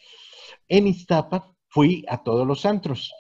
en 0.70 0.88
Iztapa 0.88 1.54
fui 1.68 2.06
a 2.08 2.24
todos 2.24 2.48
los 2.48 2.66
antros. 2.66 3.14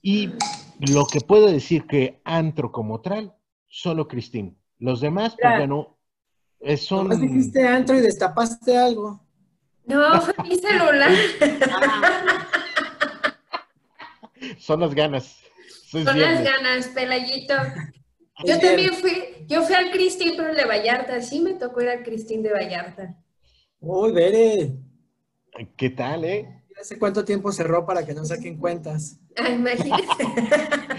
Y 0.00 0.30
lo 0.78 1.06
que 1.06 1.20
puedo 1.20 1.46
decir 1.46 1.86
que 1.86 2.20
antro 2.24 2.72
como 2.72 3.00
tal, 3.00 3.34
solo 3.68 4.08
Cristín. 4.08 4.58
Los 4.78 5.00
demás, 5.00 5.36
pues 5.40 5.58
bueno, 5.58 5.98
son... 6.76 7.08
Nomás 7.08 7.20
dijiste 7.20 7.66
antro 7.66 7.96
y 7.96 8.00
destapaste 8.00 8.76
algo. 8.76 9.20
No, 9.84 10.20
fue 10.20 10.34
mi 10.44 10.56
celular. 10.56 11.10
son 14.58 14.80
las 14.80 14.94
ganas. 14.94 15.40
son 15.90 16.04
las 16.04 16.44
ganas, 16.44 16.88
Pelayito. 16.88 17.54
Yo 18.44 18.58
también 18.58 18.94
fui, 18.94 19.46
yo 19.46 19.62
fui 19.62 19.74
al 19.74 19.90
Cristín, 19.90 20.34
pero 20.36 20.50
el 20.50 20.56
de 20.56 20.64
Vallarta. 20.64 21.20
Sí 21.20 21.40
me 21.40 21.54
tocó 21.54 21.82
ir 21.82 21.88
al 21.90 22.02
Cristín 22.02 22.42
de 22.42 22.52
Vallarta. 22.52 23.14
Uy, 23.80 24.12
Bere. 24.12 24.72
¿Qué 25.76 25.90
tal, 25.90 26.24
eh? 26.24 26.62
¿Hace 26.80 26.98
cuánto 26.98 27.24
tiempo 27.24 27.52
cerró 27.52 27.84
para 27.84 28.04
que 28.04 28.14
no 28.14 28.24
saquen 28.24 28.58
cuentas? 28.58 29.18
Ah, 29.36 29.50
imagínate. 29.50 30.04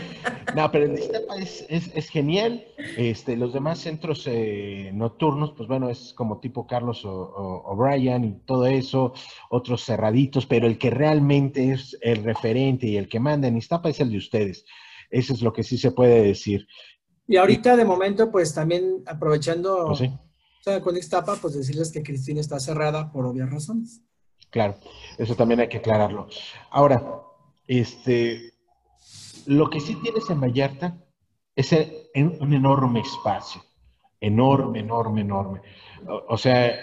no, 0.55 0.71
pero 0.71 0.85
el 0.85 0.93
es, 1.39 1.65
es, 1.69 2.09
genial. 2.09 2.65
Este, 2.97 3.35
los 3.35 3.53
demás 3.53 3.79
centros 3.79 4.23
eh, 4.27 4.91
nocturnos, 4.93 5.53
pues 5.55 5.67
bueno, 5.67 5.89
es 5.89 6.13
como 6.13 6.39
tipo 6.39 6.67
Carlos 6.67 7.03
O'Brien 7.05 8.23
y 8.23 8.33
todo 8.45 8.65
eso, 8.65 9.13
otros 9.49 9.83
cerraditos, 9.83 10.45
pero 10.45 10.67
el 10.67 10.77
que 10.77 10.89
realmente 10.89 11.71
es 11.71 11.97
el 12.01 12.23
referente 12.23 12.87
y 12.87 12.97
el 12.97 13.09
que 13.09 13.19
manda 13.19 13.47
en 13.47 13.57
Iztapa 13.57 13.89
es 13.89 13.99
el 13.99 14.11
de 14.11 14.17
ustedes. 14.17 14.65
Eso 15.09 15.33
es 15.33 15.41
lo 15.41 15.53
que 15.53 15.63
sí 15.63 15.77
se 15.77 15.91
puede 15.91 16.21
decir. 16.21 16.67
Y 17.27 17.37
ahorita, 17.37 17.75
de 17.75 17.85
momento, 17.85 18.31
pues 18.31 18.53
también 18.53 19.03
aprovechando 19.05 19.85
pues 19.87 20.81
con 20.81 20.97
Iztapa, 20.97 21.35
pues 21.35 21.55
decirles 21.55 21.91
que 21.91 22.03
Cristina 22.03 22.41
está 22.41 22.59
cerrada 22.59 23.11
por 23.11 23.25
obvias 23.25 23.49
razones. 23.49 24.01
Claro, 24.49 24.75
eso 25.17 25.35
también 25.35 25.59
hay 25.59 25.67
que 25.67 25.77
aclararlo. 25.77 26.27
Ahora, 26.69 27.03
este, 27.67 28.52
lo 29.47 29.69
que 29.69 29.79
sí 29.79 29.95
tienes 30.01 30.29
en 30.29 30.41
Vallarta 30.41 30.97
es 31.55 31.71
un 32.15 32.53
enorme 32.53 33.01
espacio, 33.01 33.61
enorme, 34.19 34.79
enorme, 34.79 35.21
enorme. 35.21 35.61
O, 36.27 36.37
sea, 36.37 36.73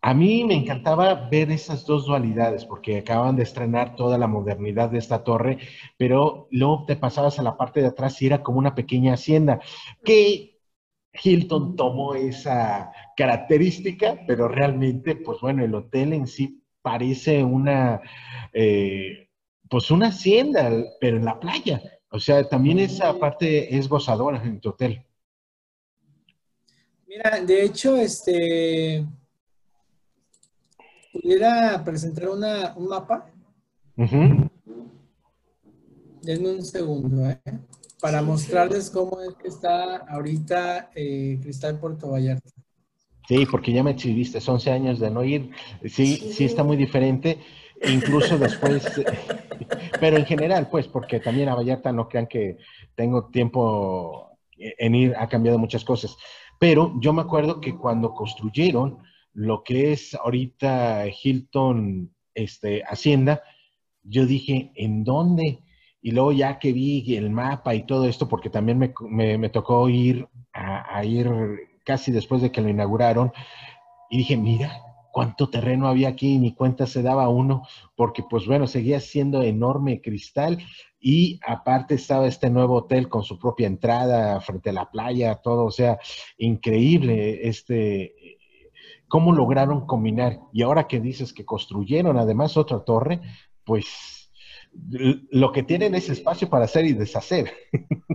a 0.00 0.14
mí 0.14 0.44
me 0.44 0.54
encantaba 0.54 1.28
ver 1.28 1.50
esas 1.50 1.84
dos 1.86 2.06
dualidades, 2.06 2.64
porque 2.64 2.98
acaban 2.98 3.36
de 3.36 3.42
estrenar 3.42 3.96
toda 3.96 4.18
la 4.18 4.26
modernidad 4.26 4.90
de 4.90 4.98
esta 4.98 5.24
torre, 5.24 5.58
pero 5.96 6.48
luego 6.50 6.84
te 6.86 6.96
pasabas 6.96 7.38
a 7.38 7.42
la 7.42 7.56
parte 7.56 7.80
de 7.80 7.88
atrás 7.88 8.20
y 8.22 8.26
era 8.26 8.42
como 8.42 8.58
una 8.58 8.74
pequeña 8.74 9.14
hacienda, 9.14 9.60
que 10.04 10.60
Hilton 11.12 11.76
tomó 11.76 12.14
esa 12.14 12.92
característica, 13.16 14.18
pero 14.26 14.48
realmente, 14.48 15.16
pues 15.16 15.40
bueno, 15.40 15.64
el 15.64 15.74
hotel 15.74 16.12
en 16.12 16.26
sí 16.26 16.62
parece 16.80 17.44
una, 17.44 18.00
eh, 18.52 19.28
pues 19.68 19.90
una 19.90 20.08
hacienda, 20.08 20.70
pero 21.00 21.16
en 21.16 21.24
la 21.24 21.38
playa. 21.38 21.80
O 22.12 22.20
sea, 22.20 22.46
también 22.46 22.78
esa 22.78 23.18
parte 23.18 23.76
es 23.76 23.88
gozadora 23.88 24.42
en 24.44 24.60
tu 24.60 24.68
hotel. 24.68 25.02
Mira, 27.06 27.40
de 27.40 27.64
hecho, 27.64 27.96
este, 27.96 29.06
pudiera 31.12 31.82
presentar 31.82 32.28
una, 32.28 32.74
un 32.76 32.88
mapa. 32.88 33.30
Denme 33.96 34.50
un 36.50 36.64
segundo, 36.64 37.30
¿eh? 37.30 37.40
Para 38.00 38.20
mostrarles 38.20 38.90
cómo 38.90 39.20
es 39.22 39.34
que 39.34 39.48
está 39.48 39.96
ahorita 39.96 40.90
eh, 40.94 41.38
Cristal 41.40 41.78
Puerto 41.78 42.10
Vallarta. 42.10 42.50
Sí, 43.26 43.46
porque 43.46 43.72
ya 43.72 43.82
me 43.82 43.92
exhibiste, 43.92 44.38
11 44.44 44.70
años 44.70 45.00
de 45.00 45.10
no 45.10 45.24
ir. 45.24 45.50
Sí, 45.88 46.16
sí, 46.16 46.44
está 46.44 46.62
muy 46.62 46.76
diferente, 46.76 47.38
incluso 47.88 48.38
después, 48.38 48.84
pero 50.00 50.16
en 50.16 50.24
general, 50.24 50.68
pues, 50.70 50.88
porque 50.88 51.20
también 51.20 51.48
a 51.48 51.54
Vallarta 51.54 51.92
no 51.92 52.08
crean 52.08 52.26
que 52.26 52.58
tengo 52.94 53.26
tiempo 53.26 54.30
en 54.56 54.94
ir, 54.94 55.14
ha 55.18 55.28
cambiado 55.28 55.58
muchas 55.58 55.84
cosas. 55.84 56.16
Pero 56.58 56.94
yo 57.00 57.12
me 57.12 57.22
acuerdo 57.22 57.60
que 57.60 57.76
cuando 57.76 58.14
construyeron 58.14 58.98
lo 59.32 59.64
que 59.64 59.92
es 59.92 60.14
ahorita 60.14 61.04
Hilton 61.08 62.14
este, 62.34 62.82
Hacienda, 62.84 63.42
yo 64.02 64.26
dije, 64.26 64.72
¿en 64.74 65.04
dónde? 65.04 65.60
Y 66.00 66.10
luego 66.10 66.32
ya 66.32 66.58
que 66.58 66.72
vi 66.72 67.16
el 67.16 67.30
mapa 67.30 67.74
y 67.74 67.86
todo 67.86 68.06
esto, 68.06 68.28
porque 68.28 68.50
también 68.50 68.78
me, 68.78 69.38
me, 69.38 69.48
tocó 69.48 69.88
ir 69.88 70.28
a 70.52 71.04
ir 71.04 71.30
casi 71.84 72.12
después 72.12 72.42
de 72.42 72.50
que 72.50 72.60
lo 72.60 72.68
inauguraron. 72.68 73.32
y 74.10 74.18
dije, 74.18 74.36
mira, 74.36 74.91
cuánto 75.12 75.50
terreno 75.50 75.86
había 75.86 76.08
aquí, 76.08 76.38
ni 76.38 76.54
cuenta 76.54 76.86
se 76.86 77.02
daba 77.02 77.28
uno, 77.28 77.62
porque 77.94 78.24
pues 78.28 78.46
bueno, 78.46 78.66
seguía 78.66 78.98
siendo 78.98 79.42
enorme 79.42 80.00
cristal 80.00 80.58
y 80.98 81.38
aparte 81.46 81.94
estaba 81.94 82.26
este 82.26 82.50
nuevo 82.50 82.76
hotel 82.76 83.08
con 83.08 83.22
su 83.22 83.38
propia 83.38 83.68
entrada 83.68 84.40
frente 84.40 84.70
a 84.70 84.72
la 84.72 84.90
playa, 84.90 85.36
todo, 85.36 85.64
o 85.64 85.70
sea, 85.70 85.98
increíble 86.38 87.46
este 87.48 88.14
cómo 89.12 89.34
lograron 89.34 89.86
combinar. 89.86 90.40
Y 90.54 90.62
ahora 90.62 90.88
que 90.88 90.98
dices 90.98 91.34
que 91.34 91.44
construyeron 91.44 92.16
además 92.16 92.56
otra 92.56 92.82
torre, 92.82 93.20
pues 93.62 94.30
lo 95.30 95.52
que 95.52 95.62
tienen 95.62 95.94
es 95.94 96.08
espacio 96.08 96.48
para 96.48 96.64
hacer 96.64 96.86
y 96.86 96.94
deshacer. 96.94 97.52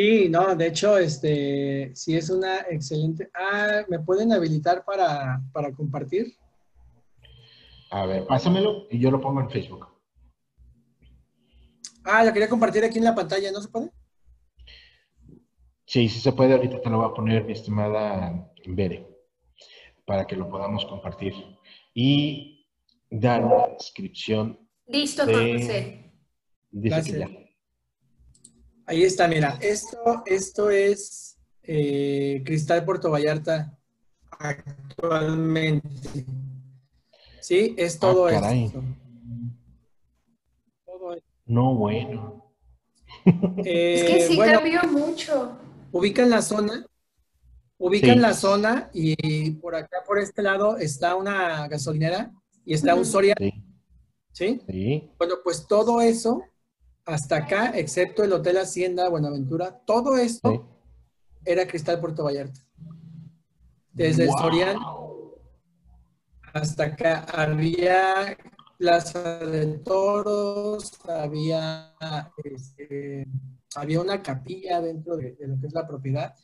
Sí, 0.00 0.30
no, 0.30 0.56
de 0.56 0.68
hecho, 0.68 0.96
este, 0.96 1.94
sí 1.94 2.16
es 2.16 2.30
una 2.30 2.60
excelente. 2.70 3.30
Ah, 3.34 3.82
¿me 3.86 3.98
pueden 3.98 4.32
habilitar 4.32 4.82
para, 4.82 5.42
para 5.52 5.72
compartir? 5.72 6.34
A 7.90 8.06
ver, 8.06 8.26
pásamelo 8.26 8.86
y 8.90 8.98
yo 8.98 9.10
lo 9.10 9.20
pongo 9.20 9.42
en 9.42 9.50
Facebook. 9.50 9.88
Ah, 12.02 12.24
lo 12.24 12.32
quería 12.32 12.48
compartir 12.48 12.82
aquí 12.82 12.96
en 12.96 13.04
la 13.04 13.14
pantalla, 13.14 13.52
¿no 13.52 13.60
se 13.60 13.68
puede? 13.68 13.90
Sí, 15.84 16.08
sí 16.08 16.18
se 16.18 16.32
puede. 16.32 16.54
Ahorita 16.54 16.80
te 16.80 16.88
lo 16.88 16.96
voy 16.96 17.10
a 17.10 17.14
poner, 17.14 17.44
mi 17.44 17.52
estimada 17.52 18.50
Bere, 18.68 19.06
para 20.06 20.26
que 20.26 20.34
lo 20.34 20.48
podamos 20.48 20.86
compartir. 20.86 21.34
Y 21.92 22.66
dar 23.10 23.44
una 23.44 23.66
descripción. 23.66 24.66
Listo, 24.86 25.26
José. 25.26 26.10
Dice 26.70 27.02
que 27.04 27.18
ya. 27.18 27.39
Ahí 28.90 29.04
está, 29.04 29.28
mira, 29.28 29.56
esto, 29.60 30.24
esto 30.26 30.68
es 30.68 31.38
eh, 31.62 32.42
Cristal 32.44 32.84
Puerto 32.84 33.08
Vallarta 33.08 33.78
actualmente. 34.32 36.26
Sí, 37.40 37.72
es 37.78 37.94
ah, 37.94 38.00
todo 38.00 38.28
esto. 38.28 38.82
No, 41.46 41.76
bueno. 41.76 42.52
es 43.58 44.02
que 44.02 44.26
sí 44.28 44.36
cambió 44.36 44.82
mucho. 44.90 45.56
Ubican 45.92 46.28
la 46.28 46.42
zona, 46.42 46.84
ubican 47.78 48.20
la 48.20 48.34
zona 48.34 48.90
y 48.92 49.52
por 49.52 49.76
acá, 49.76 49.98
por 50.04 50.18
este 50.18 50.42
lado, 50.42 50.78
está 50.78 51.14
una 51.14 51.68
gasolinera 51.68 52.32
y 52.64 52.74
está 52.74 52.96
un 52.96 53.04
Soria. 53.06 53.36
¿Sí? 54.32 54.60
¿Sí? 54.68 55.12
Bueno, 55.16 55.36
pues 55.44 55.68
todo 55.68 56.00
eso 56.00 56.42
hasta 57.04 57.36
acá, 57.36 57.72
excepto 57.74 58.22
el 58.24 58.32
Hotel 58.32 58.58
Hacienda 58.58 59.08
Buenaventura, 59.08 59.80
todo 59.84 60.16
esto 60.16 60.68
era 61.44 61.66
Cristal 61.66 62.00
Puerto 62.00 62.24
Vallarta. 62.24 62.60
Desde 63.92 64.24
el 64.24 64.30
Soriano 64.30 65.10
hasta 66.52 66.84
acá 66.84 67.26
había 67.32 68.36
Plaza 68.76 69.38
de 69.40 69.78
Toros, 69.78 70.98
había, 71.06 71.94
este, 72.42 73.26
había 73.74 74.00
una 74.00 74.22
capilla 74.22 74.80
dentro 74.80 75.16
de, 75.16 75.36
lo 75.40 75.60
que 75.60 75.66
es 75.66 75.72
la 75.74 75.86
propiedad. 75.86 76.34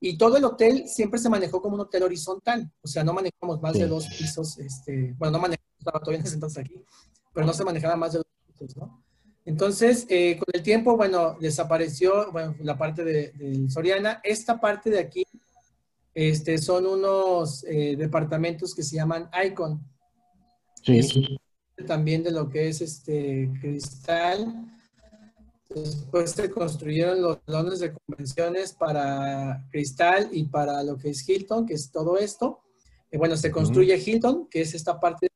Y 0.00 0.18
todo 0.18 0.36
el 0.36 0.44
hotel 0.44 0.88
siempre 0.88 1.18
se 1.18 1.30
manejó 1.30 1.62
como 1.62 1.76
un 1.76 1.82
hotel 1.82 2.02
horizontal, 2.02 2.70
o 2.82 2.88
sea, 2.88 3.04
no 3.04 3.14
manejamos 3.14 3.62
más 3.62 3.74
de 3.74 3.86
dos 3.86 4.06
pisos, 4.08 4.58
este, 4.58 5.14
bueno, 5.16 5.32
no 5.32 5.42
manejamos, 5.42 5.70
estaba 5.78 6.00
todavía 6.00 6.20
en 6.20 6.26
ese 6.26 6.34
entonces 6.34 6.58
aquí, 6.58 6.84
pero 7.32 7.46
no 7.46 7.52
se 7.52 7.64
manejaba 7.64 7.96
más 7.96 8.12
de 8.12 8.18
dos 8.18 8.26
pisos, 8.46 8.76
¿no? 8.76 9.03
Entonces, 9.46 10.06
eh, 10.08 10.38
con 10.38 10.46
el 10.52 10.62
tiempo, 10.62 10.96
bueno, 10.96 11.36
desapareció 11.38 12.32
la 12.60 12.78
parte 12.78 13.04
de, 13.04 13.68
Soriana. 13.68 14.20
Esta 14.24 14.58
parte 14.58 14.88
de 14.88 14.98
aquí 14.98 15.24
este, 16.14 16.56
son 16.58 16.86
unos 16.86 17.64
eh, 17.64 17.96
departamentos 17.96 18.74
que 18.74 18.82
se 18.82 18.96
llaman 18.96 19.28
Icon. 19.46 19.82
Sí. 20.82 21.38
también 21.86 22.22
de 22.22 22.30
lo 22.30 22.48
que 22.48 22.68
es 22.68 22.80
este 22.80 23.50
cristal. 23.60 24.70
Después 25.68 26.30
se 26.30 26.50
construyeron 26.50 27.20
los 27.20 27.38
salones 27.46 27.80
de 27.80 27.92
convenciones 27.92 28.72
para 28.72 29.66
cristal 29.70 30.28
y 30.30 30.44
para 30.44 30.82
lo 30.82 30.96
que 30.96 31.10
es 31.10 31.26
Hilton, 31.28 31.66
que 31.66 31.74
es 31.74 31.90
todo 31.90 32.18
esto. 32.18 32.60
Y 33.10 33.16
bueno, 33.16 33.36
se 33.36 33.50
construye 33.50 33.96
Hilton, 33.96 34.48
que 34.48 34.62
es 34.62 34.74
esta 34.74 34.98
parte. 35.00 35.28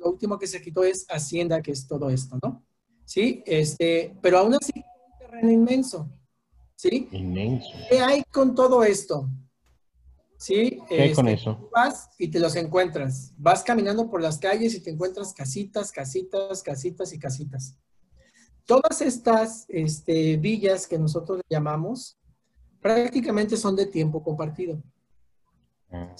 lo 0.00 0.10
último 0.10 0.38
que 0.38 0.46
se 0.46 0.62
quitó 0.62 0.82
es 0.82 1.06
Hacienda, 1.08 1.60
que 1.62 1.72
es 1.72 1.86
todo 1.86 2.10
esto, 2.10 2.38
¿no? 2.42 2.64
¿Sí? 3.04 3.42
Este, 3.46 4.16
pero 4.20 4.38
aún 4.38 4.54
así 4.54 4.72
un 4.76 5.18
terreno 5.18 5.50
inmenso, 5.50 6.08
¿sí? 6.76 7.08
Inmenso. 7.12 7.68
¿Qué 7.88 8.00
hay 8.00 8.22
con 8.24 8.54
todo 8.54 8.82
esto? 8.84 9.28
¿Sí? 10.36 10.80
¿Qué 10.88 11.02
hay 11.02 11.12
con 11.12 11.28
este, 11.28 11.42
eso? 11.42 11.70
Vas 11.72 12.10
y 12.18 12.28
te 12.28 12.40
los 12.40 12.56
encuentras. 12.56 13.32
Vas 13.36 13.62
caminando 13.62 14.10
por 14.10 14.20
las 14.20 14.38
calles 14.38 14.74
y 14.74 14.80
te 14.80 14.90
encuentras 14.90 15.32
casitas, 15.32 15.92
casitas, 15.92 16.62
casitas 16.62 17.12
y 17.12 17.18
casitas. 17.18 17.76
Todas 18.66 19.02
estas 19.02 19.66
este, 19.68 20.36
villas 20.36 20.86
que 20.86 20.98
nosotros 20.98 21.40
llamamos 21.48 22.18
prácticamente 22.80 23.56
son 23.56 23.76
de 23.76 23.86
tiempo 23.86 24.22
compartido. 24.22 24.82
Ah. 25.90 26.14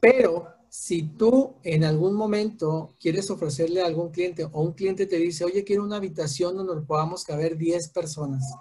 Pero 0.00 0.59
si 0.70 1.02
tú 1.02 1.56
en 1.64 1.82
algún 1.82 2.14
momento 2.14 2.94
quieres 3.00 3.28
ofrecerle 3.28 3.82
a 3.82 3.86
algún 3.86 4.10
cliente 4.10 4.44
o 4.44 4.62
un 4.62 4.72
cliente 4.72 5.04
te 5.06 5.16
dice, 5.16 5.44
oye, 5.44 5.64
quiero 5.64 5.82
una 5.82 5.96
habitación 5.96 6.56
donde 6.56 6.86
podamos 6.86 7.24
caber 7.24 7.56
10 7.56 7.88
personas, 7.88 8.54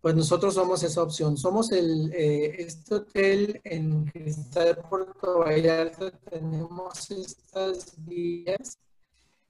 pues 0.00 0.14
nosotros 0.14 0.54
somos 0.54 0.82
esa 0.82 1.02
opción. 1.02 1.36
Somos 1.36 1.72
el, 1.72 2.12
eh, 2.12 2.54
este 2.58 2.96
hotel 2.96 3.60
en 3.64 4.04
Cristal 4.06 4.78
Puerto 4.88 5.40
Vallarta, 5.40 6.10
tenemos 6.30 7.10
estas 7.10 7.94
vías 7.98 8.78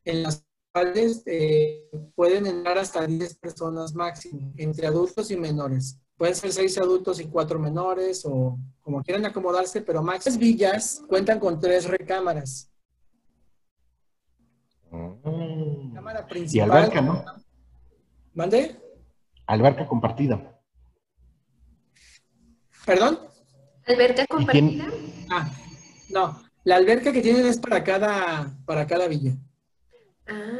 en 0.05 0.23
las 0.23 0.45
cuales 0.73 1.23
eh, 1.27 1.91
pueden 2.15 2.47
entrar 2.47 2.79
hasta 2.79 3.07
10 3.07 3.35
personas 3.37 3.95
máximo, 3.95 4.53
entre 4.57 4.87
adultos 4.87 5.31
y 5.31 5.37
menores. 5.37 5.99
Pueden 6.17 6.35
ser 6.35 6.53
seis 6.53 6.79
adultos 6.79 7.21
y 7.21 7.27
cuatro 7.27 7.59
menores 7.59 8.25
o 8.25 8.59
como 8.81 9.03
quieran 9.03 9.27
acomodarse, 9.27 9.81
pero 9.81 10.03
Max 10.03 10.37
Villas 10.39 11.03
cuentan 11.09 11.39
con 11.41 11.59
tres 11.59 11.87
recámaras. 11.87 12.71
Mm. 14.91 15.95
Cámara 15.95 16.27
principal. 16.27 16.69
Y 16.69 16.71
alberca, 16.71 17.01
¿no? 17.01 17.25
¿Mande? 18.35 18.77
Alberca 19.47 19.87
compartida. 19.87 20.61
¿Perdón? 22.85 23.19
¿Alberca 23.87 24.27
compartida? 24.27 24.87
Ah, 25.31 25.51
no. 26.11 26.43
La 26.65 26.77
alberca 26.77 27.13
que 27.13 27.23
tienen 27.23 27.47
es 27.47 27.59
para 27.59 27.83
cada, 27.83 28.55
para 28.65 28.87
cada 28.87 29.09
villa. 29.09 29.33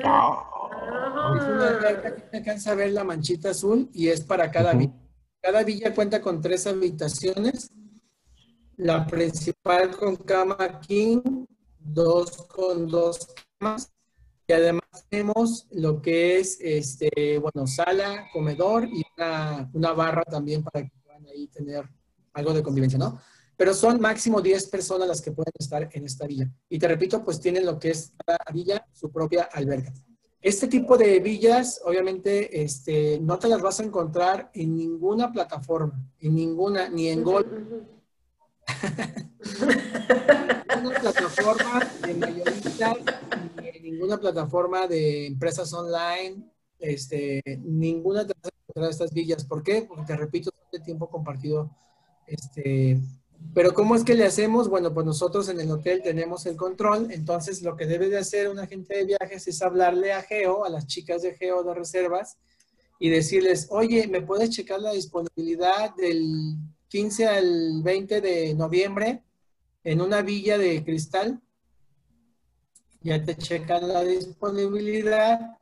Ah. 0.05 0.49
Es 1.39 1.45
una 1.45 1.69
alberca 1.69 2.17
que 2.17 2.37
alcanza 2.37 2.73
a 2.73 2.75
ver 2.75 2.93
la 2.93 3.05
manchita 3.05 3.51
azul 3.51 3.89
y 3.93 4.09
es 4.09 4.23
para 4.23 4.51
cada 4.51 4.73
villa. 4.73 4.93
Cada 5.43 5.65
villa 5.65 5.93
cuenta 5.93 6.23
con 6.23 6.41
tres 6.41 6.69
habitaciones. 6.69 7.73
La 8.77 9.05
principal 9.09 9.91
con 9.97 10.15
cama 10.15 10.81
king, 10.81 11.21
dos 11.81 12.31
con 12.47 12.87
dos 12.87 13.27
camas. 13.59 13.93
Y 14.47 14.53
además 14.53 14.85
tenemos 15.09 15.67
lo 15.73 16.01
que 16.01 16.39
es, 16.39 16.59
este, 16.61 17.39
bueno, 17.39 17.67
sala, 17.67 18.29
comedor 18.33 18.87
y 18.87 19.03
una, 19.17 19.93
barra 19.93 20.23
también 20.23 20.63
para 20.63 20.85
que 20.85 20.93
puedan 21.03 21.27
ahí 21.27 21.49
tener 21.49 21.89
algo 22.35 22.55
de 22.55 22.63
convivencia, 22.63 22.99
¿no? 22.99 23.21
Pero 23.57 23.75
son 23.75 24.01
máximo 24.01 24.41
10 24.41 24.69
personas 24.69 25.09
las 25.09 25.21
que 25.21 25.33
pueden 25.33 25.53
estar 25.59 25.89
en 25.93 26.05
esta 26.05 26.27
villa. 26.27 26.49
Y 26.69 26.79
te 26.79 26.87
repito, 26.87 27.25
pues 27.25 27.41
tienen 27.41 27.67
lo 27.67 27.81
que 27.81 27.91
es 27.91 28.13
cada 28.25 28.39
villa, 28.53 28.87
su 28.93 29.11
propia 29.11 29.49
alberca. 29.53 29.93
Este 30.43 30.67
tipo 30.67 30.99
de 30.99 31.21
villas, 31.21 31.81
obviamente, 31.85 32.63
este, 32.63 33.21
no 33.21 33.39
te 33.39 33.47
las 33.47 33.63
vas 33.63 33.79
a 33.79 33.85
encontrar 33.85 34.51
en 34.55 34.77
ninguna 34.77 35.31
plataforma, 35.31 35.95
en 36.19 36.35
ninguna, 36.35 36.89
ni 36.89 37.09
en 37.09 37.23
Gol. 37.23 37.89
ninguna 40.77 41.01
plataforma 41.01 41.89
de 42.05 42.15
mayoristas, 42.15 42.97
ni 43.61 43.69
en 43.69 43.83
ninguna 43.85 44.19
plataforma 44.19 44.89
de 44.89 45.27
empresas 45.27 45.73
online, 45.73 46.51
este, 46.81 47.41
ninguna 47.63 48.27
te 48.27 48.35
vas 48.35 48.51
a 48.53 48.57
encontrar 48.63 48.91
estas 48.91 49.13
villas. 49.13 49.45
¿Por 49.45 49.63
qué? 49.63 49.83
Porque 49.83 50.07
te 50.07 50.17
repito, 50.17 50.51
son 50.51 50.69
de 50.73 50.85
tiempo 50.85 51.09
compartido 51.09 51.71
este, 52.27 53.01
pero 53.55 53.75
¿cómo 53.75 53.95
es 53.95 54.05
que 54.05 54.15
le 54.15 54.25
hacemos? 54.25 54.69
Bueno, 54.69 54.95
pues 54.95 55.05
nosotros 55.05 55.49
en 55.49 55.61
el 55.61 55.71
hotel 55.71 56.03
tenemos 56.03 56.47
el 56.47 56.57
control, 56.57 57.11
entonces 57.11 57.63
lo 57.63 57.77
que 57.77 57.87
debe 57.87 58.09
de 58.09 58.19
hacer 58.19 58.49
un 58.49 58.59
agente 58.59 58.97
de 58.97 59.05
viajes 59.05 59.47
es 59.47 59.61
hablarle 59.63 60.13
a 60.13 60.23
Geo, 60.23 60.65
a 60.65 60.71
las 60.71 60.87
chicas 60.87 61.23
de 61.23 61.35
Geo 61.35 61.63
de 61.63 61.75
reservas, 61.75 62.39
y 62.99 63.11
decirles, 63.11 63.67
oye, 63.71 64.07
¿me 64.07 64.23
puedes 64.23 64.51
checar 64.51 64.81
la 64.81 64.93
disponibilidad 64.93 65.95
del 65.97 66.57
15 66.89 67.27
al 67.27 67.83
20 67.83 68.21
de 68.21 68.55
noviembre 68.55 69.23
en 69.85 70.01
una 70.01 70.23
villa 70.23 70.57
de 70.57 70.85
cristal? 70.85 71.41
Ya 73.01 73.23
te 73.23 73.37
checan 73.37 73.89
la 73.89 74.03
disponibilidad 74.03 75.59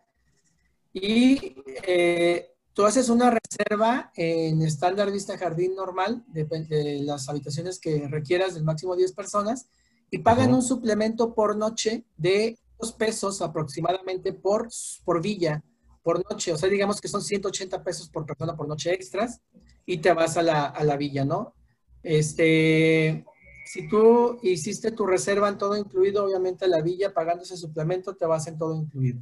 y 0.92 1.56
eh, 1.86 2.49
Tú 2.72 2.84
haces 2.84 3.08
una 3.08 3.30
reserva 3.30 4.12
en 4.14 4.62
estándar 4.62 5.10
vista 5.10 5.36
jardín 5.36 5.74
normal, 5.74 6.24
de, 6.28 7.00
las 7.02 7.28
habitaciones 7.28 7.78
que 7.78 8.06
requieras 8.08 8.54
del 8.54 8.64
máximo 8.64 8.96
10 8.96 9.12
personas, 9.12 9.68
y 10.10 10.18
pagan 10.18 10.54
un 10.54 10.62
suplemento 10.62 11.34
por 11.34 11.56
noche 11.56 12.04
de 12.16 12.58
dos 12.78 12.92
pesos 12.92 13.42
aproximadamente 13.42 14.32
por, 14.32 14.68
por 15.04 15.20
villa, 15.20 15.62
por 16.02 16.22
noche. 16.30 16.52
O 16.52 16.58
sea, 16.58 16.68
digamos 16.68 17.00
que 17.00 17.08
son 17.08 17.22
180 17.22 17.82
pesos 17.84 18.08
por 18.08 18.26
persona 18.26 18.56
por 18.56 18.66
noche 18.66 18.92
extras, 18.92 19.40
y 19.86 19.98
te 19.98 20.12
vas 20.12 20.36
a 20.36 20.42
la, 20.42 20.66
a 20.66 20.84
la 20.84 20.96
villa, 20.96 21.24
¿no? 21.24 21.54
Este, 22.02 23.24
si 23.66 23.88
tú 23.88 24.38
hiciste 24.42 24.90
tu 24.92 25.06
reserva 25.06 25.48
en 25.48 25.58
todo 25.58 25.76
incluido, 25.76 26.24
obviamente 26.24 26.66
la 26.66 26.80
villa 26.80 27.12
pagando 27.12 27.44
ese 27.44 27.56
suplemento 27.56 28.16
te 28.16 28.26
vas 28.26 28.46
en 28.46 28.58
todo 28.58 28.74
incluido. 28.74 29.20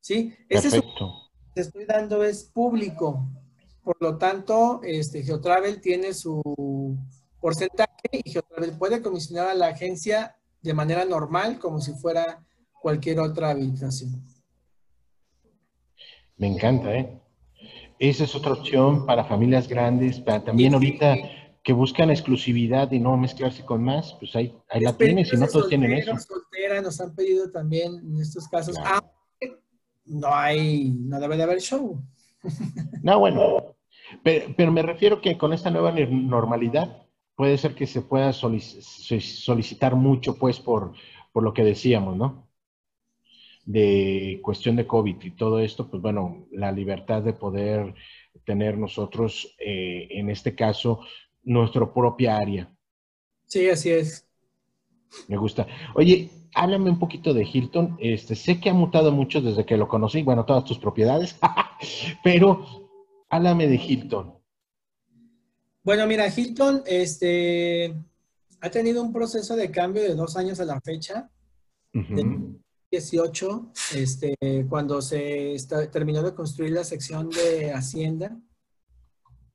¿Sí? 0.00 0.34
Ese 0.48 0.70
Perfecto. 0.70 1.23
Te 1.54 1.60
estoy 1.60 1.84
dando 1.84 2.24
es 2.24 2.44
público. 2.44 3.26
Por 3.82 3.96
lo 4.00 4.18
tanto, 4.18 4.80
este, 4.82 5.22
Geotravel 5.22 5.80
tiene 5.80 6.12
su 6.12 6.98
porcentaje 7.40 8.08
y 8.12 8.30
Geotravel 8.30 8.76
puede 8.76 9.02
comisionar 9.02 9.48
a 9.48 9.54
la 9.54 9.68
agencia 9.68 10.36
de 10.62 10.74
manera 10.74 11.04
normal, 11.04 11.58
como 11.58 11.80
si 11.80 11.92
fuera 11.92 12.42
cualquier 12.80 13.20
otra 13.20 13.50
habitación. 13.50 14.24
Me 16.36 16.48
encanta, 16.48 16.94
¿eh? 16.94 17.20
Esa 17.98 18.24
es 18.24 18.34
otra 18.34 18.54
opción 18.54 19.06
para 19.06 19.24
familias 19.24 19.68
grandes, 19.68 20.18
para 20.18 20.42
también 20.42 20.74
ahorita 20.74 21.14
que 21.62 21.72
buscan 21.72 22.10
exclusividad 22.10 22.90
y 22.90 22.98
no 22.98 23.16
mezclarse 23.16 23.64
con 23.64 23.82
más, 23.82 24.14
pues 24.18 24.34
ahí, 24.34 24.54
ahí 24.68 24.80
la 24.80 24.94
tienes 24.94 25.32
y 25.32 25.36
no 25.36 25.46
todos 25.46 25.68
tienen 25.68 25.92
eso. 25.92 26.12
Soltera 26.18 26.82
nos 26.82 27.00
han 27.00 27.14
pedido 27.14 27.50
también 27.50 27.94
en 27.96 28.20
estos 28.20 28.48
casos, 28.48 28.76
ah, 28.84 29.02
no 30.06 30.34
hay, 30.34 30.90
no 30.90 31.20
debe 31.20 31.36
de 31.36 31.42
haber 31.42 31.60
show. 31.60 32.02
No, 33.02 33.18
bueno, 33.18 33.76
pero, 34.22 34.72
me 34.72 34.82
refiero 34.82 35.20
que 35.20 35.36
con 35.38 35.52
esta 35.52 35.70
nueva 35.70 35.92
normalidad 35.92 37.06
puede 37.36 37.58
ser 37.58 37.74
que 37.74 37.86
se 37.86 38.02
pueda 38.02 38.32
solicitar 38.32 39.96
mucho, 39.96 40.36
pues, 40.38 40.60
por, 40.60 40.92
por 41.32 41.42
lo 41.42 41.52
que 41.52 41.64
decíamos, 41.64 42.16
¿no? 42.16 42.48
De 43.64 44.40
cuestión 44.42 44.76
de 44.76 44.86
COVID 44.86 45.22
y 45.22 45.30
todo 45.30 45.58
esto, 45.58 45.88
pues 45.88 46.02
bueno, 46.02 46.46
la 46.52 46.70
libertad 46.70 47.22
de 47.22 47.32
poder 47.32 47.94
tener 48.44 48.76
nosotros, 48.76 49.54
eh, 49.58 50.08
en 50.10 50.28
este 50.28 50.54
caso, 50.54 51.00
nuestra 51.42 51.90
propia 51.92 52.36
área. 52.36 52.70
Sí, 53.46 53.68
así 53.68 53.90
es. 53.90 54.28
Me 55.28 55.36
gusta. 55.36 55.66
Oye, 55.94 56.28
háblame 56.54 56.90
un 56.90 56.98
poquito 56.98 57.34
de 57.34 57.44
Hilton. 57.44 57.96
Este, 58.00 58.34
sé 58.34 58.60
que 58.60 58.70
ha 58.70 58.74
mutado 58.74 59.12
mucho 59.12 59.40
desde 59.40 59.64
que 59.64 59.76
lo 59.76 59.88
conocí, 59.88 60.22
bueno, 60.22 60.44
todas 60.44 60.64
tus 60.64 60.78
propiedades, 60.78 61.36
pero 62.24 62.64
háblame 63.28 63.66
de 63.66 63.76
Hilton. 63.76 64.34
Bueno, 65.82 66.06
mira, 66.06 66.26
Hilton 66.28 66.82
este, 66.86 67.94
ha 68.60 68.70
tenido 68.70 69.02
un 69.02 69.12
proceso 69.12 69.54
de 69.56 69.70
cambio 69.70 70.02
de 70.02 70.14
dos 70.14 70.36
años 70.36 70.60
a 70.60 70.64
la 70.64 70.80
fecha. 70.80 71.30
18, 72.90 73.72
este, 73.96 74.36
cuando 74.68 75.02
se 75.02 75.56
terminó 75.92 76.22
de 76.22 76.34
construir 76.34 76.72
la 76.72 76.84
sección 76.84 77.28
de 77.30 77.72
Hacienda 77.72 78.36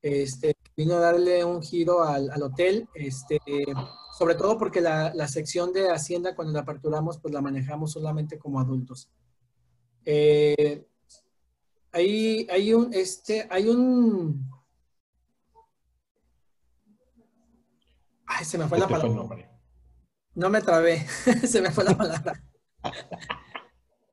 este, 0.01 0.55
vino 0.75 0.95
a 0.95 0.99
darle 0.99 1.43
un 1.43 1.61
giro 1.61 2.03
al, 2.03 2.29
hotel, 2.41 2.87
este, 2.93 3.39
sobre 4.19 4.35
todo 4.35 4.57
porque 4.57 4.81
la, 4.81 5.27
sección 5.29 5.71
de 5.71 5.91
Hacienda 5.91 6.35
cuando 6.35 6.51
la 6.51 6.59
aperturamos, 6.59 7.19
pues 7.19 7.33
la 7.33 7.39
manejamos 7.39 7.93
solamente 7.93 8.37
como 8.37 8.59
adultos. 8.59 9.09
Eh, 10.03 10.85
hay, 11.93 12.45
hay 12.51 12.73
un, 12.73 12.93
este, 12.93 13.47
hay 13.49 13.69
un... 13.69 14.45
Ay, 18.25 18.43
se 18.43 18.57
me 18.57 18.67
fue 18.67 18.77
la 18.77 18.89
palabra. 18.89 19.49
no 20.35 20.49
me 20.49 20.61
trabé, 20.61 21.07
se 21.47 21.61
me 21.61 21.71
fue 21.71 21.85
la 21.85 21.95
palabra. 21.95 22.43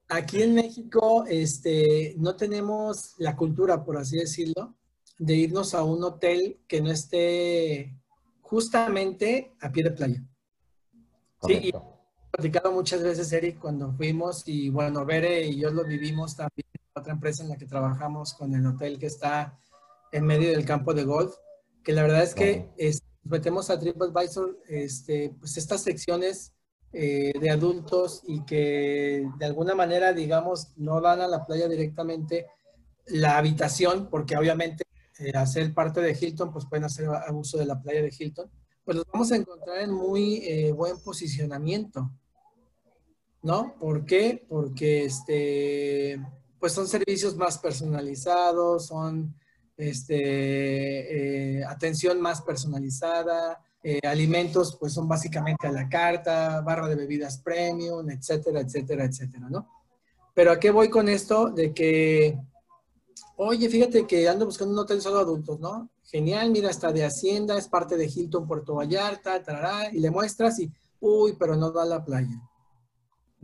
Aquí 0.09 0.41
en 0.41 0.55
México, 0.55 1.25
este, 1.27 2.15
no 2.17 2.37
tenemos 2.37 3.17
la 3.19 3.35
cultura, 3.35 3.85
por 3.85 3.97
así 3.97 4.19
decirlo, 4.19 4.77
de 5.19 5.35
irnos 5.35 5.75
a 5.75 5.83
un 5.83 6.05
hotel 6.05 6.61
que 6.69 6.81
no 6.81 6.93
esté 6.93 7.93
justamente 8.49 9.57
a 9.61 9.71
pie 9.71 9.85
de 9.85 9.91
playa. 9.91 10.23
Sí, 11.43 11.53
y 11.63 11.69
he 11.69 12.31
platicado 12.31 12.73
muchas 12.73 13.03
veces, 13.03 13.33
Eric, 13.33 13.59
cuando 13.59 13.93
fuimos, 13.93 14.47
y 14.47 14.71
bueno, 14.71 15.05
Bere 15.05 15.47
y 15.47 15.61
yo 15.61 15.71
lo 15.71 15.85
vivimos 15.85 16.37
también 16.37 16.67
en 16.73 17.01
otra 17.01 17.13
empresa 17.13 17.43
en 17.43 17.51
la 17.51 17.57
que 17.57 17.67
trabajamos 17.67 18.35
con 18.35 18.55
el 18.55 18.65
hotel 18.67 18.99
que 18.99 19.07
está 19.07 19.59
en 20.13 20.25
medio 20.25 20.51
del 20.51 20.65
campo 20.65 20.95
de 20.95 21.05
golf, 21.05 21.35
que 21.83 21.93
la 21.93 22.03
verdad 22.03 22.23
es 22.23 22.35
que 22.35 22.71
metemos 23.25 23.69
a 23.71 23.79
TripAdvisor 23.79 24.61
este, 24.69 25.35
pues 25.41 25.57
estas 25.57 25.83
secciones 25.83 26.53
eh, 26.93 27.33
de 27.39 27.51
adultos 27.51 28.23
y 28.27 28.45
que 28.45 29.29
de 29.39 29.45
alguna 29.45 29.75
manera, 29.75 30.13
digamos, 30.13 30.73
no 30.77 31.01
van 31.01 31.21
a 31.21 31.27
la 31.27 31.45
playa 31.45 31.69
directamente 31.69 32.47
la 33.07 33.39
habitación, 33.39 34.09
porque 34.09 34.37
obviamente 34.37 34.86
eh, 35.19 35.33
hacer 35.35 35.73
parte 35.73 36.01
de 36.01 36.17
Hilton, 36.19 36.53
pues 36.53 36.67
pueden 36.67 36.85
hacer 36.85 37.09
uso 37.33 37.59
de 37.59 37.67
la 37.67 37.81
playa 37.81 38.03
de 38.03 38.15
Hilton, 38.17 38.51
pues 38.85 38.97
los 38.97 39.07
vamos 39.13 39.33
a 39.33 39.37
encontrar 39.37 39.79
en 39.79 39.93
muy 39.93 40.37
eh, 40.45 40.73
buen 40.73 41.01
posicionamiento. 41.01 42.11
¿No? 43.43 43.77
¿Por 43.79 44.05
qué? 44.05 44.45
Porque 44.49 45.05
este, 45.05 46.21
pues 46.59 46.73
son 46.73 46.89
servicios 46.89 47.37
más 47.37 47.59
personalizados, 47.59 48.87
son 48.87 49.35
este, 49.77 51.59
eh, 51.59 51.65
atención 51.65 52.21
más 52.21 52.43
personalizada, 52.43 53.63
alimentos 54.03 54.77
pues 54.81 54.95
son 54.95 55.07
básicamente 55.07 55.69
a 55.69 55.71
la 55.71 55.89
carta, 55.89 56.61
barra 56.61 56.89
de 56.89 56.97
bebidas 56.97 57.39
premium, 57.39 58.11
etcétera, 58.11 58.61
etcétera, 58.61 59.05
etcétera, 59.05 59.49
¿no? 59.49 59.69
Pero 60.35 60.51
¿a 60.51 60.59
qué 60.61 60.71
voy 60.71 60.91
con 60.91 61.09
esto? 61.09 61.51
De 61.51 61.73
que 61.73 62.39
oye, 63.37 63.69
fíjate 63.69 64.07
que 64.07 64.29
ando 64.29 64.47
buscando 64.47 64.73
un 64.73 64.81
hotel 64.81 65.01
solo 65.01 65.19
adultos, 65.19 65.61
¿no? 65.61 65.91
Genial, 66.05 66.51
mira, 66.51 66.71
está 66.71 66.93
de 66.93 67.05
Hacienda, 67.05 67.59
es 67.59 67.69
parte 67.69 67.97
de 67.97 68.07
Hilton 68.07 68.47
Puerto 68.47 68.75
Vallarta, 68.75 69.43
tarará, 69.43 69.91
y 69.93 70.01
le 70.01 70.11
muestras 70.11 70.59
y, 70.61 70.71
uy, 71.01 71.35
pero 71.39 71.57
no 71.57 71.71
da 71.71 71.83
a 71.83 71.87
la 71.87 72.05
playa. 72.05 72.41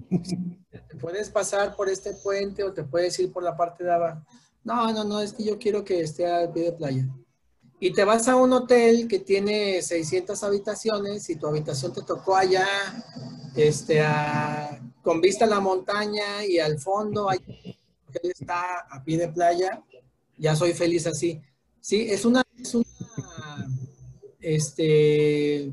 te 0.09 0.97
puedes 1.01 1.31
pasar 1.31 1.77
por 1.77 1.89
este 1.89 2.15
puente 2.15 2.65
o 2.65 2.73
te 2.73 2.85
puedes 2.85 3.19
ir 3.19 3.33
por 3.33 3.43
la 3.43 3.57
parte 3.57 3.85
de 3.85 3.93
abajo. 3.93 4.23
No, 4.65 4.93
no, 4.93 5.05
no, 5.05 5.21
es 5.21 5.33
que 5.33 5.45
yo 5.45 5.59
quiero 5.59 5.85
que 5.85 6.01
esté 6.01 6.27
al 6.27 6.53
pie 6.53 6.65
de 6.65 6.73
playa. 6.73 7.09
Y 7.81 7.93
te 7.93 8.05
vas 8.05 8.29
a 8.29 8.37
un 8.37 8.53
hotel 8.53 9.09
que 9.09 9.19
tiene 9.19 9.83
600 9.83 10.41
habitaciones 10.45 11.29
y 11.29 11.37
tu 11.37 11.49
habitación 11.49 11.93
te 11.93 12.03
tocó 12.03 12.37
allá, 12.37 12.65
este, 13.57 14.01
con 15.03 15.21
vista 15.21 15.47
a 15.47 15.49
la 15.49 15.59
montaña 15.59 16.45
y 16.47 16.61
al 16.61 16.79
fondo 16.79 17.29
hay 17.29 17.41
él 18.23 18.31
está 18.31 18.81
a 18.91 19.05
pie 19.05 19.19
de 19.19 19.29
playa, 19.29 19.83
ya 20.37 20.57
soy 20.57 20.73
feliz 20.73 21.07
así. 21.07 21.41
Sí, 21.81 22.07
es 22.09 22.25
una, 22.25 22.43
es 22.59 22.75
una 22.75 22.87
este... 24.41 25.73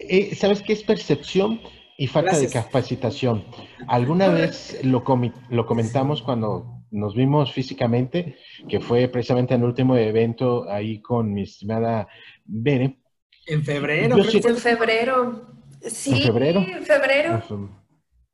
Eh, 0.00 0.34
¿Sabes 0.34 0.62
qué 0.62 0.72
es 0.72 0.82
percepción 0.82 1.60
y 1.96 2.06
falta 2.06 2.38
de 2.38 2.48
capacitación? 2.48 3.44
Alguna 3.86 4.28
vez 4.28 4.78
lo, 4.84 5.04
lo 5.50 5.66
comentamos 5.66 6.22
cuando 6.22 6.78
nos 6.90 7.14
vimos 7.14 7.52
físicamente, 7.52 8.36
que 8.68 8.80
fue 8.80 9.08
precisamente 9.08 9.54
en 9.54 9.60
el 9.60 9.66
último 9.66 9.96
evento 9.96 10.68
ahí 10.70 11.02
con 11.02 11.32
mi 11.32 11.42
estimada 11.42 12.08
Bere. 12.44 12.98
En 13.46 13.64
febrero. 13.64 14.16
En 14.16 14.56
febrero. 14.56 15.48
Sí, 15.82 16.10
en 16.10 16.22
febrero. 16.22 16.60
En 16.60 16.82
febrero. 16.82 17.42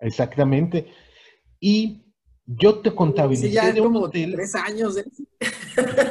Exactamente. 0.00 0.88
Y 1.60 2.03
yo 2.46 2.80
te 2.80 2.94
contabilicé 2.94 3.50
ya 3.50 3.72
de 3.72 3.80
como 3.80 4.10
tres 4.10 4.54
años. 4.54 4.96
¿eh? 4.98 5.04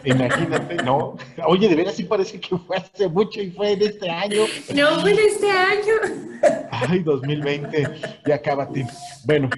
Imagínate, 0.06 0.76
¿no? 0.84 1.16
Oye, 1.48 1.70
de 1.70 1.76
veras 1.76 1.96
sí 1.96 2.04
parece 2.04 2.40
que 2.40 2.58
fue 2.58 2.78
hace 2.78 3.08
mucho 3.08 3.42
y 3.42 3.52
fue 3.52 3.74
en 3.74 3.82
este 3.84 4.10
año. 4.10 4.44
No, 4.76 5.02
fue 5.02 5.12
en 5.12 5.20
este 5.20 5.50
año. 5.50 5.94
Ay, 6.72 7.00
2020, 7.04 7.88
ya 8.26 8.42
cábate. 8.42 8.86
Bueno, 9.26 9.50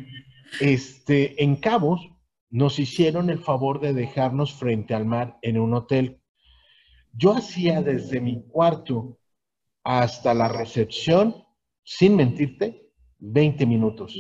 este, 0.60 1.42
en 1.42 1.56
Cabos 1.56 2.02
nos 2.50 2.78
hicieron 2.80 3.30
el 3.30 3.40
favor 3.40 3.80
de 3.80 3.94
dejarnos 3.94 4.54
frente 4.54 4.94
al 4.94 5.06
mar 5.06 5.38
en 5.42 5.60
un 5.60 5.74
hotel. 5.74 6.20
Yo 7.14 7.34
hacía 7.34 7.82
desde 7.82 8.20
mi 8.20 8.44
cuarto 8.48 9.18
hasta 9.84 10.34
la 10.34 10.50
recepción, 10.50 11.36
sin 11.84 12.16
mentirte, 12.16 12.85
20 13.20 13.66
minutos. 13.66 14.16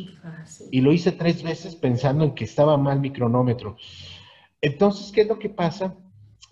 Y 0.71 0.81
lo 0.81 0.93
hice 0.93 1.11
tres 1.11 1.43
veces 1.43 1.75
pensando 1.75 2.23
en 2.23 2.33
que 2.33 2.45
estaba 2.45 2.77
mal 2.77 2.99
mi 2.99 3.11
cronómetro. 3.11 3.77
Entonces, 4.61 5.11
¿qué 5.11 5.21
es 5.21 5.27
lo 5.27 5.39
que 5.39 5.49
pasa? 5.49 5.95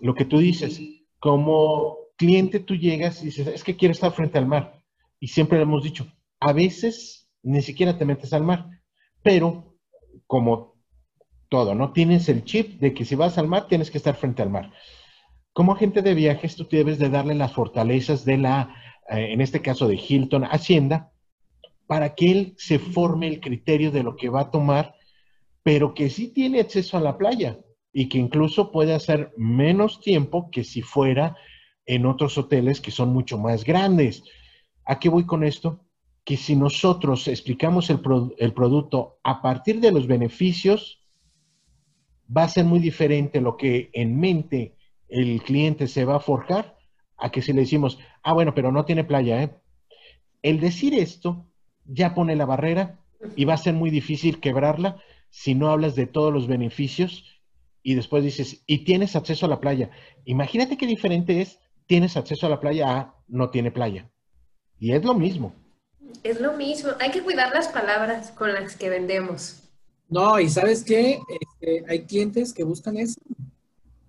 Lo 0.00 0.14
que 0.14 0.24
tú 0.24 0.38
dices, 0.38 0.80
como 1.18 1.96
cliente 2.16 2.60
tú 2.60 2.76
llegas 2.76 3.22
y 3.22 3.26
dices, 3.26 3.46
es 3.46 3.64
que 3.64 3.76
quiero 3.76 3.92
estar 3.92 4.12
frente 4.12 4.38
al 4.38 4.46
mar. 4.46 4.82
Y 5.18 5.28
siempre 5.28 5.58
le 5.58 5.64
hemos 5.64 5.82
dicho, 5.82 6.06
a 6.40 6.52
veces 6.52 7.30
ni 7.42 7.62
siquiera 7.62 7.98
te 7.98 8.04
metes 8.04 8.32
al 8.32 8.44
mar, 8.44 8.68
pero 9.22 9.76
como 10.26 10.74
todo, 11.48 11.74
¿no? 11.74 11.92
Tienes 11.92 12.28
el 12.28 12.44
chip 12.44 12.80
de 12.80 12.94
que 12.94 13.04
si 13.04 13.14
vas 13.14 13.38
al 13.38 13.48
mar, 13.48 13.68
tienes 13.68 13.90
que 13.90 13.98
estar 13.98 14.16
frente 14.16 14.42
al 14.42 14.50
mar. 14.50 14.72
Como 15.52 15.72
agente 15.72 16.02
de 16.02 16.14
viajes, 16.14 16.56
tú 16.56 16.66
debes 16.68 16.98
de 16.98 17.10
darle 17.10 17.34
las 17.34 17.52
fortalezas 17.52 18.24
de 18.24 18.38
la, 18.38 18.74
eh, 19.08 19.32
en 19.32 19.40
este 19.40 19.62
caso 19.62 19.86
de 19.86 19.94
Hilton 19.94 20.44
Hacienda, 20.44 21.12
para 21.86 22.14
que 22.14 22.30
él 22.30 22.54
se 22.56 22.78
forme 22.78 23.28
el 23.28 23.40
criterio 23.40 23.90
de 23.90 24.02
lo 24.02 24.16
que 24.16 24.28
va 24.28 24.42
a 24.42 24.50
tomar, 24.50 24.94
pero 25.62 25.94
que 25.94 26.10
sí 26.10 26.28
tiene 26.28 26.60
acceso 26.60 26.96
a 26.96 27.00
la 27.00 27.18
playa 27.18 27.58
y 27.92 28.08
que 28.08 28.18
incluso 28.18 28.72
puede 28.72 28.94
hacer 28.94 29.32
menos 29.36 30.00
tiempo 30.00 30.50
que 30.50 30.64
si 30.64 30.82
fuera 30.82 31.36
en 31.86 32.06
otros 32.06 32.36
hoteles 32.38 32.80
que 32.80 32.90
son 32.90 33.12
mucho 33.12 33.38
más 33.38 33.64
grandes. 33.64 34.24
¿A 34.84 34.98
qué 34.98 35.08
voy 35.08 35.24
con 35.24 35.44
esto? 35.44 35.80
Que 36.24 36.36
si 36.36 36.56
nosotros 36.56 37.28
explicamos 37.28 37.90
el, 37.90 38.00
producto 38.00 39.18
a 39.22 39.42
partir 39.42 39.80
de 39.80 39.92
los 39.92 40.06
beneficios, 40.06 41.02
va 42.34 42.44
a 42.44 42.48
ser 42.48 42.64
muy 42.64 42.78
diferente 42.78 43.40
lo 43.40 43.56
que 43.56 43.90
en 43.92 44.18
mente 44.18 44.74
el 45.08 45.42
cliente 45.42 45.86
se 45.86 46.04
va 46.04 46.16
a 46.16 46.20
forjar 46.20 46.76
a 47.16 47.30
que 47.30 47.42
si 47.42 47.52
le 47.52 47.60
decimos, 47.60 47.98
ah, 48.22 48.32
bueno, 48.32 48.54
pero 48.54 48.72
no 48.72 48.84
tiene 48.84 49.04
playa, 49.04 49.42
¿eh? 49.42 49.54
El 50.42 50.60
decir 50.60 50.94
esto 50.94 51.46
ya 51.86 52.14
pone 52.14 52.36
la 52.36 52.46
barrera 52.46 52.98
y 53.36 53.44
va 53.44 53.54
a 53.54 53.58
ser 53.58 53.74
muy 53.74 53.90
difícil 53.90 54.40
quebrarla 54.40 55.00
si 55.30 55.54
no 55.54 55.70
hablas 55.70 55.94
de 55.94 56.06
todos 56.06 56.32
los 56.32 56.46
beneficios 56.46 57.24
y 57.82 57.94
después 57.94 58.24
dices, 58.24 58.62
y 58.66 58.84
tienes 58.84 59.14
acceso 59.14 59.46
a 59.46 59.48
la 59.48 59.60
playa. 59.60 59.90
Imagínate 60.24 60.78
qué 60.78 60.86
diferente 60.86 61.42
es, 61.42 61.58
tienes 61.86 62.16
acceso 62.16 62.46
a 62.46 62.50
la 62.50 62.60
playa 62.60 62.96
a 62.96 63.14
no 63.28 63.50
tiene 63.50 63.70
playa. 63.70 64.10
Y 64.78 64.92
es 64.92 65.04
lo 65.04 65.14
mismo. 65.14 65.54
Es 66.22 66.40
lo 66.40 66.54
mismo. 66.54 66.92
Hay 67.00 67.10
que 67.10 67.22
cuidar 67.22 67.52
las 67.52 67.68
palabras 67.68 68.30
con 68.30 68.52
las 68.54 68.76
que 68.76 68.88
vendemos. 68.88 69.64
No, 70.08 70.40
y 70.40 70.48
sabes 70.48 70.82
qué, 70.82 71.20
este, 71.40 71.84
hay 71.88 72.04
clientes 72.04 72.54
que 72.54 72.64
buscan 72.64 72.96
eso. 72.96 73.20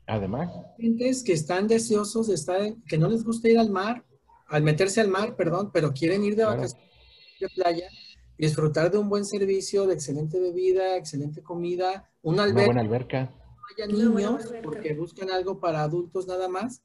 Además. 0.07 0.49
Clientes 0.77 1.23
que 1.23 1.33
están 1.33 1.67
deseosos 1.67 2.27
de 2.27 2.35
estar, 2.35 2.73
que 2.87 2.97
no 2.97 3.09
les 3.09 3.23
gusta 3.23 3.49
ir 3.49 3.57
al 3.57 3.71
mar, 3.71 4.05
al 4.47 4.63
meterse 4.63 5.01
al 5.01 5.09
mar, 5.09 5.35
perdón, 5.35 5.71
pero 5.73 5.91
quieren 5.91 6.23
ir 6.23 6.35
de 6.35 6.45
vacaciones 6.45 6.94
de 7.39 7.49
playa, 7.49 7.89
disfrutar 8.37 8.91
de 8.91 8.97
un 8.97 9.09
buen 9.09 9.25
servicio, 9.25 9.87
de 9.87 9.93
excelente 9.93 10.39
bebida, 10.39 10.97
excelente 10.97 11.41
comida, 11.41 12.09
una, 12.21 12.43
alberca. 12.43 12.57
Una 12.57 12.65
buena 12.65 12.81
alberca. 12.81 13.31
No 13.55 13.85
haya 13.85 13.87
niños, 13.87 14.53
porque 14.63 14.93
buscan 14.93 15.29
algo 15.31 15.59
para 15.59 15.81
adultos 15.81 16.27
nada 16.27 16.47
más. 16.47 16.81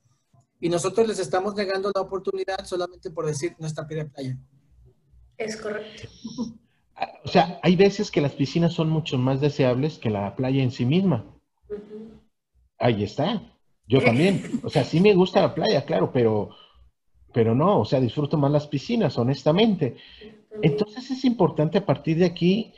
Y 0.60 0.68
nosotros 0.68 1.08
les 1.08 1.18
estamos 1.18 1.54
negando 1.54 1.90
la 1.94 2.02
oportunidad 2.02 2.64
solamente 2.66 3.10
por 3.10 3.26
decir 3.26 3.56
no 3.58 3.66
está 3.66 3.86
pie 3.86 4.04
playa. 4.04 4.38
Es 5.38 5.56
correcto. 5.56 6.08
O 7.24 7.28
sea, 7.28 7.58
hay 7.62 7.76
veces 7.76 8.10
que 8.10 8.20
las 8.20 8.32
piscinas 8.32 8.74
son 8.74 8.90
mucho 8.90 9.16
más 9.16 9.40
deseables 9.40 9.98
que 9.98 10.10
la 10.10 10.36
playa 10.36 10.62
en 10.62 10.70
sí 10.70 10.84
misma. 10.84 11.24
Ahí 12.78 13.04
está. 13.04 13.42
Yo 13.86 14.00
también. 14.04 14.60
O 14.62 14.68
sea, 14.68 14.84
sí 14.84 15.00
me 15.00 15.14
gusta 15.14 15.40
la 15.40 15.54
playa, 15.54 15.84
claro, 15.86 16.12
pero, 16.12 16.50
pero 17.32 17.54
no, 17.54 17.80
o 17.80 17.84
sea, 17.84 18.00
disfruto 18.00 18.36
más 18.36 18.50
las 18.50 18.66
piscinas, 18.66 19.16
honestamente. 19.16 19.96
Entonces 20.62 21.10
es 21.10 21.24
importante 21.24 21.78
a 21.78 21.86
partir 21.86 22.18
de 22.18 22.26
aquí 22.26 22.74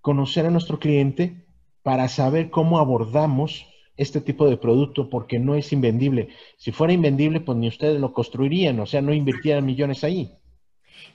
conocer 0.00 0.46
a 0.46 0.50
nuestro 0.50 0.78
cliente 0.78 1.46
para 1.82 2.08
saber 2.08 2.50
cómo 2.50 2.78
abordamos 2.78 3.66
este 3.96 4.20
tipo 4.20 4.48
de 4.48 4.56
producto, 4.56 5.08
porque 5.08 5.38
no 5.38 5.54
es 5.54 5.72
invendible. 5.72 6.28
Si 6.58 6.72
fuera 6.72 6.92
invendible, 6.92 7.40
pues 7.40 7.56
ni 7.56 7.68
ustedes 7.68 8.00
lo 8.00 8.12
construirían, 8.12 8.78
o 8.80 8.86
sea, 8.86 9.00
no 9.00 9.12
invirtieran 9.12 9.64
millones 9.64 10.04
ahí. 10.04 10.30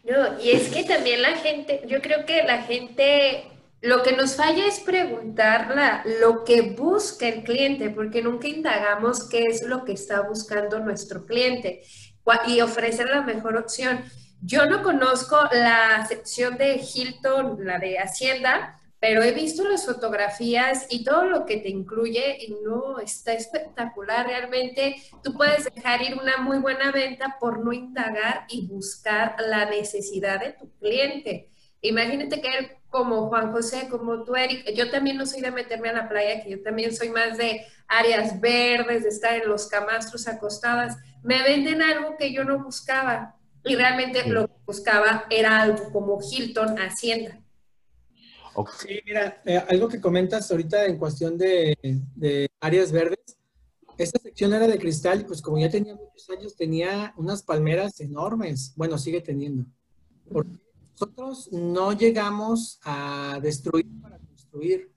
No, 0.04 0.42
y 0.42 0.52
es 0.52 0.70
que 0.70 0.84
también 0.84 1.22
la 1.22 1.38
gente, 1.38 1.82
yo 1.88 2.02
creo 2.02 2.26
que 2.26 2.44
la 2.44 2.64
gente, 2.64 3.44
lo 3.82 4.02
que 4.02 4.14
nos 4.14 4.36
falla 4.36 4.66
es 4.66 4.80
preguntarla 4.80 6.04
lo 6.20 6.44
que 6.44 6.62
busca 6.62 7.28
el 7.28 7.44
cliente, 7.44 7.90
porque 7.92 8.24
nunca 8.24 8.48
indagamos 8.48 9.30
qué 9.30 9.44
es 9.44 9.64
lo 9.64 9.86
que 9.86 9.94
está 9.94 10.22
buscando 10.22 10.80
nuestro 10.80 11.26
cliente 11.26 11.84
y 12.48 12.62
ofrecer 12.62 13.10
la 13.10 13.22
mejor 13.22 13.58
opción. 13.58 14.00
Yo 14.44 14.66
no 14.66 14.82
conozco 14.82 15.38
la 15.52 16.04
sección 16.08 16.58
de 16.58 16.82
Hilton, 16.82 17.64
la 17.64 17.78
de 17.78 18.00
Hacienda, 18.00 18.80
pero 19.00 19.22
he 19.22 19.34
visto 19.34 19.64
las 19.68 19.86
fotografías 19.86 20.88
y 20.90 21.04
todo 21.04 21.26
lo 21.26 21.46
que 21.46 21.58
te 21.58 21.70
incluye 21.70 22.38
y 22.40 22.56
no 22.64 22.98
está 22.98 23.34
espectacular 23.34 24.26
realmente. 24.26 24.96
Tú 25.24 25.34
puedes 25.34 25.66
dejar 25.72 26.02
ir 26.02 26.18
una 26.20 26.38
muy 26.38 26.58
buena 26.58 26.92
venta 26.92 27.38
por 27.40 27.64
no 27.64 27.72
indagar 27.72 28.46
y 28.50 28.66
buscar 28.66 29.36
la 29.40 29.66
necesidad 29.66 30.40
de 30.40 30.54
tu 30.54 30.72
cliente. 30.80 31.50
Imagínate 31.82 32.42
que 32.42 32.80
como 32.90 33.28
Juan 33.30 33.52
José, 33.52 33.90
como 33.90 34.24
tú, 34.24 34.36
Eric, 34.36 34.72
yo 34.74 34.90
también 34.90 35.18
no 35.18 35.26
soy 35.28 35.42
de 35.42 35.52
meterme 35.52 35.90
a 35.90 35.94
la 35.94 36.10
playa, 36.10 36.44
que 36.44 36.50
yo 36.50 36.64
también 36.64 36.96
soy 36.96 37.10
más 37.10 37.38
de 37.38 37.66
áreas 37.88 38.42
verdes, 38.42 39.04
de 39.04 39.10
estar 39.10 39.34
en 39.34 39.48
los 39.48 39.68
camastros 39.68 40.28
acostadas. 40.28 40.98
Me 41.22 41.44
venden 41.44 41.82
algo 41.82 42.18
que 42.18 42.34
yo 42.34 42.44
no 42.44 42.64
buscaba 42.64 43.36
y 43.64 43.76
realmente 43.76 44.28
lo 44.28 44.48
que 44.48 44.54
buscaba 44.66 45.26
era 45.30 45.62
algo 45.62 45.92
como 45.92 46.20
Hilton 46.22 46.78
Hacienda 46.78 47.42
Sí, 48.78 49.00
mira, 49.06 49.42
eh, 49.46 49.64
algo 49.70 49.88
que 49.88 50.02
comentas 50.02 50.52
ahorita 50.52 50.86
en 50.86 50.98
cuestión 50.98 51.38
de, 51.38 51.78
áreas 52.60 52.92
verdes, 52.92 53.38
esta 53.98 54.20
sección 54.20 54.54
era 54.54 54.68
de 54.68 54.78
cristal 54.78 55.22
y 55.22 55.24
pues 55.24 55.42
como 55.42 55.58
ya 55.58 55.70
tenía 55.70 55.96
muchos 55.96 56.30
años 56.30 56.56
tenía 56.56 57.14
unas 57.18 57.44
palmeras 57.44 58.00
enormes, 58.02 58.74
bueno, 58.76 58.98
sigue 58.98 59.22
teniendo. 59.22 59.66
Porque 60.32 60.58
nosotros 60.92 61.50
no 61.52 61.94
llegamos 61.94 62.80
a 62.84 63.40
destruir 63.42 63.88
para 64.02 64.18
construir. 64.20 64.92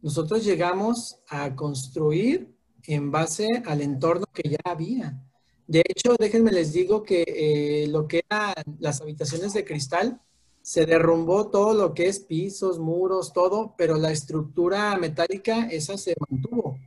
Nosotros 0.00 0.44
llegamos 0.44 1.20
a 1.28 1.54
construir 1.56 2.54
en 2.84 3.10
base 3.10 3.62
al 3.66 3.80
entorno 3.80 4.26
que 4.32 4.50
ya 4.50 4.58
había. 4.64 5.20
De 5.66 5.82
hecho, 5.88 6.14
déjenme 6.18 6.52
les 6.52 6.72
digo 6.72 7.02
que 7.02 7.24
eh, 7.26 7.86
lo 7.88 8.06
que 8.06 8.24
eran 8.28 8.54
las 8.80 9.00
habitaciones 9.00 9.54
de 9.54 9.64
cristal, 9.64 10.20
se 10.64 10.86
derrumbó 10.86 11.48
todo 11.50 11.74
lo 11.74 11.92
que 11.92 12.08
es 12.08 12.20
pisos, 12.20 12.78
muros, 12.78 13.34
todo, 13.34 13.74
pero 13.76 13.96
la 13.96 14.10
estructura 14.10 14.96
metálica, 14.96 15.68
esa 15.68 15.98
se 15.98 16.14
mantuvo. 16.28 16.78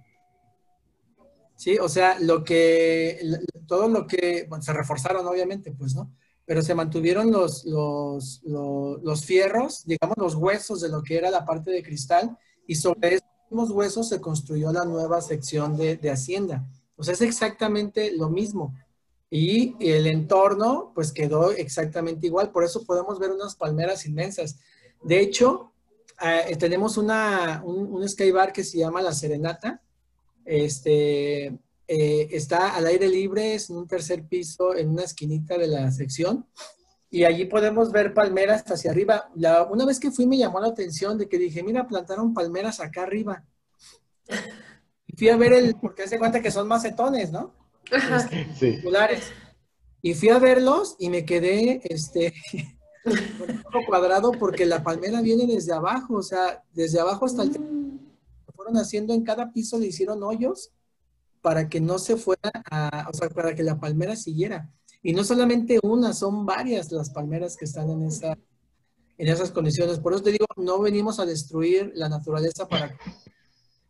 Sí, 1.56 1.78
o 1.78 1.88
sea, 1.88 2.20
lo 2.20 2.44
que, 2.44 3.20
todo 3.68 3.88
lo 3.88 4.08
que, 4.08 4.46
bueno, 4.50 4.64
se 4.64 4.74
reforzaron 4.74 5.28
obviamente, 5.28 5.72
pues, 5.72 5.96
¿no? 5.96 6.12
Pero 6.46 6.62
se 6.62 6.74
mantuvieron 6.74 7.32
los, 7.32 7.66
los, 7.66 8.42
los, 8.44 9.26
fierros, 9.26 9.86
digamos, 9.86 10.18
los 10.18 10.36
huesos 10.36 10.82
de 10.82 10.90
lo 10.90 11.04
que 11.04 11.18
era 11.18 11.30
la 11.30 11.46
parte 11.46 11.70
de 11.70 11.84
cristal, 11.84 12.38
y 12.66 12.76
sobre 12.76 13.16
esos 13.16 13.30
mismos 13.50 13.70
huesos 13.72 14.10
se 14.10 14.22
construyó 14.22 14.72
la 14.72 14.86
nueva 14.86 15.22
sección 15.22 15.78
de, 15.78 15.98
de 15.98 16.10
Hacienda. 16.10 16.68
Sea, 17.00 17.14
es 17.14 17.22
exactamente 17.22 18.12
lo 18.12 18.30
mismo 18.30 18.74
y 19.30 19.76
el 19.80 20.08
entorno 20.08 20.92
pues 20.96 21.12
quedó 21.12 21.52
exactamente 21.52 22.28
igual, 22.28 22.52
por 22.52 22.64
eso 22.64 22.86
podemos 22.86 23.20
ver 23.20 23.32
unas 23.32 23.56
palmeras 23.56 24.06
inmensas. 24.06 24.60
De 25.04 25.20
hecho, 25.20 25.74
eh, 26.22 26.56
tenemos 26.58 26.98
una, 26.98 27.62
un, 27.64 28.08
skybar 28.08 28.54
que 28.54 28.64
se 28.64 28.80
llama 28.80 29.02
La 29.02 29.14
Serenata, 29.14 29.82
este, 30.46 31.48
eh, 31.88 32.28
está 32.32 32.76
al 32.76 32.88
aire 32.88 33.08
libre, 33.08 33.56
es 33.56 33.70
en 33.70 33.78
un 33.78 33.88
tercer 33.88 34.26
piso, 34.26 34.76
en 34.76 34.90
una 34.90 35.04
esquinita 35.04 35.58
de 35.58 35.68
la 35.68 35.92
sección, 35.92 36.48
y 37.10 37.24
allí 37.26 37.46
podemos 37.46 37.92
ver 37.92 38.14
palmeras 38.14 38.64
hacia 38.70 38.92
arriba. 38.92 39.30
Una 39.70 39.86
vez 39.86 40.00
que 40.00 40.12
fui 40.12 40.26
me 40.26 40.38
llamó 40.38 40.60
la 40.60 40.68
atención 40.68 41.18
de 41.18 41.30
que 41.30 41.38
dije, 41.38 41.64
mira, 41.64 41.88
plantaron 41.88 42.34
palmeras 42.34 42.80
acá 42.80 43.04
arriba. 43.04 43.46
Fui 45.18 45.30
a 45.30 45.36
ver 45.36 45.52
el, 45.54 45.76
porque 45.76 46.04
hace 46.04 46.20
cuenta 46.20 46.42
que 46.42 46.52
son 46.52 46.68
macetones, 46.68 47.32
¿no? 47.32 47.54
sí. 48.60 48.80
Y 50.02 50.14
fui 50.14 50.30
a 50.30 50.38
verlos 50.38 50.96
y 51.00 51.10
me 51.10 51.26
quedé 51.26 51.82
este, 51.84 52.34
cuadrado 53.88 54.32
porque 54.32 54.66
la 54.66 54.84
palmera 54.84 55.22
viene 55.22 55.48
desde 55.48 55.74
abajo, 55.74 56.16
o 56.16 56.24
sea, 56.24 56.64
desde 56.74 57.00
abajo 57.00 57.26
hasta 57.26 57.44
el... 57.44 57.60
Mm. 57.60 58.00
Fueron 58.56 58.78
haciendo 58.78 59.14
en 59.14 59.24
cada 59.24 59.52
piso, 59.52 59.78
le 59.78 59.88
hicieron 59.88 60.24
hoyos 60.24 60.72
para 61.42 61.70
que 61.70 61.80
no 61.80 62.00
se 62.00 62.18
fuera 62.18 62.52
a, 62.72 63.08
o 63.10 63.14
sea, 63.14 63.30
para 63.30 63.54
que 63.54 63.64
la 63.64 63.80
palmera 63.80 64.16
siguiera. 64.16 64.72
Y 65.04 65.14
no 65.14 65.24
solamente 65.24 65.80
una, 65.84 66.14
son 66.14 66.46
varias 66.46 66.92
las 66.92 67.12
palmeras 67.12 67.56
que 67.56 67.66
están 67.66 67.90
en, 67.92 68.04
esa, 68.04 68.38
en 69.18 69.28
esas 69.28 69.52
condiciones. 69.52 70.00
Por 70.00 70.14
eso 70.14 70.24
te 70.24 70.32
digo, 70.32 70.46
no 70.58 70.80
venimos 70.80 71.20
a 71.20 71.26
destruir 71.26 71.92
la 71.96 72.10
naturaleza 72.10 72.68
para 72.68 72.98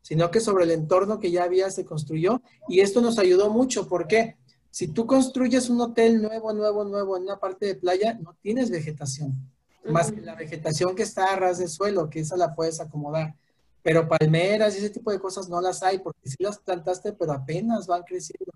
sino 0.08 0.32
que 0.32 0.40
sobre 0.40 0.64
el 0.64 0.72
entorno 0.72 1.20
que 1.20 1.32
ya 1.32 1.44
había 1.44 1.70
se 1.70 1.84
construyó 1.84 2.42
y 2.70 2.80
esto 2.80 3.02
nos 3.02 3.20
ayudó 3.20 3.50
mucho. 3.50 3.90
porque 3.90 4.38
Si 4.72 4.88
tú 4.88 5.06
construyes 5.06 5.70
un 5.70 5.82
hotel 5.82 6.22
nuevo, 6.22 6.54
nuevo, 6.54 6.86
nuevo 6.86 7.18
en 7.18 7.24
una 7.24 7.42
parte 7.42 7.66
de 7.66 7.76
playa, 7.76 8.14
no 8.14 8.34
tienes 8.42 8.70
vegetación, 8.70 9.36
más 9.84 10.14
que 10.14 10.22
la 10.22 10.36
vegetación 10.36 10.96
que 10.96 11.04
está 11.04 11.34
a 11.34 11.36
ras 11.36 11.58
de 11.58 11.68
suelo, 11.68 12.10
que 12.10 12.22
esa 12.22 12.38
la 12.38 12.56
puedes 12.56 12.80
acomodar. 12.80 13.36
Pero 13.84 14.08
palmeras 14.08 14.76
y 14.76 14.78
ese 14.78 14.92
tipo 14.92 15.12
de 15.12 15.20
cosas 15.20 15.50
no 15.50 15.60
las 15.60 15.84
hay, 15.84 16.00
porque 16.00 16.30
sí 16.30 16.38
las 16.40 16.58
plantaste, 16.58 17.12
pero 17.12 17.34
apenas 17.34 17.86
van 17.86 18.04
creciendo. 18.04 18.54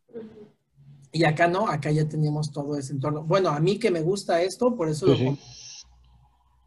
Y 1.11 1.25
acá 1.25 1.49
no, 1.49 1.67
acá 1.67 1.91
ya 1.91 2.07
teníamos 2.07 2.49
todo 2.53 2.77
ese 2.77 2.93
entorno. 2.93 3.23
Bueno, 3.25 3.49
a 3.49 3.59
mí 3.59 3.77
que 3.77 3.91
me 3.91 4.01
gusta 4.01 4.41
esto, 4.41 4.73
por 4.73 4.87
eso 4.87 5.05
lo 5.05 5.37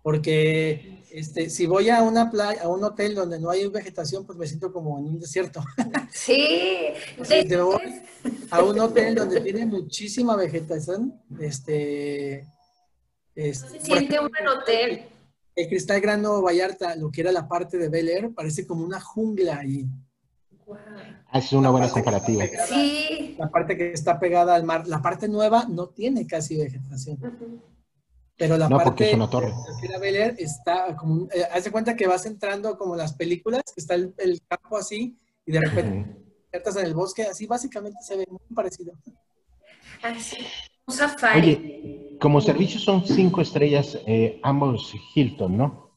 porque 0.05 1.03
este, 1.11 1.49
si 1.49 1.65
voy 1.65 1.89
a 1.89 2.03
una 2.03 2.31
playa, 2.31 2.63
a 2.63 2.69
un 2.69 2.85
hotel 2.85 3.15
donde 3.15 3.41
no 3.41 3.49
hay 3.49 3.67
vegetación, 3.69 4.27
pues 4.27 4.37
me 4.37 4.47
siento 4.47 4.71
como 4.71 4.99
en 4.99 5.07
un 5.07 5.19
desierto. 5.19 5.65
Sí. 6.13 6.91
Si 7.25 7.49
te 7.49 7.57
voy 7.57 8.03
a 8.51 8.63
un 8.63 8.79
hotel 8.79 9.15
donde 9.17 9.41
tiene 9.41 9.67
muchísima 9.67 10.37
vegetación, 10.37 11.21
este, 11.41 12.47
este 13.35 13.69
Se 13.69 13.81
siente 13.81 14.21
un 14.21 14.29
buen 14.29 14.47
hotel. 14.47 15.07
El 15.57 15.69
Cristal 15.69 16.01
Grano 16.01 16.43
Vallarta, 16.43 16.95
lo 16.97 17.11
que 17.11 17.23
era 17.23 17.33
la 17.33 17.49
parte 17.49 17.79
de 17.79 17.89
Bel 17.89 18.11
Air, 18.11 18.35
parece 18.35 18.67
como 18.67 18.85
una 18.85 19.01
jungla 19.01 19.59
ahí. 19.59 19.87
Ah, 21.29 21.39
Es 21.39 21.53
una 21.53 21.71
buena 21.71 21.91
comparativa. 21.91 22.45
Sí. 22.69 23.37
La 23.39 23.51
parte 23.51 23.77
que 23.77 23.93
está 23.93 24.21
pegada 24.21 24.55
al 24.55 24.65
mar, 24.65 24.87
la 24.87 25.01
parte 25.01 25.29
nueva 25.29 25.65
no 25.69 25.89
tiene 25.89 26.27
casi 26.27 26.57
vegetación. 26.57 27.17
Ujú. 27.17 27.74
Pero 28.37 28.57
la 28.57 28.69
No, 28.69 28.77
porque 28.79 28.85
parte 28.85 29.09
es 29.11 29.15
una 29.15 29.31
torre. 29.31 29.49
lo 29.51 29.81
que 29.81 29.87
era 29.87 29.99
Bel 29.99 30.17
Air 30.17 30.35
está 30.39 30.97
como, 30.97 31.15
un- 31.15 31.29
eh, 31.33 31.45
haz 31.53 31.65
de 31.65 31.71
cuenta 31.71 31.95
que 31.97 32.07
vas 32.07 32.27
entrando 32.27 32.77
como 32.77 32.97
las 32.97 33.15
películas, 33.15 33.63
que 33.75 33.81
está 33.81 33.95
el, 33.95 34.13
el 34.19 34.41
campo 34.49 34.77
así, 34.77 35.17
y 35.47 35.53
de 35.53 35.61
repente 35.61 36.11
Ujú. 36.11 36.25
entras 36.51 36.77
en 36.77 36.87
el 36.87 36.95
bosque, 36.95 37.23
así 37.25 37.47
básicamente 37.47 37.99
se 38.03 38.17
ve 38.17 38.27
muy 38.29 38.41
parecido. 38.55 38.93
Así. 40.03 40.37
Un 40.87 40.95
safari. 40.95 41.41
Oye, 41.41 42.17
como 42.21 42.41
servicios 42.41 42.83
son 42.83 43.07
cinco 43.07 43.41
estrellas, 43.41 43.99
eh, 44.07 44.41
ambos 44.43 44.93
Hilton, 45.15 45.57
¿no? 45.57 45.91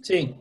Sí. 0.00 0.34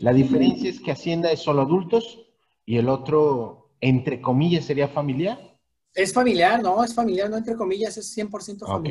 La 0.00 0.12
diferencia 0.12 0.68
es 0.68 0.80
que 0.80 0.90
Hacienda 0.92 1.30
es 1.30 1.40
solo 1.40 1.62
adultos 1.62 2.26
y 2.66 2.76
el 2.76 2.88
otro, 2.88 3.70
entre 3.80 4.20
comillas, 4.20 4.64
sería 4.64 4.88
familiar. 4.88 5.58
Es 5.94 6.12
familiar, 6.12 6.62
¿no? 6.62 6.82
Es 6.84 6.94
familiar, 6.94 7.30
no 7.30 7.36
entre 7.36 7.54
comillas, 7.54 7.96
es 7.96 8.12
100% 8.12 8.66
Ah, 8.68 8.76
Ok. 8.76 8.88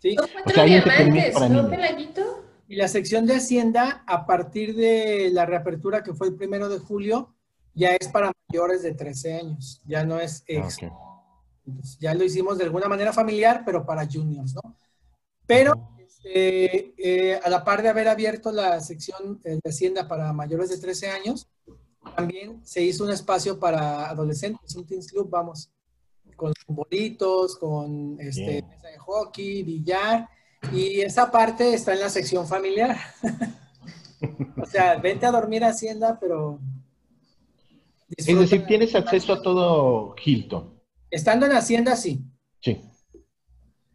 Familiar. 0.00 0.02
Sí. 0.02 0.14
Son 0.16 0.24
O 0.24 0.32
cuatro 0.32 0.54
sea, 0.54 0.64
hay 0.64 0.74
entretenimiento 0.74 1.14
diamantes, 1.14 1.34
para 1.34 1.48
¿no, 1.48 1.62
niños. 1.62 1.70
Pelayito? 1.70 2.44
Y 2.68 2.76
la 2.76 2.88
sección 2.88 3.26
de 3.26 3.34
Hacienda, 3.34 4.04
a 4.06 4.26
partir 4.26 4.76
de 4.76 5.30
la 5.32 5.44
reapertura 5.44 6.02
que 6.02 6.14
fue 6.14 6.28
el 6.28 6.36
primero 6.36 6.68
de 6.68 6.78
julio, 6.78 7.34
ya 7.74 7.90
es 7.94 8.08
para 8.08 8.32
mayores 8.48 8.82
de 8.82 8.94
13 8.94 9.34
años. 9.34 9.82
Ya 9.86 10.04
no 10.04 10.20
es 10.20 10.42
Ah, 10.42 10.44
ex. 10.46 10.78
Entonces, 11.66 11.98
ya 11.98 12.14
lo 12.14 12.24
hicimos 12.24 12.58
de 12.58 12.64
alguna 12.64 12.88
manera 12.88 13.12
familiar, 13.12 13.62
pero 13.64 13.84
para 13.84 14.06
juniors, 14.06 14.54
¿no? 14.54 14.76
Pero 15.46 15.90
este, 15.98 16.94
eh, 16.96 17.40
a 17.42 17.48
la 17.48 17.64
par 17.64 17.82
de 17.82 17.88
haber 17.88 18.08
abierto 18.08 18.52
la 18.52 18.80
sección 18.80 19.40
eh, 19.44 19.58
de 19.62 19.70
Hacienda 19.70 20.06
para 20.06 20.32
mayores 20.32 20.70
de 20.70 20.78
13 20.78 21.10
años, 21.10 21.48
también 22.16 22.60
se 22.64 22.82
hizo 22.82 23.04
un 23.04 23.10
espacio 23.10 23.58
para 23.58 24.08
adolescentes, 24.08 24.74
un 24.76 24.86
Teens 24.86 25.08
Club, 25.08 25.28
vamos, 25.30 25.70
con 26.40 26.54
bolitos, 26.68 27.58
con 27.58 28.18
este, 28.18 28.62
mesa 28.62 28.88
de 28.88 28.96
hockey, 28.96 29.62
billar, 29.62 30.26
y 30.72 31.02
esa 31.02 31.30
parte 31.30 31.74
está 31.74 31.92
en 31.92 32.00
la 32.00 32.08
sección 32.08 32.48
familiar. 32.48 32.96
o 34.56 34.64
sea, 34.64 34.96
vente 34.96 35.26
a 35.26 35.30
dormir 35.30 35.64
a 35.64 35.68
Hacienda, 35.68 36.16
pero... 36.18 36.58
Es 38.16 38.24
decir, 38.24 38.64
tienes 38.66 38.94
acceso 38.94 39.34
a 39.34 39.42
todo 39.42 40.14
Hilton. 40.24 40.80
Estando 41.10 41.44
en 41.44 41.52
Hacienda, 41.52 41.94
sí. 41.94 42.24
Sí. 42.60 42.80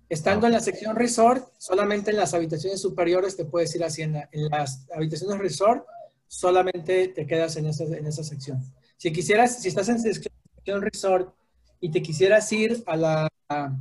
Estando 0.07 0.45
en 0.45 0.53
la 0.53 0.59
sección 0.59 0.95
resort, 0.95 1.49
solamente 1.57 2.11
en 2.11 2.17
las 2.17 2.35
habitaciones 2.35 2.79
superiores 2.79 3.35
te 3.35 3.45
puedes 3.45 3.75
ir 3.75 3.83
a 3.83 3.87
Hacienda. 3.87 4.29
En 4.31 4.49
las 4.49 4.87
habitaciones 4.95 5.39
resort, 5.39 5.83
solamente 6.27 7.07
te 7.07 7.25
quedas 7.25 7.55
en 7.57 7.65
esa, 7.65 7.85
en 7.85 8.05
esa 8.05 8.23
sección. 8.23 8.61
Si 8.97 9.11
quisieras, 9.11 9.61
si 9.63 9.69
estás 9.69 9.89
en 9.89 9.99
sección 9.99 10.81
resort 10.81 11.33
y 11.79 11.91
te 11.91 12.01
quisieras 12.01 12.51
ir 12.51 12.83
a 12.85 12.95
la, 12.95 13.27
a 13.49 13.71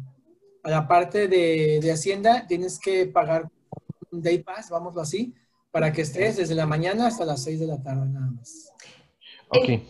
la 0.64 0.88
parte 0.88 1.28
de, 1.28 1.80
de 1.82 1.92
Hacienda, 1.92 2.46
tienes 2.46 2.78
que 2.78 3.06
pagar 3.06 3.48
un 4.10 4.22
day 4.22 4.38
pass, 4.38 4.70
vámoslo 4.70 5.00
así, 5.00 5.34
para 5.70 5.92
que 5.92 6.02
estés 6.02 6.36
desde 6.36 6.54
la 6.54 6.66
mañana 6.66 7.08
hasta 7.08 7.24
las 7.24 7.42
6 7.42 7.60
de 7.60 7.66
la 7.66 7.82
tarde 7.82 8.06
nada 8.06 8.30
más. 8.30 8.72
Ok. 9.48 9.82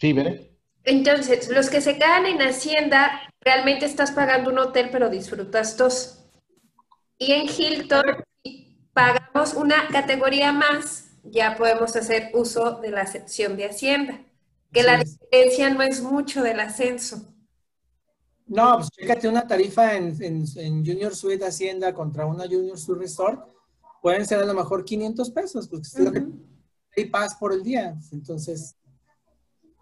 Sí, 0.00 0.12
¿verdad? 0.12 0.40
Entonces, 0.84 1.48
los 1.48 1.68
que 1.68 1.80
se 1.80 1.94
quedan 1.94 2.26
en 2.26 2.40
Hacienda, 2.40 3.20
realmente 3.40 3.86
estás 3.86 4.12
pagando 4.12 4.50
un 4.50 4.58
hotel, 4.58 4.88
pero 4.92 5.08
disfrutas 5.08 5.76
dos. 5.76 6.24
Y 7.18 7.32
en 7.32 7.48
Hilton 7.48 8.04
pagamos 8.92 9.54
una 9.54 9.88
categoría 9.88 10.52
más, 10.52 11.10
ya 11.24 11.56
podemos 11.56 11.96
hacer 11.96 12.30
uso 12.34 12.80
de 12.80 12.90
la 12.90 13.06
sección 13.06 13.56
de 13.56 13.66
Hacienda, 13.66 14.20
que 14.76 14.82
la 14.82 14.94
es. 15.00 15.18
diferencia 15.18 15.70
no 15.70 15.82
es 15.82 16.02
mucho 16.02 16.42
del 16.42 16.60
ascenso. 16.60 17.22
No, 18.46 18.76
pues 18.76 18.90
chécate 18.90 19.28
una 19.28 19.46
tarifa 19.46 19.96
en, 19.96 20.16
en, 20.22 20.44
en 20.56 20.86
Junior 20.86 21.14
Suite 21.14 21.44
Hacienda 21.44 21.92
contra 21.92 22.26
una 22.26 22.44
Junior 22.44 22.78
Suite 22.78 23.00
Resort. 23.00 23.40
Pueden 24.00 24.24
ser 24.24 24.38
a 24.40 24.44
lo 24.46 24.54
mejor 24.54 24.84
500 24.84 25.30
pesos, 25.30 25.66
porque 25.68 25.86
es 25.88 25.98
lo 25.98 26.12
que 26.12 26.20
Ujú. 26.20 26.38
y 26.96 27.04
paz 27.06 27.34
por 27.40 27.52
el 27.52 27.62
día. 27.64 27.96
Entonces, 28.12 28.76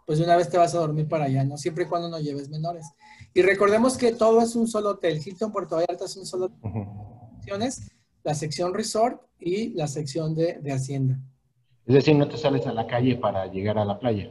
pues 0.06 0.18
una 0.20 0.36
vez 0.36 0.48
te 0.48 0.56
vas 0.56 0.74
a 0.74 0.78
dormir 0.78 1.06
para 1.08 1.24
allá, 1.24 1.44
¿no? 1.44 1.58
Siempre 1.58 1.84
y 1.84 1.86
cuando 1.86 2.08
no 2.08 2.18
lleves 2.18 2.48
menores. 2.48 2.86
Y 3.34 3.42
recordemos 3.42 3.98
que 3.98 4.12
todo 4.12 4.40
es 4.40 4.54
un 4.56 4.66
solo 4.66 4.90
hotel. 4.90 5.20
Hilton 5.24 5.52
Puerto 5.52 5.76
Vallarta 5.76 6.06
es 6.06 6.16
un 6.16 6.24
solo 6.24 6.46
hotel. 6.46 7.70
La 8.22 8.34
sección 8.34 8.72
resort 8.72 9.20
y 9.38 9.74
la 9.74 9.86
sección 9.86 10.34
de, 10.34 10.54
de 10.62 10.72
Hacienda. 10.72 11.18
Es 11.84 11.94
decir, 11.94 12.16
no 12.16 12.26
te 12.26 12.38
sales 12.38 12.66
a 12.66 12.72
la 12.72 12.86
calle 12.86 13.16
para 13.16 13.46
llegar 13.46 13.76
a 13.76 13.84
la 13.84 13.98
playa. 13.98 14.30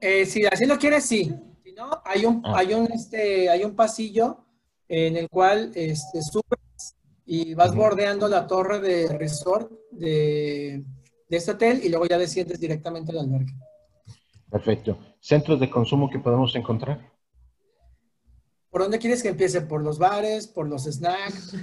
Eh, 0.00 0.26
si 0.26 0.44
así 0.46 0.66
lo 0.66 0.78
quieres, 0.78 1.04
sí. 1.04 1.34
Si 1.64 1.72
no, 1.72 1.90
hay 2.04 2.24
un, 2.24 2.42
Ah. 2.44 2.54
hay 2.58 2.74
un, 2.74 2.90
este, 2.92 3.48
hay 3.50 3.64
un 3.64 3.74
pasillo 3.74 4.44
en 4.88 5.16
el 5.16 5.28
cual 5.28 5.70
este, 5.74 6.22
subes 6.22 6.96
y 7.26 7.54
vas 7.54 7.74
bordeando 7.74 8.26
la 8.28 8.46
torre 8.46 8.80
de 8.80 9.08
resort 9.18 9.70
de, 9.92 10.82
de 11.28 11.36
este 11.36 11.50
hotel 11.52 11.80
y 11.84 11.88
luego 11.90 12.06
ya 12.06 12.16
desciendes 12.18 12.58
directamente 12.58 13.12
al 13.12 13.18
albergue. 13.18 13.52
Perfecto. 14.50 14.98
¿Centros 15.20 15.60
de 15.60 15.68
consumo 15.68 16.08
que 16.08 16.18
podemos 16.18 16.54
encontrar? 16.56 17.12
¿Por 18.70 18.82
dónde 18.82 18.98
quieres 18.98 19.22
que 19.22 19.28
empiece? 19.28 19.60
¿Por 19.62 19.82
los 19.82 19.98
bares? 19.98 20.46
¿Por 20.46 20.68
los 20.68 20.84
snacks? 20.84 21.54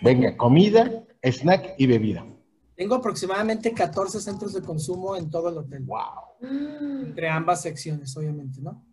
Venga, 0.00 0.36
comida, 0.36 1.04
snack 1.22 1.74
y 1.78 1.86
bebida. 1.86 2.26
Tengo 2.74 2.94
aproximadamente 2.94 3.72
14 3.72 4.20
centros 4.20 4.54
de 4.54 4.62
consumo 4.62 5.16
en 5.16 5.30
todo 5.30 5.48
el 5.48 5.58
hotel, 5.58 5.84
Wow. 5.84 6.50
Mm, 6.50 7.04
entre 7.06 7.28
ambas 7.28 7.62
secciones, 7.62 8.16
obviamente, 8.16 8.60
¿no? 8.60 8.84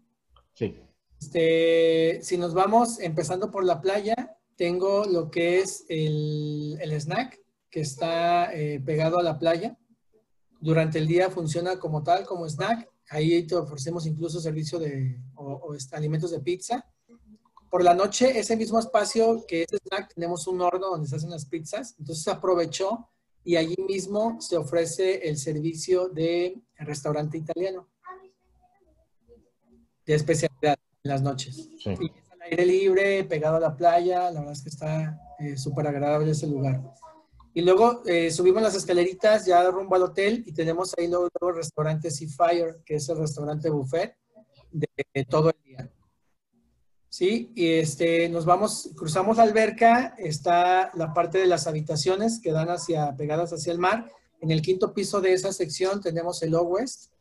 Sí. 0.54 0.76
Este, 1.20 2.20
si 2.22 2.38
nos 2.38 2.54
vamos 2.54 3.00
empezando 3.00 3.52
por 3.52 3.66
la 3.66 3.82
playa, 3.82 4.38
tengo 4.56 5.06
lo 5.06 5.32
que 5.32 5.60
es 5.60 5.86
el, 5.90 6.78
el 6.82 6.92
snack 6.94 7.40
que 7.70 7.82
está 7.82 8.54
eh, 8.54 8.80
pegado 8.80 9.20
a 9.20 9.24
la 9.24 9.38
playa. 9.38 9.78
Durante 10.60 11.00
el 11.00 11.08
día 11.08 11.30
funciona 11.30 11.80
como 11.80 12.04
tal, 12.04 12.26
como 12.26 12.48
snack. 12.48 12.90
Ahí 13.10 13.48
te 13.48 13.56
ofrecemos 13.56 14.06
incluso 14.06 14.40
servicio 14.40 14.80
de 14.80 15.22
o, 15.36 15.54
o, 15.54 15.76
alimentos 15.94 16.32
de 16.32 16.42
pizza. 16.42 16.86
Por 17.70 17.84
la 17.84 17.94
noche, 17.94 18.38
ese 18.38 18.56
mismo 18.56 18.80
espacio 18.80 19.46
que 19.48 19.64
es 19.64 19.80
snack, 19.88 20.14
tenemos 20.14 20.48
un 20.48 20.62
horno 20.62 20.90
donde 20.90 21.08
se 21.08 21.16
hacen 21.16 21.30
las 21.30 21.46
pizzas. 21.46 21.96
Entonces 22.00 22.24
se 22.24 22.32
aprovechó 22.32 23.10
y 23.44 23.56
allí 23.56 23.78
mismo 23.88 24.40
se 24.42 24.58
ofrece 24.58 25.28
el 25.30 25.38
servicio 25.38 26.10
de 26.10 26.62
restaurante 26.78 27.38
italiano 27.38 27.88
de 30.06 30.16
especialidad 30.16 30.78
en 31.04 31.12
las 31.12 31.22
noches. 31.22 31.70
Sí. 31.78 31.92
Y 32.00 32.06
es 32.08 32.32
al 32.32 32.42
aire 32.42 32.66
libre, 32.66 33.24
pegado 33.26 33.58
a 33.58 33.60
la 33.60 33.76
playa, 33.76 34.32
la 34.32 34.40
verdad 34.40 34.54
es 34.54 34.64
que 34.64 34.70
está 34.70 35.20
eh, 35.40 35.56
súper 35.58 35.88
agradable 35.88 36.32
ese 36.32 36.48
lugar. 36.48 36.82
Y 37.54 37.62
luego 37.62 38.04
eh, 38.06 38.32
subimos 38.32 38.62
las 38.62 38.76
escaleritas 38.76 39.46
ya 39.46 39.70
rumbo 39.70 39.96
al 39.96 40.04
hotel 40.04 40.44
y 40.46 40.54
tenemos 40.54 40.94
ahí 40.98 41.08
luego, 41.08 41.30
luego 41.40 41.50
el 41.52 41.58
restaurante 41.58 42.12
Seafire, 42.12 42.78
que 42.86 42.96
es 42.96 43.10
el 43.10 43.18
restaurante 43.18 43.70
buffet 43.70 44.16
de, 44.72 44.88
de 45.14 45.26
todo 45.26 45.50
el 45.50 45.64
día. 45.64 45.92
Sí, 47.10 47.52
y 47.56 47.74
este, 47.74 48.30
nos 48.30 48.46
vamos, 48.46 48.92
cruzamos 48.96 49.38
la 49.38 49.44
alberca, 49.44 50.14
está 50.20 50.92
la 50.94 51.12
parte 51.12 51.40
de 51.40 51.48
las 51.48 51.66
habitaciones 51.66 52.40
que 52.40 52.52
dan 52.52 52.70
hacia, 52.70 53.16
pegadas 53.16 53.52
hacia 53.52 53.74
el 53.74 53.80
mar. 53.80 54.12
En 54.42 54.52
el 54.52 54.62
quinto 54.62 54.94
piso 54.94 55.20
de 55.20 55.34
esa 55.34 55.52
sección 55.52 56.02
tenemos 56.02 56.44
el 56.44 56.54
O-West, 56.54 57.12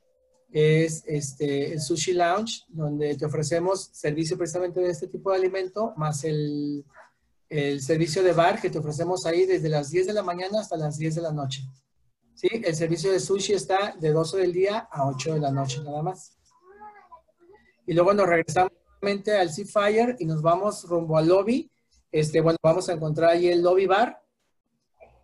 que 0.53 0.85
es 0.85 1.03
este, 1.07 1.73
el 1.73 1.81
Sushi 1.81 2.13
Lounge, 2.13 2.65
donde 2.69 3.17
te 3.17 3.25
ofrecemos 3.25 3.89
servicio 3.93 4.37
precisamente 4.37 4.81
de 4.81 4.91
este 4.91 5.09
tipo 5.09 5.31
de 5.31 5.39
alimento, 5.39 5.95
más 5.97 6.23
el, 6.25 6.85
el 7.49 7.81
servicio 7.81 8.23
de 8.23 8.33
bar 8.33 8.61
que 8.61 8.71
te 8.71 8.79
ofrecemos 8.79 9.25
ahí 9.25 9.47
desde 9.47 9.71
las 9.71 9.91
10 9.91 10.09
de 10.09 10.13
la 10.13 10.23
mañana 10.23 10.61
hasta 10.61 10.77
las 10.77 10.99
10 10.99 11.15
de 11.15 11.23
la 11.23 11.33
noche. 11.33 11.63
¿Sí? 12.35 12.49
El 12.53 12.77
servicio 12.77 13.11
de 13.11 13.21
sushi 13.21 13.55
está 13.55 13.97
de 13.99 14.13
12 14.13 14.37
del 14.37 14.53
día 14.53 14.89
a 14.91 15.09
8 15.09 15.35
de 15.35 15.41
la 15.41 15.51
noche 15.51 15.83
nada 15.83 16.03
más. 16.03 16.39
Y 17.87 17.95
luego 17.95 18.13
nos 18.13 18.29
regresamos 18.29 18.73
nuevamente 19.01 19.37
al 19.37 19.51
Seafire 19.51 20.17
y 20.19 20.25
nos 20.25 20.43
vamos 20.43 20.85
rumbo 20.85 21.17
al 21.17 21.29
lobby. 21.29 21.71
Este, 22.11 22.41
bueno, 22.41 22.59
vamos 22.63 22.89
a 22.89 22.93
encontrar 22.93 23.31
ahí 23.31 23.49
el 23.49 23.63
lobby 23.63 23.87
bar. 23.87 24.23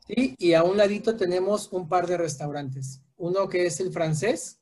Y 0.07 0.53
a 0.53 0.62
un 0.62 0.77
ladito 0.77 1.16
tenemos 1.16 1.72
un 1.72 1.89
par 1.89 2.07
de 2.07 2.18
restaurantes. 2.18 3.01
Uno 3.16 3.49
que 3.49 3.66
es 3.66 3.81
el 3.81 3.91
francés 3.91 4.61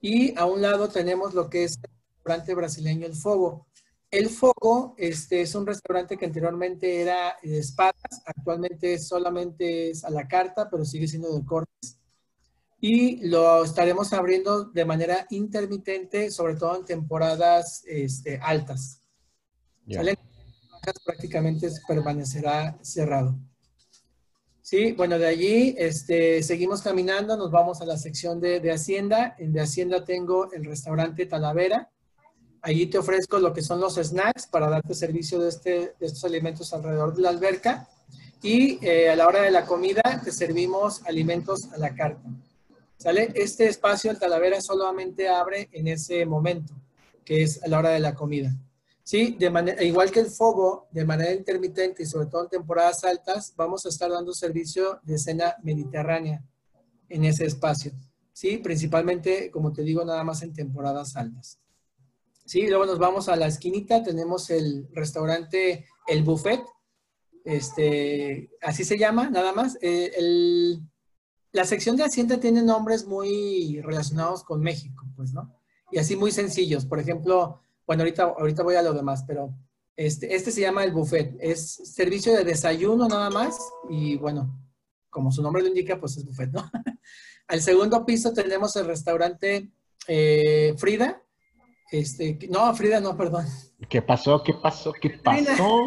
y 0.00 0.38
a 0.38 0.46
un 0.46 0.62
lado 0.62 0.88
tenemos 0.88 1.34
lo 1.34 1.50
que 1.50 1.64
es 1.64 1.76
el 1.82 1.90
restaurante 2.16 2.54
brasileño 2.54 3.06
El 3.06 3.14
Fogo. 3.14 3.66
El 4.10 4.28
Foco 4.28 4.94
este, 4.96 5.40
es 5.40 5.56
un 5.56 5.66
restaurante 5.66 6.16
que 6.16 6.26
anteriormente 6.26 7.00
era 7.00 7.36
de 7.42 7.58
espadas, 7.58 8.22
actualmente 8.24 8.96
solamente 9.00 9.90
es 9.90 10.04
a 10.04 10.10
la 10.10 10.28
carta, 10.28 10.70
pero 10.70 10.84
sigue 10.84 11.08
siendo 11.08 11.36
de 11.36 11.44
cortes. 11.44 11.98
Y 12.86 13.26
lo 13.28 13.64
estaremos 13.64 14.12
abriendo 14.12 14.64
de 14.64 14.84
manera 14.84 15.26
intermitente, 15.30 16.30
sobre 16.30 16.56
todo 16.56 16.76
en 16.76 16.84
temporadas 16.84 17.82
este, 17.86 18.38
altas. 18.42 19.00
Prácticamente 21.02 21.70
permanecerá 21.88 22.78
cerrado. 22.82 23.38
Sí, 24.60 24.92
bueno, 24.92 25.18
de 25.18 25.26
allí 25.26 25.74
este, 25.78 26.42
seguimos 26.42 26.82
caminando, 26.82 27.38
nos 27.38 27.50
vamos 27.50 27.80
a 27.80 27.86
la 27.86 27.96
sección 27.96 28.38
de, 28.38 28.60
de 28.60 28.72
Hacienda. 28.72 29.34
En 29.38 29.54
de 29.54 29.62
Hacienda 29.62 30.04
tengo 30.04 30.52
el 30.52 30.66
restaurante 30.66 31.24
Talavera, 31.24 31.90
Allí 32.60 32.86
te 32.86 32.98
ofrezco 32.98 33.38
lo 33.38 33.54
que 33.54 33.62
son 33.62 33.80
los 33.80 33.94
snacks 33.94 34.46
para 34.46 34.68
darte 34.68 34.94
servicio 34.94 35.38
de, 35.38 35.48
este, 35.48 35.70
de 35.98 36.06
estos 36.06 36.24
alimentos 36.24 36.74
alrededor 36.74 37.14
de 37.14 37.22
la 37.22 37.30
alberca. 37.30 37.88
Y 38.42 38.78
eh, 38.86 39.08
a 39.08 39.16
la 39.16 39.26
hora 39.26 39.40
de 39.40 39.50
la 39.50 39.64
comida 39.64 40.02
te 40.22 40.30
servimos 40.32 41.02
alimentos 41.06 41.72
a 41.72 41.78
la 41.78 41.94
carta. 41.94 42.28
¿Sale? 43.04 43.30
Este 43.34 43.66
espacio, 43.66 44.10
el 44.10 44.18
Talavera, 44.18 44.62
solamente 44.62 45.28
abre 45.28 45.68
en 45.72 45.88
ese 45.88 46.24
momento, 46.24 46.72
que 47.22 47.42
es 47.42 47.62
a 47.62 47.68
la 47.68 47.80
hora 47.80 47.90
de 47.90 48.00
la 48.00 48.14
comida. 48.14 48.56
Sí, 49.02 49.36
de 49.38 49.50
manera, 49.50 49.82
igual 49.82 50.10
que 50.10 50.20
el 50.20 50.28
Fogo, 50.28 50.88
de 50.90 51.04
manera 51.04 51.34
intermitente 51.34 52.02
y 52.02 52.06
sobre 52.06 52.28
todo 52.28 52.44
en 52.44 52.48
temporadas 52.48 53.04
altas, 53.04 53.52
vamos 53.56 53.84
a 53.84 53.90
estar 53.90 54.10
dando 54.10 54.32
servicio 54.32 55.00
de 55.02 55.18
cena 55.18 55.54
mediterránea 55.62 56.42
en 57.10 57.26
ese 57.26 57.44
espacio. 57.44 57.92
Sí, 58.32 58.56
principalmente, 58.56 59.50
como 59.50 59.70
te 59.70 59.82
digo, 59.82 60.02
nada 60.02 60.24
más 60.24 60.40
en 60.40 60.54
temporadas 60.54 61.14
altas. 61.14 61.58
Sí, 62.46 62.66
luego 62.68 62.86
nos 62.86 62.98
vamos 62.98 63.28
a 63.28 63.36
la 63.36 63.48
esquinita, 63.48 64.02
tenemos 64.02 64.48
el 64.48 64.88
restaurante 64.92 65.84
El 66.06 66.22
Buffet, 66.22 66.62
este, 67.44 68.48
así 68.62 68.82
se 68.82 68.96
llama, 68.96 69.28
nada 69.28 69.52
más. 69.52 69.76
Eh, 69.82 70.78
la 71.54 71.64
sección 71.64 71.96
de 71.96 72.02
Hacienda 72.02 72.40
tiene 72.40 72.62
nombres 72.62 73.06
muy 73.06 73.80
relacionados 73.80 74.42
con 74.42 74.60
México, 74.60 75.06
pues, 75.14 75.32
¿no? 75.32 75.54
Y 75.92 75.98
así 75.98 76.16
muy 76.16 76.32
sencillos. 76.32 76.84
Por 76.84 76.98
ejemplo, 76.98 77.60
bueno, 77.86 78.02
ahorita, 78.02 78.24
ahorita 78.24 78.64
voy 78.64 78.74
a 78.74 78.82
lo 78.82 78.92
demás, 78.92 79.24
pero 79.24 79.54
este, 79.94 80.34
este 80.34 80.50
se 80.50 80.62
llama 80.62 80.82
El 80.82 80.90
Buffet. 80.90 81.36
Es 81.38 81.74
servicio 81.94 82.34
de 82.34 82.42
desayuno 82.42 83.06
nada 83.06 83.30
más 83.30 83.56
y 83.88 84.16
bueno, 84.16 84.52
como 85.10 85.30
su 85.30 85.42
nombre 85.42 85.62
lo 85.62 85.68
indica, 85.68 86.00
pues 86.00 86.16
es 86.16 86.24
buffet, 86.26 86.50
¿no? 86.50 86.68
Al 87.46 87.62
segundo 87.62 88.04
piso 88.04 88.32
tenemos 88.32 88.74
el 88.74 88.86
restaurante 88.86 89.70
eh, 90.08 90.74
Frida, 90.76 91.22
este, 91.92 92.36
no, 92.50 92.74
Frida, 92.74 92.98
no, 92.98 93.16
perdón. 93.16 93.46
¿Qué 93.88 94.02
pasó? 94.02 94.42
¿Qué 94.42 94.54
pasó? 94.54 94.92
¿Qué 94.92 95.10
pasó? 95.10 95.86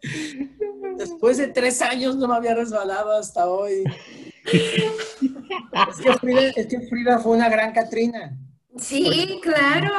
Después 0.98 1.38
de 1.38 1.48
tres 1.48 1.80
años 1.80 2.16
no 2.16 2.28
me 2.28 2.36
había 2.36 2.54
resbalado 2.54 3.12
hasta 3.12 3.46
hoy. 3.46 3.84
es, 6.56 6.66
que 6.66 6.80
Frida, 6.88 7.18
fue 7.20 7.36
una 7.36 7.48
gran 7.48 7.72
Catrina. 7.72 8.36
Sí, 8.76 9.40
claro. 9.42 9.90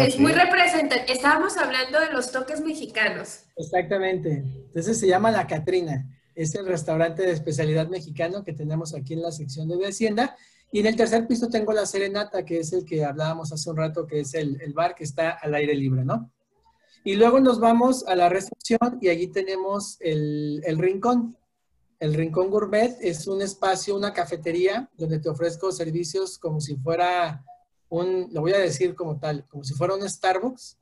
es 0.00 0.18
muy 0.18 0.32
representante. 0.32 1.12
Estábamos 1.12 1.56
hablando 1.56 2.00
de 2.00 2.12
los 2.12 2.30
toques 2.30 2.60
mexicanos. 2.60 3.44
Exactamente. 3.56 4.44
Entonces 4.66 4.98
se 4.98 5.08
llama 5.08 5.30
La 5.30 5.46
Catrina. 5.46 6.06
Es 6.34 6.54
el 6.54 6.66
restaurante 6.66 7.22
de 7.22 7.32
especialidad 7.32 7.88
mexicano 7.88 8.44
que 8.44 8.52
tenemos 8.52 8.94
aquí 8.94 9.14
en 9.14 9.22
la 9.22 9.32
sección 9.32 9.68
de 9.68 9.86
Hacienda. 9.86 10.36
Y 10.70 10.80
en 10.80 10.86
el 10.86 10.96
tercer 10.96 11.26
piso 11.26 11.48
tengo 11.48 11.72
la 11.72 11.86
Serenata, 11.86 12.44
que 12.44 12.58
es 12.58 12.72
el 12.72 12.84
que 12.84 13.04
hablábamos 13.04 13.52
hace 13.52 13.70
un 13.70 13.76
rato, 13.76 14.06
que 14.06 14.20
es 14.20 14.34
el, 14.34 14.58
bar 14.74 14.94
que 14.94 15.04
está 15.04 15.30
al 15.30 15.54
aire 15.54 15.74
libre, 15.74 16.04
¿no? 16.04 16.30
Y 17.08 17.16
luego 17.16 17.40
nos 17.40 17.58
vamos 17.58 18.06
a 18.06 18.14
la 18.14 18.28
recepción 18.28 18.98
y 19.00 19.08
allí 19.08 19.28
tenemos 19.28 19.96
el, 20.00 20.62
rincón. 20.76 21.38
El 22.00 22.12
Rincón 22.12 22.50
Gourmet 22.50 22.98
es 23.00 23.26
un 23.26 23.40
espacio, 23.40 23.96
una 23.96 24.12
cafetería 24.12 24.90
donde 24.94 25.18
te 25.18 25.30
ofrezco 25.30 25.72
servicios 25.72 26.38
como 26.38 26.60
si 26.60 26.76
fuera 26.76 27.46
un, 27.88 28.28
lo 28.30 28.42
voy 28.42 28.52
a 28.52 28.58
decir 28.58 28.94
como 28.94 29.18
tal, 29.18 29.46
como 29.48 29.64
si 29.64 29.72
fuera 29.72 29.94
un 29.94 30.06
Starbucks. 30.06 30.76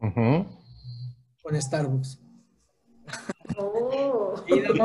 Un 0.00 1.62
Starbucks. 1.62 2.18
Oh. 3.58 4.34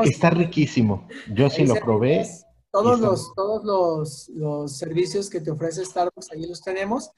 Está 0.04 0.30
riquísimo. 0.30 1.08
Yo 1.34 1.50
sí 1.50 1.66
lo 1.66 1.74
probé. 1.74 2.28
Todos, 2.70 3.00
los, 3.00 3.34
todos 3.34 3.64
los, 3.64 4.28
los, 4.28 4.78
servicios 4.78 5.30
que 5.30 5.40
te 5.40 5.50
ofrece 5.50 5.84
Starbucks, 5.84 6.30
ahí 6.30 6.46
los 6.46 6.62
tenemos, 6.62 7.10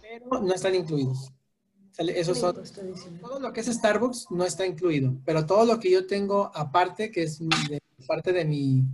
pero 0.00 0.40
no 0.40 0.54
están 0.54 0.76
incluidos. 0.76 1.32
Esos 1.98 2.38
son, 2.38 2.56
todo 3.20 3.38
lo 3.38 3.52
que 3.52 3.60
es 3.60 3.66
Starbucks 3.66 4.28
no 4.30 4.44
está 4.44 4.66
incluido, 4.66 5.14
pero 5.24 5.44
todo 5.44 5.64
lo 5.66 5.78
que 5.78 5.90
yo 5.90 6.06
tengo 6.06 6.50
aparte, 6.54 7.10
que 7.10 7.24
es 7.24 7.40
parte 8.06 8.32
de 8.32 8.44
mi, 8.44 8.84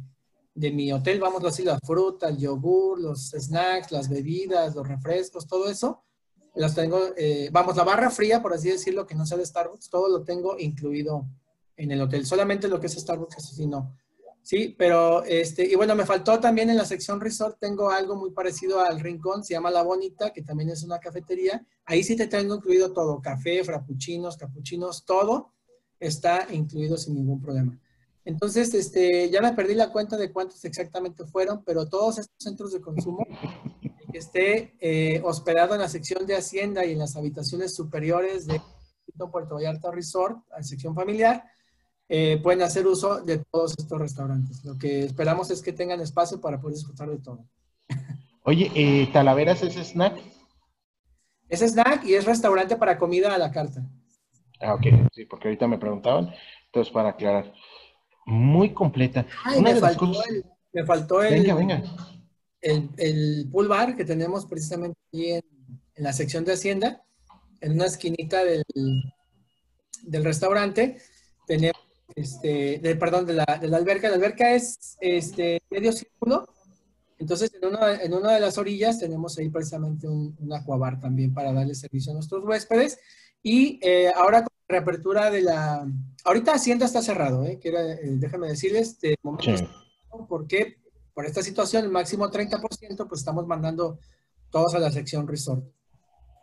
de 0.55 0.73
mi 0.73 0.93
hotel, 0.93 1.21
vamos 1.21 1.43
a 1.43 1.47
decir, 1.47 1.67
la 1.67 1.79
fruta, 1.79 2.29
el 2.29 2.39
yogur, 2.39 3.01
los 3.01 3.31
snacks, 3.31 3.93
las 3.93 4.09
bebidas, 4.09 4.75
los 4.75 4.87
refrescos, 4.87 5.47
todo 5.47 5.71
eso, 5.71 6.03
las 6.55 6.75
tengo, 6.75 7.01
eh, 7.17 7.49
vamos, 7.53 7.77
la 7.77 7.85
barra 7.85 8.11
fría, 8.11 8.43
por 8.43 8.53
así 8.53 8.69
decirlo, 8.69 9.07
que 9.07 9.15
no 9.15 9.25
sea 9.25 9.39
de 9.39 9.47
Starbucks, 9.47 9.89
todo 9.89 10.09
lo 10.09 10.25
tengo 10.25 10.59
incluido 10.59 11.29
en 11.77 11.93
el 11.93 12.01
hotel. 12.01 12.27
Solamente 12.27 12.67
lo 12.67 12.81
que 12.81 12.89
es 12.89 12.95
Starbucks, 12.95 13.39
eso 13.39 13.55
sí 13.55 13.67
no. 13.69 13.97
Sí, 14.49 14.75
pero 14.79 15.25
este, 15.25 15.63
y 15.71 15.75
bueno, 15.75 15.95
me 15.95 16.07
faltó 16.07 16.41
también 16.41 16.71
en 16.71 16.79
la 16.79 16.87
sección 16.87 17.21
resort, 17.21 17.59
tengo 17.61 17.91
algo 17.91 18.17
muy 18.17 18.31
parecido 18.31 18.81
al 18.81 18.99
Rincón, 18.99 19.45
se 19.45 19.53
llama 19.53 19.71
La 19.71 19.83
Bonita, 19.83 20.33
que 20.33 20.41
también 20.41 20.71
es 20.71 20.83
una 20.83 20.99
cafetería. 20.99 21.67
Ahí 21.85 22.03
sí 22.03 22.17
te 22.17 22.29
tengo 22.29 22.55
incluido 22.55 22.95
todo, 22.95 23.21
café, 23.21 23.63
frappuccinos, 23.63 24.39
capuchinos, 24.39 25.05
todo 25.05 25.53
está 26.01 26.47
incluido 26.51 26.97
sin 26.97 27.17
ningún 27.17 27.43
problema. 27.43 27.79
Entonces, 28.25 28.73
este, 28.73 29.29
ya 29.29 29.43
me 29.43 29.53
perdí 29.53 29.75
la 29.75 29.93
cuenta 29.93 30.17
de 30.17 30.33
cuántos 30.33 30.65
exactamente 30.65 31.27
fueron, 31.27 31.63
pero 31.63 31.87
todos 31.87 32.17
estos 32.17 32.37
centros 32.39 32.73
de 32.73 32.81
consumo, 32.81 33.27
que 34.11 34.17
esté 34.17 34.75
eh, 34.81 35.21
hospedado 35.25 35.75
en 35.75 35.83
la 35.83 35.91
sección 35.91 36.25
de 36.25 36.37
Hacienda 36.37 36.87
y 36.87 36.93
en 36.93 37.01
las 37.01 37.17
habitaciones 37.17 37.75
superiores 37.75 38.47
de 38.47 38.63
Puerto 39.31 39.57
Vallarta 39.57 39.91
Resort, 39.91 40.39
la 40.49 40.63
sección 40.63 40.95
familiar, 40.95 41.45
eh, 42.09 42.41
pueden 42.43 42.63
hacer 42.63 42.87
uso 42.87 43.21
de 43.21 43.39
todos 43.39 43.75
estos 43.79 43.99
restaurantes. 43.99 44.65
Lo 44.65 44.79
que 44.79 45.01
esperamos 45.01 45.51
es 45.51 45.61
que 45.61 45.73
tengan 45.73 46.01
espacio 46.01 46.41
para 46.41 46.61
poder 46.61 46.77
disfrutar 46.77 47.11
de 47.11 47.19
todo. 47.19 47.45
Oye, 48.45 48.71
eh, 48.75 49.11
¿Talaveras 49.13 49.63
es 49.63 49.75
snack? 49.75 50.19
Es 51.51 51.61
snack 51.61 52.05
y 52.05 52.15
es 52.15 52.25
restaurante 52.25 52.77
para 52.77 52.99
comida 52.99 53.35
a 53.35 53.39
la 53.39 53.51
carta. 53.51 53.83
Ah, 54.61 54.75
ok, 54.75 54.87
sí, 55.13 55.27
porque 55.27 55.49
ahorita 55.49 55.69
me 55.69 55.79
preguntaban, 55.79 56.33
entonces 56.67 56.93
para 56.93 57.11
aclarar. 57.11 57.53
Muy 58.25 58.73
completa. 58.73 59.27
me, 59.61 59.77
faltó 59.77 61.23
el, 61.23 61.35
venga, 61.35 61.55
venga. 61.55 61.83
El, 62.61 63.49
pool 63.51 63.69
bar 63.69 63.97
que 63.97 64.05
tenemos 64.05 64.47
precisamente 64.47 64.99
aquí 65.09 65.31
en, 65.31 65.43
en, 65.95 66.05
la 66.05 66.13
sección 66.13 66.45
de 66.45 66.55
Hacienda, 66.55 67.03
en 67.61 67.73
una 67.73 67.87
esquinita 67.87 68.45
del, 68.45 68.65
del 70.03 70.25
restaurante. 70.25 70.99
Tenemos 71.47 71.88
este, 72.15 72.79
de, 72.79 72.97
perdón, 72.97 73.27
de 73.27 73.35
la, 73.35 73.59
de 73.61 73.69
la, 73.69 73.77
alberca. 73.77 74.09
La 74.09 74.17
alberca 74.17 74.55
es 74.55 74.97
este, 75.01 75.63
medio 75.71 75.93
círculo. 75.93 76.49
Entonces, 77.19 77.53
en 77.55 77.69
una, 77.69 77.95
en 78.03 78.15
una 78.15 78.33
de 78.33 78.41
las 78.41 78.59
orillas 78.59 78.99
tenemos 78.99 79.39
ahí 79.39 79.49
precisamente 79.49 80.07
un, 80.07 80.37
un 80.39 80.53
acuabar 80.53 81.01
también 81.01 81.35
para 81.35 81.53
darle 81.53 81.75
servicio 81.75 82.13
a 82.13 82.15
nuestros 82.15 82.45
huéspedes. 82.45 82.99
Y 83.43 83.79
eh, 83.83 84.13
ahora 84.15 84.43
con 84.43 84.55
la 84.69 84.79
reapertura 84.79 85.31
de 85.31 85.43
la... 85.43 85.87
Ahorita 86.25 86.53
Hacienda 86.53 86.87
está 86.87 87.03
cerrado, 87.03 87.45
¿eh? 87.45 87.59
Que 87.59 87.69
era, 87.69 87.93
eh, 87.93 88.01
déjame 88.03 88.49
decirles, 88.49 89.01
de 89.01 89.17
momento, 89.23 89.69
porque 90.29 90.79
por 91.15 91.27
esta 91.27 91.43
situación, 91.43 91.85
el 91.85 91.91
máximo 91.91 92.31
30%, 92.31 93.09
pues 93.09 93.21
estamos 93.21 93.47
mandando 93.47 93.99
todos 94.51 94.75
a 94.75 94.79
la 94.79 94.93
sección 94.93 95.27
resort. 95.27 95.65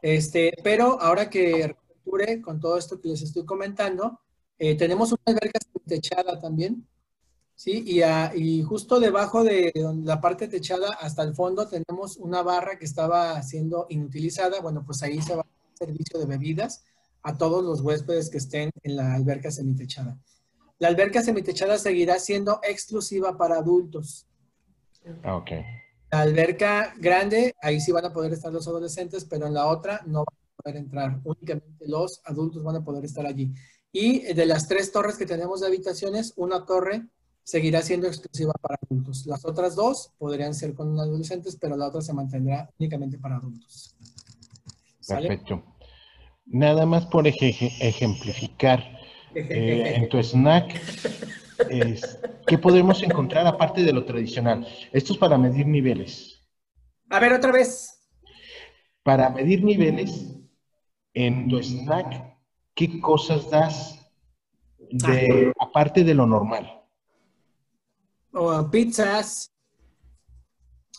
Este, 0.01 0.53
pero 0.63 1.01
ahora 1.01 1.30
que 1.30 1.68
reaperture 1.68 2.41
con 2.41 2.59
todo 2.59 2.78
esto 2.78 2.99
que 2.99 3.09
les 3.09 3.22
estoy 3.22 3.45
comentando, 3.45 4.20
eh, 4.58 4.76
tenemos 4.76 5.12
una 5.12 5.22
alberca 5.26 5.60
techada 5.86 6.39
también, 6.39 6.88
¿sí? 7.56 7.84
Y, 7.86 8.01
y, 8.36 8.64
justo 8.64 8.99
debajo 8.99 9.43
de 9.43 9.72
la 10.03 10.22
parte 10.22 10.47
techada 10.47 10.93
hasta 10.93 11.24
el 11.24 11.34
fondo 11.34 11.68
tenemos 11.68 12.18
una 12.18 12.41
barra 12.41 12.78
que 12.78 12.86
estaba 12.86 13.41
siendo 13.43 13.88
inutilizada. 13.89 14.62
Bueno, 14.62 14.84
pues 14.86 15.03
ahí 15.03 15.22
se 15.22 15.36
va 15.36 15.41
a 15.41 15.45
hacer 15.45 15.88
servicio 15.88 16.20
de 16.20 16.26
bebidas 16.26 16.84
a 17.24 17.38
todos 17.38 17.64
los 17.64 17.82
huéspedes 17.82 18.30
que 18.30 18.38
estén 18.38 18.70
en 18.84 18.95
la 18.95 19.16
alberca 19.16 19.51
semitechada. 19.51 20.18
La 20.78 20.89
alberca 20.89 21.22
semitechada 21.22 21.78
seguirá 21.78 22.20
siendo 22.20 22.60
exclusiva 22.64 23.38
para 23.38 23.58
adultos. 23.58 24.28
Ah, 25.24 25.38
ok. 25.38 25.51
La 26.12 26.22
alberca 26.22 26.93
grande, 26.99 27.56
ahí 27.62 27.80
sí 27.80 27.91
van 27.91 28.06
a 28.06 28.14
poder 28.14 28.34
estar 28.34 28.51
los 28.51 28.68
adolescentes, 28.68 29.26
pero 29.26 29.47
en 29.47 29.53
la 29.53 29.68
otra 29.68 30.01
no 30.06 30.20
van 30.20 30.36
a 30.36 30.64
poder 30.64 30.78
entrar. 30.78 31.22
Únicamente 31.24 31.88
los 31.88 32.22
adultos 32.26 32.64
van 32.64 32.76
a 32.76 32.84
poder 32.84 33.06
estar 33.06 33.26
allí. 33.26 33.53
Y 33.98 34.34
de 34.34 34.46
las 34.46 34.68
tres 34.68 34.91
torres 34.91 35.16
que 35.18 35.26
tenemos 35.26 35.62
de 35.62 35.68
habitaciones, 35.68 36.34
una 36.36 36.66
torre 36.66 37.08
seguirá 37.43 37.82
siendo 37.82 38.08
exclusiva 38.08 38.52
para 38.62 38.78
adultos. 38.84 39.26
Las 39.26 39.46
otras 39.46 39.74
dos 39.74 40.12
podrían 40.18 40.54
ser 40.54 40.74
con 40.74 41.00
adolescentes, 41.00 41.56
pero 41.56 41.78
la 41.78 41.88
otra 41.88 42.02
se 42.02 42.12
mantendrá 42.12 42.70
únicamente 42.78 43.18
para 43.18 43.38
adultos. 43.38 43.96
Perfecto. 45.08 45.64
Nada 46.46 46.86
más 46.86 47.06
por 47.06 47.26
ejemplificar, 47.26 48.84
eh, 49.34 49.93
en 49.96 50.10
tu 50.10 50.22
snack, 50.22 50.78
¿qué 52.48 52.58
podemos 52.58 53.02
encontrar 53.02 53.48
aparte 53.48 53.82
de 53.82 53.93
lo 53.93 54.04
tradicional? 54.04 54.68
Esto 54.91 55.14
es 55.14 55.20
para 55.20 55.38
medir 55.38 55.68
niveles. 55.68 56.46
A 57.10 57.22
ver, 57.22 57.32
otra 57.32 57.54
vez. 57.54 57.98
Para 59.04 59.30
medir 59.30 59.64
niveles, 59.64 60.36
en 61.14 61.48
tu 61.48 61.64
snack, 61.64 62.34
¿qué 62.76 62.99
cosas 62.99 63.49
das 63.49 63.99
de, 64.91 65.53
ah. 65.57 65.65
aparte 65.65 66.03
de 66.03 66.13
lo 66.13 66.28
normal? 66.28 66.84
O 68.34 68.69
pizzas, 68.69 69.51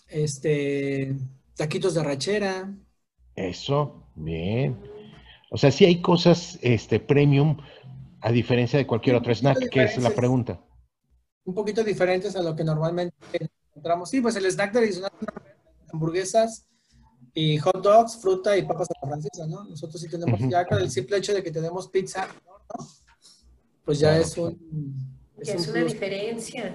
este, 0.09 1.15
taquitos 1.55 1.95
de 1.95 2.03
rachera. 2.03 2.75
Eso, 3.35 4.09
bien. 4.15 4.81
O 5.51 5.59
sea, 5.59 5.71
sí 5.71 5.85
hay 5.85 6.01
cosas 6.01 6.59
este, 6.63 6.99
premium 6.99 7.59
a 8.23 8.33
diferencia 8.33 8.79
de 8.79 8.87
cualquier 8.87 9.17
otro 9.17 9.35
snack, 9.35 9.69
que 9.71 9.85
es 9.85 9.99
la 9.99 10.11
pregunta. 10.11 10.61
Un 11.45 11.55
poquito 11.55 11.85
diferentes 11.85 12.35
a 12.35 12.43
lo 12.43 12.57
que 12.57 12.65
normalmente 12.65 13.51
encontramos. 13.69 14.11
Sí, 14.11 14.21
pues 14.21 14.35
el 14.37 14.47
snack 14.47 14.73
tradicional, 14.73 15.13
hamburguesas 15.93 16.67
y 17.37 17.59
hot 17.59 17.83
dogs, 17.83 18.17
fruta 18.17 18.57
y 18.57 18.63
papas 18.63 18.89
a 18.91 18.95
la 19.03 19.09
francesa, 19.09 19.47
¿no? 19.47 19.65
Nosotros 19.65 20.01
sí 20.01 20.09
tenemos, 20.09 20.41
ya 20.49 20.65
con 20.65 20.81
el 20.81 20.91
simple 20.91 21.19
hecho 21.19 21.35
de 21.35 21.43
que 21.43 21.51
tenemos 21.51 21.87
pizza, 21.89 22.27
¿no? 22.47 22.87
Pues 23.85 23.99
ya 23.99 24.17
es 24.17 24.39
un... 24.39 24.59
Es, 25.39 25.69
una 25.69 25.85
diferencia. 25.85 26.75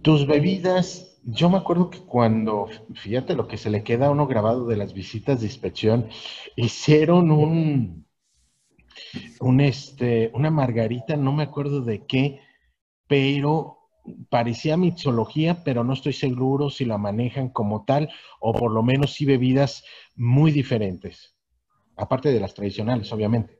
Tus 0.00 0.28
bebidas, 0.28 1.18
yo 1.24 1.50
me 1.50 1.58
acuerdo 1.58 1.90
que 1.90 1.98
cuando, 1.98 2.68
fíjate 2.94 3.34
lo 3.34 3.48
que 3.48 3.56
se 3.56 3.68
le 3.68 3.82
queda 3.82 4.06
a 4.06 4.10
uno 4.10 4.28
grabado 4.28 4.64
de 4.68 4.76
las 4.76 4.94
visitas 4.94 5.40
de 5.40 5.46
inspección, 5.46 6.08
hicieron 6.54 7.32
un, 7.32 8.06
un 9.40 9.60
este, 9.60 10.30
una 10.34 10.52
margarita, 10.52 11.16
no 11.16 11.32
me 11.32 11.42
acuerdo 11.42 11.80
de 11.80 12.06
qué, 12.06 12.40
pero 13.08 13.77
parecía 14.28 14.76
mixología, 14.76 15.62
pero 15.64 15.84
no 15.84 15.92
estoy 15.92 16.12
seguro 16.12 16.70
si 16.70 16.84
la 16.84 16.98
manejan 16.98 17.48
como 17.48 17.84
tal, 17.84 18.10
o 18.40 18.52
por 18.52 18.72
lo 18.72 18.82
menos 18.82 19.14
sí 19.14 19.24
bebidas 19.24 19.84
muy 20.14 20.50
diferentes, 20.50 21.34
aparte 21.96 22.30
de 22.30 22.40
las 22.40 22.54
tradicionales, 22.54 23.12
obviamente. 23.12 23.58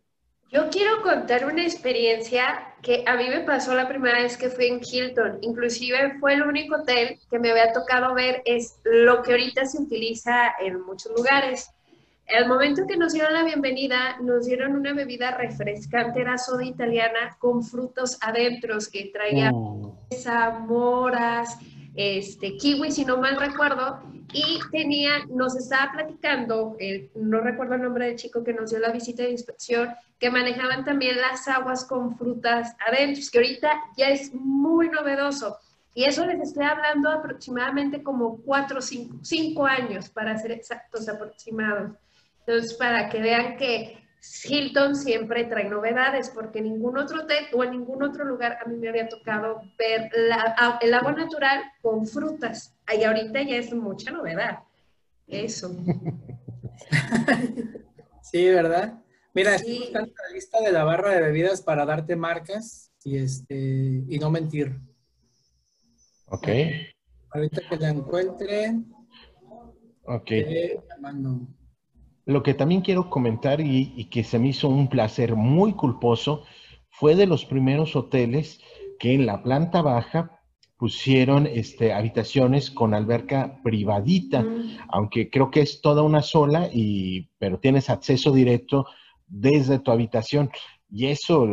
Yo 0.51 0.71
quiero 0.71 1.03
contar 1.03 1.45
una 1.45 1.63
experiencia 1.63 2.75
que 2.81 3.05
a 3.07 3.17
mí 3.17 3.29
me 3.29 3.41
pasó 3.41 3.75
la 3.75 3.87
primera 3.87 4.23
vez 4.23 4.39
que 4.39 4.49
fui 4.49 4.67
en 4.67 4.81
Hilton. 4.83 5.39
Inclusive 5.43 6.19
fue 6.21 6.35
el 6.35 6.43
único 6.43 6.77
hotel 6.77 7.19
que 7.31 7.39
me 7.39 7.51
había 7.51 7.73
tocado 7.73 8.15
ver, 8.15 8.41
es 8.47 8.81
lo 8.85 9.23
que 9.23 9.33
ahorita 9.33 9.67
se 9.67 9.83
utiliza 9.83 10.55
en 10.59 10.81
muchos 10.81 11.13
lugares. 11.15 11.71
Al 12.37 12.47
momento 12.47 12.87
que 12.87 12.99
nos 12.99 13.15
dieron 13.15 13.33
la 13.33 13.43
bienvenida, 13.43 14.19
nos 14.21 14.45
dieron 14.45 14.77
una 14.77 14.93
bebida 14.93 15.31
refrescante, 15.31 16.21
era 16.21 16.37
soda 16.37 16.63
italiana 16.63 17.37
con 17.39 17.63
frutos 17.63 18.19
adentro, 18.21 18.77
que 18.93 19.11
traía 19.13 19.51
oh. 19.51 19.97
moras, 20.67 21.57
este, 21.95 22.59
kiwi, 22.59 22.93
si 22.93 23.07
no 23.07 23.17
mal 23.17 23.41
recuerdo, 23.41 24.03
y 24.35 24.59
tenía, 24.71 25.25
nos 25.31 25.57
estaba 25.57 25.91
platicando, 25.93 26.77
no 27.15 27.41
recuerdo 27.41 27.77
el 27.77 27.83
nombre 27.83 28.09
del 28.09 28.17
chico 28.17 28.45
que 28.45 28.53
nos 28.53 28.71
dio 28.71 28.79
la 28.79 28.93
visita 28.93 29.23
de 29.23 29.31
inspección, 29.31 29.89
que 30.19 30.31
manejaban 30.31 30.85
también 30.85 31.17
las 31.17 31.49
aguas 31.49 31.87
con 31.87 32.19
frutas 32.19 32.77
adentro, 32.87 33.23
que 33.33 33.39
ahorita 33.39 33.73
ya 33.97 34.11
es 34.11 34.35
muy 34.35 34.91
novedoso. 34.91 35.57
Y 35.95 36.05
eso 36.05 36.27
les 36.27 36.41
estoy 36.41 36.65
hablando 36.65 37.11
aproximadamente 37.11 38.03
como 38.03 38.37
cuatro 38.43 38.81
o 38.81 38.83
cinco, 38.83 39.17
cinco 39.23 39.65
años, 39.65 40.11
para 40.11 40.37
ser 40.37 40.53
exactos, 40.53 41.09
aproximados. 41.09 41.93
Entonces, 42.49 42.73
para 42.79 43.11
que 43.11 43.21
vean 43.21 43.59
que 43.59 43.99
Hilton 44.49 44.97
siempre 44.97 45.45
trae 45.45 45.69
novedades, 45.69 46.31
porque 46.31 46.63
ningún 46.63 46.97
otro 46.97 47.25
hotel 47.25 47.45
o 47.53 47.63
en 47.63 47.73
ningún 47.73 48.03
otro 48.03 48.25
lugar 48.25 48.57
a 48.65 48.67
mí 48.67 48.79
me 48.79 48.89
había 48.89 49.07
tocado 49.07 49.61
ver 49.79 50.11
el 50.81 50.95
agua 50.95 51.13
natural 51.13 51.65
con 51.83 52.07
frutas. 52.07 52.75
Y 52.91 53.05
ahorita 53.05 53.43
ya 53.43 53.57
es 53.57 53.71
mucha 53.75 54.13
novedad. 54.13 54.61
Eso. 55.27 55.77
sí, 58.23 58.49
¿verdad? 58.49 58.95
Mira, 59.35 59.57
estoy 59.57 59.81
buscando 59.81 60.15
la 60.27 60.35
lista 60.35 60.59
de 60.63 60.73
la 60.73 60.85
barra 60.85 61.11
de 61.11 61.21
bebidas 61.21 61.61
para 61.61 61.85
darte 61.85 62.17
marcas 62.17 62.91
y, 63.05 63.19
este, 63.19 64.05
y 64.09 64.19
no 64.19 64.31
mentir. 64.31 64.75
Ok. 66.29 66.49
Ahorita 67.29 67.61
que 67.69 67.77
la 67.77 67.91
encuentre. 67.91 68.75
Ok. 70.07 70.31
Eh, 70.31 70.81
lo 72.29 72.43
que 72.43 72.53
también 72.53 72.83
quiero 72.83 73.09
comentar 73.09 73.63
y, 73.63 74.05
que 74.11 74.23
se 74.23 74.39
me 74.39 74.49
hizo 74.49 74.69
un 74.69 74.89
placer 74.89 75.35
muy 75.35 75.73
culposo 75.73 76.45
fue 76.91 77.17
de 77.17 77.27
los 77.27 77.47
primeros 77.47 77.97
hoteles 77.97 78.61
que 78.99 79.15
en 79.15 79.25
la 79.25 79.43
planta 79.43 79.81
baja 79.81 80.39
pusieron 80.77 81.47
este, 81.47 81.95
habitaciones 81.95 82.71
con 82.71 82.93
alberca 82.93 83.59
privadita, 83.65 84.43
mm. 84.43 84.77
aunque 84.91 85.31
creo 85.31 85.51
que 85.51 85.63
es 85.63 85.81
toda 85.81 86.03
una 86.03 86.21
sola, 86.21 86.69
y, 86.71 87.31
pero 87.39 87.61
tienes 87.61 87.89
acceso 87.89 88.31
directo 88.31 88.85
desde 89.27 89.79
tu 89.79 89.91
habitación. 89.91 90.51
Y 90.91 91.07
eso 91.07 91.49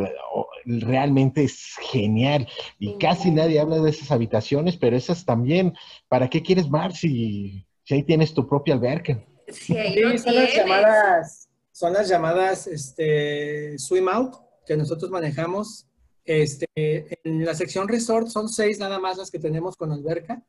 realmente 0.66 1.44
es 1.44 1.74
genial. 1.90 2.48
Y 2.78 2.98
casi 2.98 3.30
nadie 3.30 3.60
habla 3.60 3.78
de 3.78 3.88
esas 3.88 4.10
habitaciones, 4.10 4.76
pero 4.76 4.94
esas 4.94 5.24
también, 5.24 5.72
¿para 6.08 6.28
qué 6.28 6.42
quieres 6.42 6.68
más 6.68 6.98
si, 6.98 7.66
si 7.84 7.94
ahí 7.94 8.02
tienes 8.02 8.34
tu 8.34 8.46
propia 8.46 8.74
alberca? 8.74 9.24
Sí, 9.48 9.74
son 10.18 10.34
las 10.34 10.54
llamadas, 10.54 11.48
son 11.72 11.92
las 11.92 12.08
llamadas 12.08 12.66
este, 12.66 13.78
swim 13.78 14.08
out 14.08 14.36
que 14.66 14.76
nosotros 14.76 15.10
manejamos. 15.10 15.86
Este, 16.24 16.66
en 16.76 17.44
la 17.44 17.54
sección 17.54 17.86
resort 17.86 18.26
son 18.28 18.48
seis 18.48 18.78
nada 18.80 18.98
más 18.98 19.16
las 19.16 19.30
que 19.30 19.38
tenemos 19.38 19.76
con 19.76 19.92
alberca. 19.92 20.42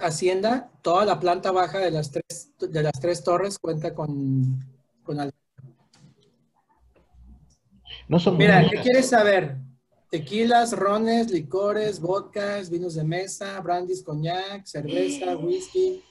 Hacienda, 0.00 0.70
toda 0.82 1.06
la 1.06 1.18
planta 1.18 1.50
baja 1.52 1.78
de 1.78 1.90
las 1.90 2.10
tres, 2.10 2.52
de 2.58 2.82
las 2.82 2.92
tres 3.00 3.24
torres 3.24 3.58
cuenta 3.58 3.94
con, 3.94 4.62
con 5.02 5.18
alberca. 5.18 5.38
No 8.08 8.18
son 8.18 8.36
Mira, 8.36 8.68
¿qué 8.70 8.80
quieres 8.80 9.08
saber? 9.08 9.56
Tequilas, 10.10 10.72
rones, 10.72 11.30
licores, 11.30 12.00
vodkas, 12.00 12.70
vinos 12.70 12.94
de 12.94 13.04
mesa, 13.04 13.60
brandis, 13.60 14.02
coñac, 14.02 14.64
cerveza, 14.64 15.36
whisky, 15.36 16.02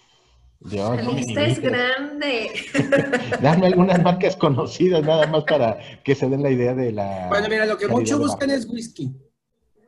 la 0.60 1.02
lista 1.02 1.46
es 1.46 1.60
grande. 1.60 2.52
Dame 3.42 3.68
algunas 3.68 4.02
marcas 4.04 4.36
conocidas 4.36 5.04
nada 5.04 5.28
más 5.28 5.44
para 5.44 5.78
que 6.04 6.16
se 6.16 6.28
den 6.30 6.42
la 6.42 6.52
idea 6.52 6.74
de 6.74 6.92
la. 6.92 7.28
Bueno, 7.30 7.48
mira, 7.50 7.66
lo 7.66 7.78
que 7.78 7.88
muchos 7.88 8.20
buscan 8.20 8.50
es 8.50 8.68
whisky. 8.68 9.14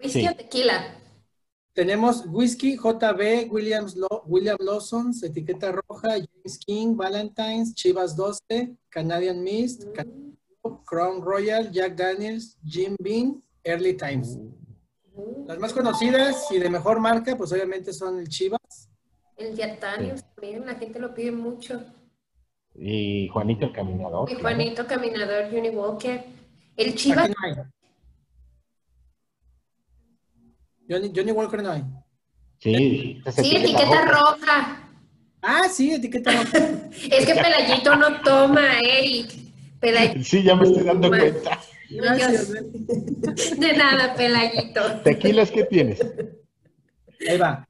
Whisky 0.01 0.27
o 0.27 0.35
tequila. 0.35 0.95
Tenemos 1.73 2.25
whisky, 2.27 2.75
JB, 2.77 3.51
Williams 3.51 3.95
William 4.25 4.57
Lawson, 4.59 5.13
etiqueta 5.23 5.71
roja, 5.71 6.09
James 6.09 6.57
King, 6.65 6.95
Valentine's, 6.95 7.73
Chivas 7.73 8.15
12, 8.15 8.75
Canadian 8.89 9.41
Mist, 9.41 9.85
mm. 9.85 10.83
Crown 10.85 11.21
Royal, 11.21 11.71
Jack 11.71 11.95
Daniels, 11.95 12.57
Jim 12.65 12.95
Beam, 12.99 13.41
Early 13.63 13.93
Times. 13.93 14.35
Mm. 14.35 15.47
Las 15.47 15.57
más 15.59 15.73
conocidas 15.73 16.51
y 16.51 16.59
de 16.59 16.69
mejor 16.69 16.99
marca, 16.99 17.37
pues 17.37 17.51
obviamente 17.53 17.93
son 17.93 18.19
el 18.19 18.27
Chivas, 18.27 18.58
el 19.39 19.55
Yatanios 19.55 20.19
sí. 20.19 20.25
también, 20.35 20.65
la 20.65 20.75
gente 20.75 20.99
lo 20.99 21.13
pide 21.13 21.31
mucho. 21.31 21.81
Y 22.75 23.27
Juanito 23.29 23.65
el 23.65 23.71
Caminador. 23.71 24.29
Y 24.31 24.35
Juanito 24.35 24.85
Caminador, 24.85 25.49
Johnny 25.51 25.69
Walker. 25.69 26.23
El 26.77 26.95
Chivas. 26.95 27.29
Johnny, 30.89 31.11
Johnny, 31.15 31.31
Walker 31.31 31.61
no 31.61 31.71
hay. 31.71 31.83
Sí, 32.59 33.21
sí 33.31 33.55
etiqueta, 33.55 34.05
roja. 34.05 34.89
Ah, 35.41 35.67
sí, 35.69 35.93
etiqueta 35.93 36.31
roja. 36.31 36.57
es 37.11 37.25
que 37.25 37.33
Pelayito 37.33 37.95
no 37.95 38.21
toma, 38.21 38.79
Eric. 38.79 39.31
Pelayito. 39.79 40.23
Sí, 40.23 40.43
ya 40.43 40.55
me 40.55 40.67
estoy 40.67 40.83
dando 40.83 41.09
cuenta. 41.09 41.59
Gracias. 41.89 42.51
de 43.59 43.73
nada, 43.77 44.15
Pelayito. 44.15 45.01
¿Tequilas 45.03 45.51
qué 45.51 45.63
tienes? 45.65 45.99
Ahí 47.27 47.37
va. 47.37 47.68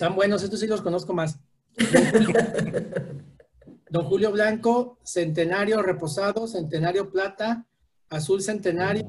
Están 0.00 0.16
buenos, 0.16 0.42
estos 0.42 0.58
sí 0.58 0.66
los 0.66 0.80
conozco 0.80 1.12
más. 1.12 1.38
Don 3.90 4.06
Julio, 4.06 4.32
Blanco, 4.32 4.96
Centenario 5.04 5.82
Reposado, 5.82 6.46
Centenario 6.46 7.10
Plata, 7.10 7.66
Azul 8.08 8.40
Centenario, 8.40 9.04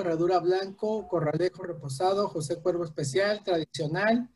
Herradura 0.00 0.40
Blanco, 0.40 1.06
Corralejo 1.06 1.62
Reposado, 1.62 2.26
José 2.26 2.56
Cuervo 2.56 2.82
Especial, 2.82 3.44
Tradicional, 3.44 4.28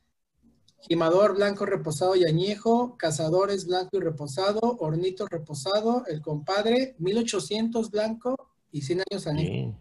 Gimador 0.88 1.34
Blanco 1.34 1.66
Reposado 1.66 2.14
y 2.14 2.24
Añejo, 2.24 2.96
Cazadores 2.96 3.66
Blanco 3.66 3.96
y 3.96 4.00
Reposado, 4.02 4.60
Hornito 4.78 5.26
Reposado, 5.26 6.04
El 6.06 6.22
Compadre, 6.22 6.94
1800 7.00 7.90
Blanco 7.90 8.36
y 8.70 8.82
100 8.82 9.02
años 9.10 9.26
Añejo. 9.26 9.76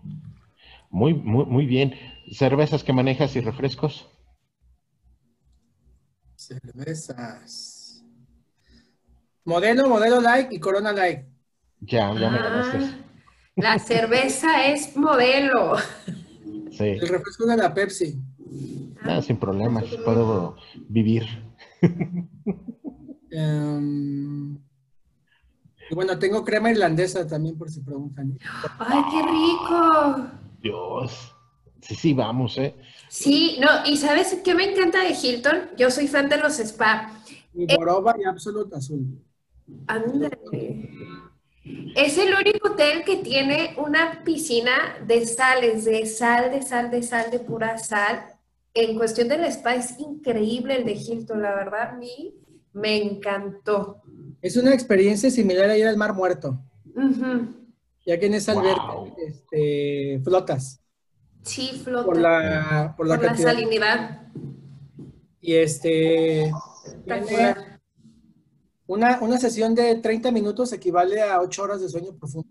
Muy, 0.90 1.14
muy, 1.14 1.46
muy 1.46 1.68
bien. 1.68 1.94
¿Cervezas 2.32 2.84
que 2.84 2.92
manejas 2.92 3.36
y 3.36 3.42
refrescos? 3.42 4.08
Cervezas. 6.44 8.04
Modelo, 9.46 9.88
modelo 9.88 10.20
like 10.20 10.54
y 10.54 10.60
Corona 10.60 10.92
like. 10.92 11.26
Ya, 11.80 12.14
ya 12.14 12.30
me 12.30 12.38
conoces. 12.38 12.92
Ah, 12.92 12.98
la 13.56 13.80
cerveza 13.80 14.68
es 14.68 14.96
modelo. 14.98 15.78
Sí, 16.72 16.84
El 16.84 17.08
refresco 17.08 17.46
de 17.46 17.56
la 17.56 17.74
Pepsi. 17.74 18.20
Ah, 19.04 19.22
sin 19.22 19.38
problemas, 19.38 19.86
puedo 20.04 20.58
vivir. 20.90 21.24
Em, 23.32 24.58
y 25.90 25.96
bueno, 25.96 26.20
tengo 26.20 26.44
crema 26.44 26.72
irlandesa 26.72 27.26
también, 27.26 27.58
por 27.58 27.70
si 27.70 27.82
preguntan. 27.82 28.38
¡Ay, 28.80 29.02
qué 29.12 29.22
rico! 29.22 30.28
Dios. 30.62 31.36
Sí, 31.82 31.96
sí, 31.96 32.14
vamos, 32.14 32.58
¿eh? 32.58 32.76
Sí, 33.14 33.60
no, 33.62 33.68
y 33.86 33.98
¿sabes 33.98 34.40
qué 34.44 34.56
me 34.56 34.72
encanta 34.72 35.04
de 35.04 35.12
Hilton? 35.12 35.70
Yo 35.78 35.92
soy 35.92 36.08
fan 36.08 36.30
de 36.30 36.38
los 36.38 36.60
spa. 36.60 37.12
Y 37.54 37.68
Boroba 37.68 38.16
y 38.20 38.24
Absolute 38.24 38.76
Azul. 38.76 39.06
Ándale. 39.86 40.90
Es 41.96 42.18
el 42.18 42.34
único 42.34 42.70
hotel 42.70 43.04
que 43.06 43.18
tiene 43.18 43.76
una 43.78 44.24
piscina 44.24 44.98
de 45.06 45.28
sales, 45.28 45.86
de 45.86 46.08
sal, 46.08 46.50
de 46.50 46.64
sal, 46.64 46.90
de 46.90 47.04
sal, 47.04 47.30
de 47.30 47.40
pura 47.40 47.78
sal. 47.78 48.26
En 48.74 48.98
cuestión 48.98 49.28
del 49.28 49.44
spa 49.46 49.76
es 49.76 50.00
increíble 50.00 50.78
el 50.78 50.84
de 50.84 50.94
Hilton, 50.94 51.44
la 51.44 51.54
verdad, 51.54 51.90
a 51.92 51.94
mí 51.94 52.34
me 52.74 52.98
encantó. 52.98 54.02
Es 54.42 54.58
una 54.58 54.74
experiencia 54.74 55.30
similar 55.30 55.70
a 55.70 55.78
ir 55.78 55.86
al 55.86 55.98
Mar 55.98 56.16
Muerto. 56.16 56.60
Ujú. 56.96 57.46
Ya 58.08 58.20
que 58.20 58.26
en 58.26 58.34
esa 58.34 58.54
Wow. 58.56 58.62
alberca 58.64 59.22
este, 59.28 60.20
flotas 60.24 60.83
Sí, 61.44 61.82
flota. 61.84 62.06
por 62.06 62.18
la, 62.18 62.94
por 62.98 63.08
la 63.08 63.16
Por 63.16 63.24
la 63.24 63.30
cantidad. 63.30 63.52
salinidad. 63.54 64.22
Y 65.42 65.56
este, 65.56 66.52
una, 68.88 69.20
una 69.22 69.38
sesión 69.38 69.76
de 69.76 69.96
30 69.96 70.32
minutos 70.32 70.72
equivale 70.74 71.22
a 71.22 71.42
8 71.42 71.64
horas 71.64 71.82
de 71.82 71.90
sueño 71.90 72.16
profundo. 72.18 72.50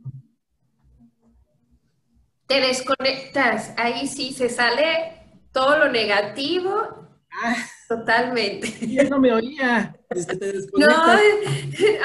Te 2.47 2.60
desconectas, 2.60 3.73
ahí 3.78 4.06
sí 4.06 4.32
se 4.32 4.48
sale 4.51 5.23
todo 5.52 5.78
lo 5.78 5.90
negativo, 5.90 6.98
Ah, 7.44 7.56
totalmente. 7.89 8.69
ya 8.86 9.05
no 9.05 9.19
me 9.19 9.32
oía. 9.32 9.97
Dice, 10.14 10.36
te 10.36 10.52
No, 10.52 10.52
desconectas. 10.52 11.20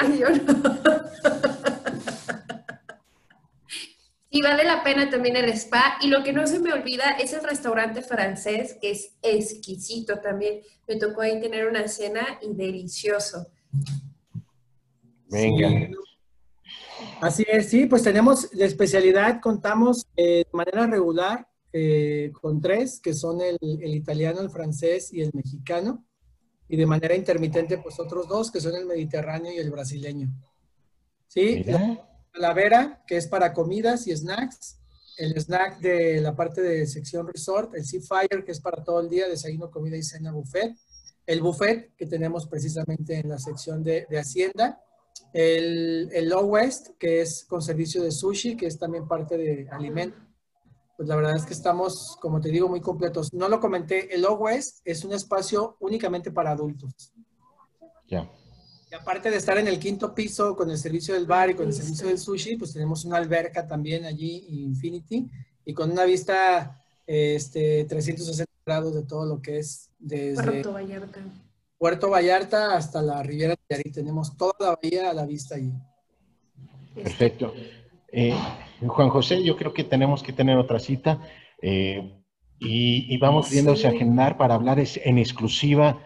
ay, 0.00 0.18
yo 0.18 0.30
no. 0.30 0.72
Y 4.30 4.42
vale 4.42 4.64
la 4.64 4.82
pena 4.82 5.08
también 5.08 5.36
el 5.36 5.48
spa. 5.50 5.98
Y 6.02 6.08
lo 6.08 6.22
que 6.22 6.32
no 6.32 6.46
se 6.46 6.58
me 6.58 6.72
olvida 6.72 7.12
es 7.12 7.32
el 7.32 7.42
restaurante 7.42 8.02
francés, 8.02 8.76
que 8.80 8.90
es 8.90 9.16
exquisito 9.22 10.20
también. 10.20 10.60
Me 10.86 10.96
tocó 10.96 11.22
ahí 11.22 11.40
tener 11.40 11.66
una 11.66 11.88
cena 11.88 12.38
y 12.42 12.54
delicioso. 12.54 13.46
Venga. 15.30 15.68
Sí. 15.68 15.90
Así 17.20 17.44
es, 17.46 17.68
sí, 17.68 17.86
pues 17.86 18.02
tenemos 18.02 18.50
de 18.50 18.64
especialidad, 18.64 19.40
contamos 19.40 20.06
eh, 20.16 20.44
de 20.44 20.50
manera 20.52 20.86
regular 20.86 21.48
eh, 21.72 22.32
con 22.40 22.60
tres, 22.60 23.00
que 23.00 23.12
son 23.12 23.40
el, 23.40 23.58
el 23.60 23.94
italiano, 23.94 24.40
el 24.40 24.50
francés 24.50 25.12
y 25.12 25.20
el 25.20 25.30
mexicano, 25.32 26.04
y 26.68 26.76
de 26.76 26.86
manera 26.86 27.14
intermitente, 27.14 27.78
pues 27.78 27.98
otros 27.98 28.28
dos, 28.28 28.50
que 28.50 28.60
son 28.60 28.74
el 28.74 28.86
mediterráneo 28.86 29.52
y 29.52 29.58
el 29.58 29.70
brasileño. 29.70 30.28
Sí, 31.26 31.62
la 31.64 31.78
Mira. 31.78 32.07
Calavera, 32.32 33.02
que 33.06 33.16
es 33.16 33.26
para 33.26 33.52
comidas 33.52 34.06
y 34.06 34.16
snacks, 34.16 34.78
el 35.18 35.36
snack 35.36 35.80
de 35.80 36.20
la 36.20 36.36
parte 36.36 36.60
de 36.62 36.86
sección 36.86 37.26
resort, 37.26 37.74
el 37.74 37.84
Sea 37.84 38.00
Fire, 38.00 38.44
que 38.44 38.52
es 38.52 38.60
para 38.60 38.84
todo 38.84 39.00
el 39.00 39.08
día, 39.08 39.28
desayuno, 39.28 39.70
comida 39.70 39.96
y 39.96 40.02
cena 40.02 40.32
buffet, 40.32 40.76
el 41.26 41.42
buffet, 41.42 41.94
que 41.96 42.06
tenemos 42.06 42.46
precisamente 42.46 43.18
en 43.18 43.28
la 43.28 43.38
sección 43.38 43.82
de, 43.82 44.06
de 44.08 44.18
Hacienda, 44.18 44.80
el, 45.32 46.08
el 46.12 46.28
Low 46.28 46.46
West, 46.46 46.90
que 46.98 47.20
es 47.20 47.44
con 47.44 47.60
servicio 47.60 48.02
de 48.02 48.12
sushi, 48.12 48.56
que 48.56 48.66
es 48.66 48.78
también 48.78 49.06
parte 49.06 49.36
de 49.36 49.68
alimento. 49.70 50.16
Pues 50.96 51.08
la 51.08 51.16
verdad 51.16 51.36
es 51.36 51.44
que 51.44 51.52
estamos, 51.52 52.16
como 52.20 52.40
te 52.40 52.48
digo, 52.48 52.68
muy 52.68 52.80
completos. 52.80 53.32
No 53.34 53.48
lo 53.48 53.60
comenté, 53.60 54.14
el 54.14 54.22
Low 54.22 54.36
West 54.36 54.80
es 54.84 55.04
un 55.04 55.12
espacio 55.12 55.76
únicamente 55.80 56.30
para 56.30 56.52
adultos. 56.52 57.12
Ya. 58.08 58.30
Y 58.90 58.94
aparte 58.94 59.30
de 59.30 59.36
estar 59.36 59.58
en 59.58 59.68
el 59.68 59.78
quinto 59.78 60.14
piso 60.14 60.56
con 60.56 60.70
el 60.70 60.78
servicio 60.78 61.14
del 61.14 61.26
bar 61.26 61.50
y 61.50 61.54
con 61.54 61.66
el 61.66 61.72
servicio 61.74 62.06
del 62.08 62.18
sushi, 62.18 62.56
pues 62.56 62.72
tenemos 62.72 63.04
una 63.04 63.18
alberca 63.18 63.66
también 63.66 64.04
allí, 64.06 64.46
Infinity, 64.48 65.28
y 65.64 65.74
con 65.74 65.90
una 65.90 66.04
vista 66.04 66.82
este, 67.06 67.84
360 67.84 68.50
grados 68.64 68.94
de 68.94 69.02
todo 69.02 69.26
lo 69.26 69.42
que 69.42 69.58
es 69.58 69.90
desde 69.98 70.42
Puerto 70.42 70.72
Vallarta. 70.72 71.20
Puerto 71.76 72.10
Vallarta 72.10 72.74
hasta 72.76 73.02
la 73.02 73.22
Riviera 73.22 73.54
de 73.54 73.58
Nayarit. 73.76 73.94
Tenemos 73.94 74.36
toda 74.36 74.54
la 74.58 74.76
bahía 74.82 75.10
a 75.10 75.14
la 75.14 75.26
vista 75.26 75.54
allí. 75.56 75.72
Perfecto. 76.94 77.54
Eh, 78.10 78.34
Juan 78.86 79.10
José, 79.10 79.42
yo 79.44 79.56
creo 79.56 79.72
que 79.74 79.84
tenemos 79.84 80.22
que 80.22 80.32
tener 80.32 80.56
otra 80.56 80.78
cita 80.78 81.20
eh, 81.60 82.22
y, 82.58 83.14
y 83.14 83.18
vamos 83.18 83.50
viéndose 83.50 83.86
a 83.86 83.90
agendar 83.90 84.36
para 84.38 84.54
hablar 84.54 84.80
es- 84.80 84.98
en 85.04 85.18
exclusiva 85.18 86.02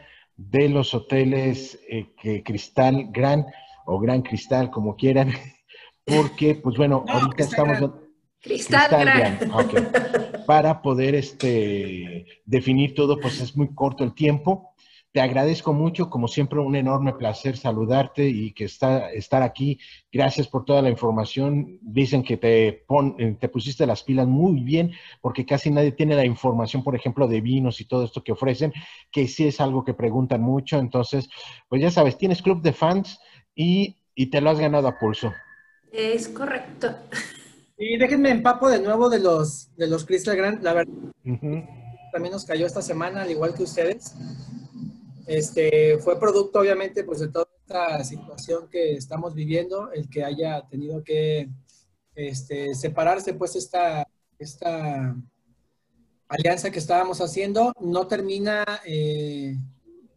de 0.50 0.68
los 0.68 0.94
hoteles 0.94 1.80
eh, 1.88 2.08
que 2.20 2.42
Cristal 2.42 3.08
Gran 3.10 3.46
o 3.86 3.98
Gran 3.98 4.22
Cristal, 4.22 4.70
como 4.70 4.96
quieran, 4.96 5.32
porque, 6.04 6.54
pues 6.54 6.76
bueno, 6.76 7.04
No, 7.06 7.12
ahorita 7.12 7.36
Cristal 7.36 7.70
estamos... 7.70 7.78
Gran. 7.78 8.02
Cristal, 8.40 8.90
Gran. 8.90 9.38
Gran, 9.38 9.50
ok. 9.52 10.46
Para 10.46 10.82
poder 10.82 11.14
este, 11.14 12.26
definir 12.44 12.94
todo, 12.94 13.20
pues 13.20 13.40
es 13.40 13.56
muy 13.56 13.72
corto 13.72 14.02
el 14.02 14.14
tiempo. 14.14 14.71
Te 15.12 15.20
agradezco 15.20 15.74
mucho, 15.74 16.08
como 16.08 16.26
siempre, 16.26 16.58
un 16.58 16.74
enorme 16.74 17.12
placer 17.12 17.58
saludarte 17.58 18.26
y 18.26 18.52
que 18.52 18.64
está, 18.64 19.12
estar 19.12 19.42
aquí. 19.42 19.78
Gracias 20.10 20.48
por 20.48 20.64
toda 20.64 20.80
la 20.80 20.88
información. 20.88 21.78
Dicen 21.82 22.22
que 22.22 22.38
te, 22.38 22.84
pon, 22.86 23.14
eh, 23.18 23.36
te 23.38 23.50
pusiste 23.50 23.86
las 23.86 24.02
pilas 24.02 24.26
muy 24.26 24.62
bien, 24.62 24.92
porque 25.20 25.44
casi 25.44 25.70
nadie 25.70 25.92
tiene 25.92 26.16
la 26.16 26.24
información, 26.24 26.82
por 26.82 26.96
ejemplo, 26.96 27.28
de 27.28 27.42
vinos 27.42 27.78
y 27.82 27.84
todo 27.84 28.04
esto 28.04 28.24
que 28.24 28.32
ofrecen, 28.32 28.72
que 29.10 29.28
sí 29.28 29.46
es 29.46 29.60
algo 29.60 29.84
que 29.84 29.92
preguntan 29.92 30.40
mucho. 30.40 30.78
Entonces, 30.78 31.28
pues 31.68 31.82
ya 31.82 31.90
sabes, 31.90 32.16
tienes 32.16 32.40
club 32.40 32.62
de 32.62 32.72
fans 32.72 33.20
y, 33.54 33.96
y 34.14 34.26
te 34.30 34.40
lo 34.40 34.48
has 34.48 34.58
ganado 34.58 34.88
a 34.88 34.98
pulso. 34.98 35.30
Es 35.92 36.26
correcto. 36.28 36.96
Y 37.76 37.98
déjenme 37.98 38.30
empapo 38.30 38.70
de 38.70 38.80
nuevo 38.80 39.10
de 39.10 39.18
los, 39.18 39.76
de 39.76 39.88
los 39.88 40.06
Crystal 40.06 40.36
Grand. 40.36 40.62
La 40.62 40.72
verdad, 40.72 40.94
también 42.12 42.32
nos 42.32 42.46
cayó 42.46 42.64
esta 42.64 42.80
semana, 42.80 43.22
al 43.22 43.30
igual 43.30 43.52
que 43.54 43.64
ustedes. 43.64 44.14
Este, 45.32 45.96
fue 45.98 46.20
producto, 46.20 46.58
obviamente, 46.58 47.04
pues 47.04 47.20
de 47.20 47.28
toda 47.28 47.48
esta 47.62 48.04
situación 48.04 48.68
que 48.68 48.92
estamos 48.92 49.34
viviendo, 49.34 49.90
el 49.90 50.10
que 50.10 50.24
haya 50.24 50.60
tenido 50.68 51.02
que 51.02 51.48
este, 52.14 52.74
separarse, 52.74 53.32
pues, 53.32 53.56
esta, 53.56 54.06
alianza 56.28 56.70
que 56.70 56.78
estábamos 56.78 57.22
haciendo. 57.22 57.72
No 57.80 58.06
termina 58.06 58.62
eh, 58.84 59.56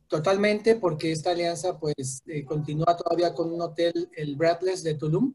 totalmente 0.09 0.75
porque 0.75 1.13
esta 1.13 1.31
alianza, 1.31 1.79
pues, 1.79 2.21
eh, 2.27 2.43
continúa 2.43 2.97
todavía 2.97 3.33
con 3.33 3.53
un 3.53 3.61
hotel, 3.61 4.09
el 4.17 4.35
Bradless 4.35 4.83
de 4.83 4.95
Tulum. 4.95 5.33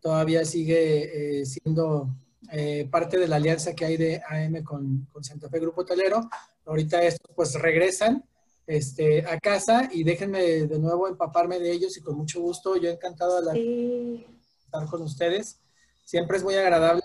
Todavía 0.00 0.44
sigue 0.44 1.40
eh, 1.40 1.46
siendo 1.46 2.14
eh, 2.50 2.86
parte 2.90 3.16
de 3.16 3.28
la 3.28 3.36
alianza 3.36 3.74
que 3.74 3.86
hay 3.86 3.96
de 3.96 4.20
AM 4.28 4.62
con, 4.62 5.06
con 5.10 5.24
Santa 5.24 5.48
Fe 5.48 5.58
Grupo 5.58 5.80
Hotelero. 5.80 6.28
Ahorita 6.66 7.02
estos 7.02 7.30
pues 7.34 7.54
regresan 7.54 8.22
este, 8.66 9.24
a 9.26 9.38
casa 9.38 9.88
y 9.92 10.04
déjenme 10.04 10.40
de 10.66 10.78
nuevo 10.78 11.08
empaparme 11.08 11.58
de 11.58 11.72
ellos 11.72 11.96
y 11.96 12.00
con 12.00 12.16
mucho 12.16 12.40
gusto, 12.40 12.76
yo 12.76 12.90
encantado 12.90 13.40
de 13.40 13.46
la- 13.46 13.52
Sí. 13.52 14.26
estar 14.64 14.86
con 14.86 15.02
ustedes. 15.02 15.60
Siempre 16.04 16.36
es 16.36 16.44
muy 16.44 16.54
agradable 16.54 17.02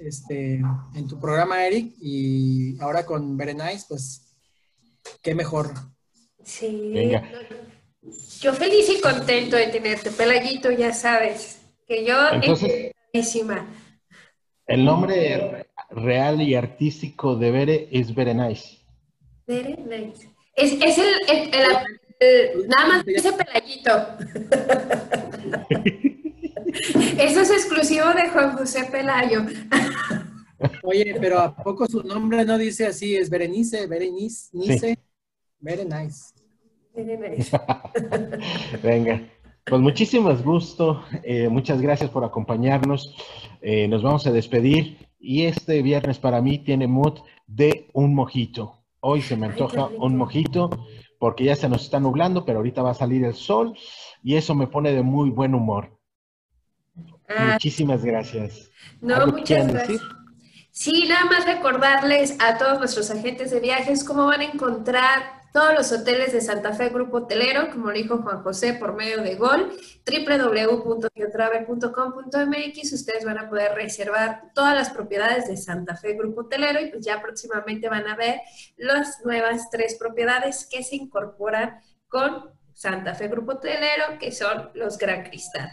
este, 0.00 0.60
en 0.94 1.06
tu 1.08 1.18
programa, 1.18 1.64
Eric, 1.66 1.94
y 2.00 2.78
ahora 2.80 3.04
con 3.06 3.36
Berenice, 3.36 3.86
pues 3.88 4.34
qué 5.22 5.34
mejor. 5.34 5.72
Sí. 6.44 6.90
Venga. 6.94 7.22
Yo 8.40 8.52
feliz 8.52 8.88
y 8.90 9.00
contento 9.00 9.56
de 9.56 9.68
tenerte, 9.68 10.10
Pelayito, 10.10 10.70
ya 10.70 10.92
sabes. 10.92 11.60
Que 11.86 12.04
yo 12.04 12.14
Entonces-. 12.30 12.92
El 14.66 14.84
nombre 14.84 15.66
real 15.90 16.42
y 16.42 16.54
artístico 16.54 17.36
de 17.36 17.50
Bere 17.50 17.88
es 17.90 18.14
Berenice. 18.14 18.78
Very 19.46 19.76
nice. 19.76 20.28
Es, 20.56 20.72
es 20.72 20.98
el, 20.98 21.06
el- 21.28 21.54
el- 21.54 21.76
el- 22.20 22.68
nada 22.68 22.88
más 22.88 23.04
dice 23.04 23.32
Pelayito. 23.32 23.90
Eso 27.18 27.40
es 27.40 27.50
exclusivo 27.50 28.06
de 28.14 28.28
Juan 28.30 28.56
José 28.56 28.84
Pelayo. 28.90 29.44
Oye, 30.82 31.16
pero 31.20 31.38
¿a 31.40 31.54
poco 31.54 31.86
su 31.86 32.02
nombre 32.02 32.44
no 32.44 32.58
dice 32.58 32.86
así? 32.86 33.16
Es 33.16 33.30
Berenice, 33.30 33.86
Berenice, 33.86 34.48
Nice. 34.52 34.98
Very 35.60 35.84
nice. 35.84 36.32
Venga. 38.82 39.22
Pues 39.64 39.80
muchísimas 39.82 40.42
gusto, 40.42 41.04
eh, 41.24 41.48
muchas 41.48 41.80
gracias 41.80 42.10
por 42.10 42.24
acompañarnos. 42.24 43.14
Eh, 43.60 43.88
nos 43.88 44.02
vamos 44.02 44.26
a 44.26 44.32
despedir 44.32 44.98
y 45.18 45.44
este 45.44 45.82
viernes 45.82 46.18
para 46.18 46.40
mí 46.40 46.58
tiene 46.58 46.86
mood 46.86 47.18
de 47.46 47.88
un 47.92 48.14
mojito. 48.14 48.75
Hoy 49.00 49.22
se 49.22 49.36
me 49.36 49.46
antoja 49.46 49.86
un 49.86 50.16
mojito 50.16 50.70
porque 51.18 51.44
ya 51.44 51.56
se 51.56 51.68
nos 51.68 51.82
está 51.82 52.00
nublando, 52.00 52.44
pero 52.44 52.58
ahorita 52.58 52.82
va 52.82 52.90
a 52.90 52.94
salir 52.94 53.24
el 53.24 53.34
sol 53.34 53.76
y 54.22 54.36
eso 54.36 54.54
me 54.54 54.66
pone 54.66 54.92
de 54.92 55.02
muy 55.02 55.30
buen 55.30 55.54
humor. 55.54 55.98
Ah, 57.28 57.50
Muchísimas 57.52 58.04
gracias. 58.04 58.70
no, 59.00 59.16
¿Algo 59.16 59.34
que 59.34 59.40
muchas 59.40 59.66
gracias. 59.68 59.88
decir? 59.88 60.00
Sí, 60.70 61.06
nada 61.08 61.24
más 61.24 61.46
recordarles 61.46 62.36
a 62.40 62.58
todos 62.58 62.78
nuestros 62.78 63.10
agentes 63.10 63.50
de 63.50 63.60
viajes 63.60 64.04
cómo 64.04 64.26
van 64.26 64.42
a 64.42 64.44
encontrar 64.44 65.40
todos 65.56 65.72
los 65.72 65.90
hoteles 65.90 66.34
de 66.34 66.42
Santa 66.42 66.74
Fe 66.74 66.90
Grupo 66.90 67.16
Hotelero, 67.16 67.70
como 67.70 67.86
lo 67.86 67.94
dijo 67.94 68.18
Juan 68.18 68.42
José 68.42 68.74
por 68.74 68.94
medio 68.94 69.22
de 69.22 69.36
Gol, 69.36 69.72
www.geotravel.com.mx. 70.04 72.92
Ustedes 72.92 73.24
van 73.24 73.38
a 73.38 73.48
poder 73.48 73.72
reservar 73.72 74.52
todas 74.54 74.74
las 74.74 74.90
propiedades 74.90 75.48
de 75.48 75.56
Santa 75.56 75.96
Fe 75.96 76.12
Grupo 76.12 76.42
Hotelero 76.42 76.78
y 76.78 76.90
pues 76.90 77.06
ya 77.06 77.22
próximamente 77.22 77.88
van 77.88 78.06
a 78.06 78.16
ver 78.16 78.42
las 78.76 79.24
nuevas 79.24 79.70
tres 79.70 79.94
propiedades 79.94 80.68
que 80.70 80.82
se 80.82 80.96
incorporan 80.96 81.80
con 82.06 82.50
Santa 82.74 83.14
Fe 83.14 83.28
Grupo 83.28 83.52
Hotelero, 83.52 84.18
que 84.20 84.32
son 84.32 84.68
los 84.74 84.98
Gran 84.98 85.22
Cristal. 85.22 85.70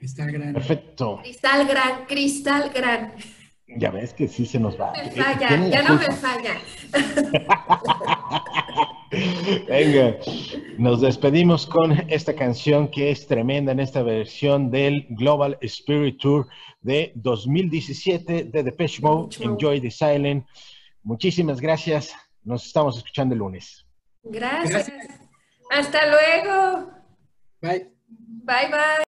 Está 0.00 0.24
grande. 0.24 0.54
Perfecto. 0.54 1.18
Cristal 1.20 1.66
Gran, 1.66 2.06
Cristal 2.06 2.70
Gran. 2.70 3.12
Ya 3.76 3.90
ves 3.90 4.14
que 4.14 4.28
sí 4.28 4.46
se 4.46 4.58
nos 4.58 4.80
va. 4.80 4.92
Me 4.92 5.10
falla, 5.10 5.68
ya 5.68 5.82
no 5.82 5.98
me 5.98 6.10
falla. 6.10 6.56
Venga, 9.68 10.16
nos 10.78 11.00
despedimos 11.00 11.66
con 11.66 11.92
esta 12.10 12.34
canción 12.34 12.88
que 12.88 13.10
es 13.10 13.26
tremenda 13.26 13.72
en 13.72 13.80
esta 13.80 14.02
versión 14.02 14.70
del 14.70 15.06
Global 15.10 15.58
Spirit 15.60 16.18
Tour 16.18 16.48
de 16.80 17.12
2017 17.16 18.44
de 18.44 18.62
Depeche 18.62 19.02
Mode. 19.02 19.36
Enjoy 19.40 19.80
the 19.80 19.90
Silent. 19.90 20.46
Muchísimas 21.02 21.60
gracias. 21.60 22.14
Nos 22.44 22.66
estamos 22.66 22.96
escuchando 22.96 23.34
el 23.34 23.40
lunes. 23.40 23.84
Gracias. 24.22 24.88
Gracias. 24.88 25.20
Hasta 25.70 26.06
luego. 26.06 26.90
Bye. 27.60 27.92
Bye 28.44 28.68
bye. 28.70 29.11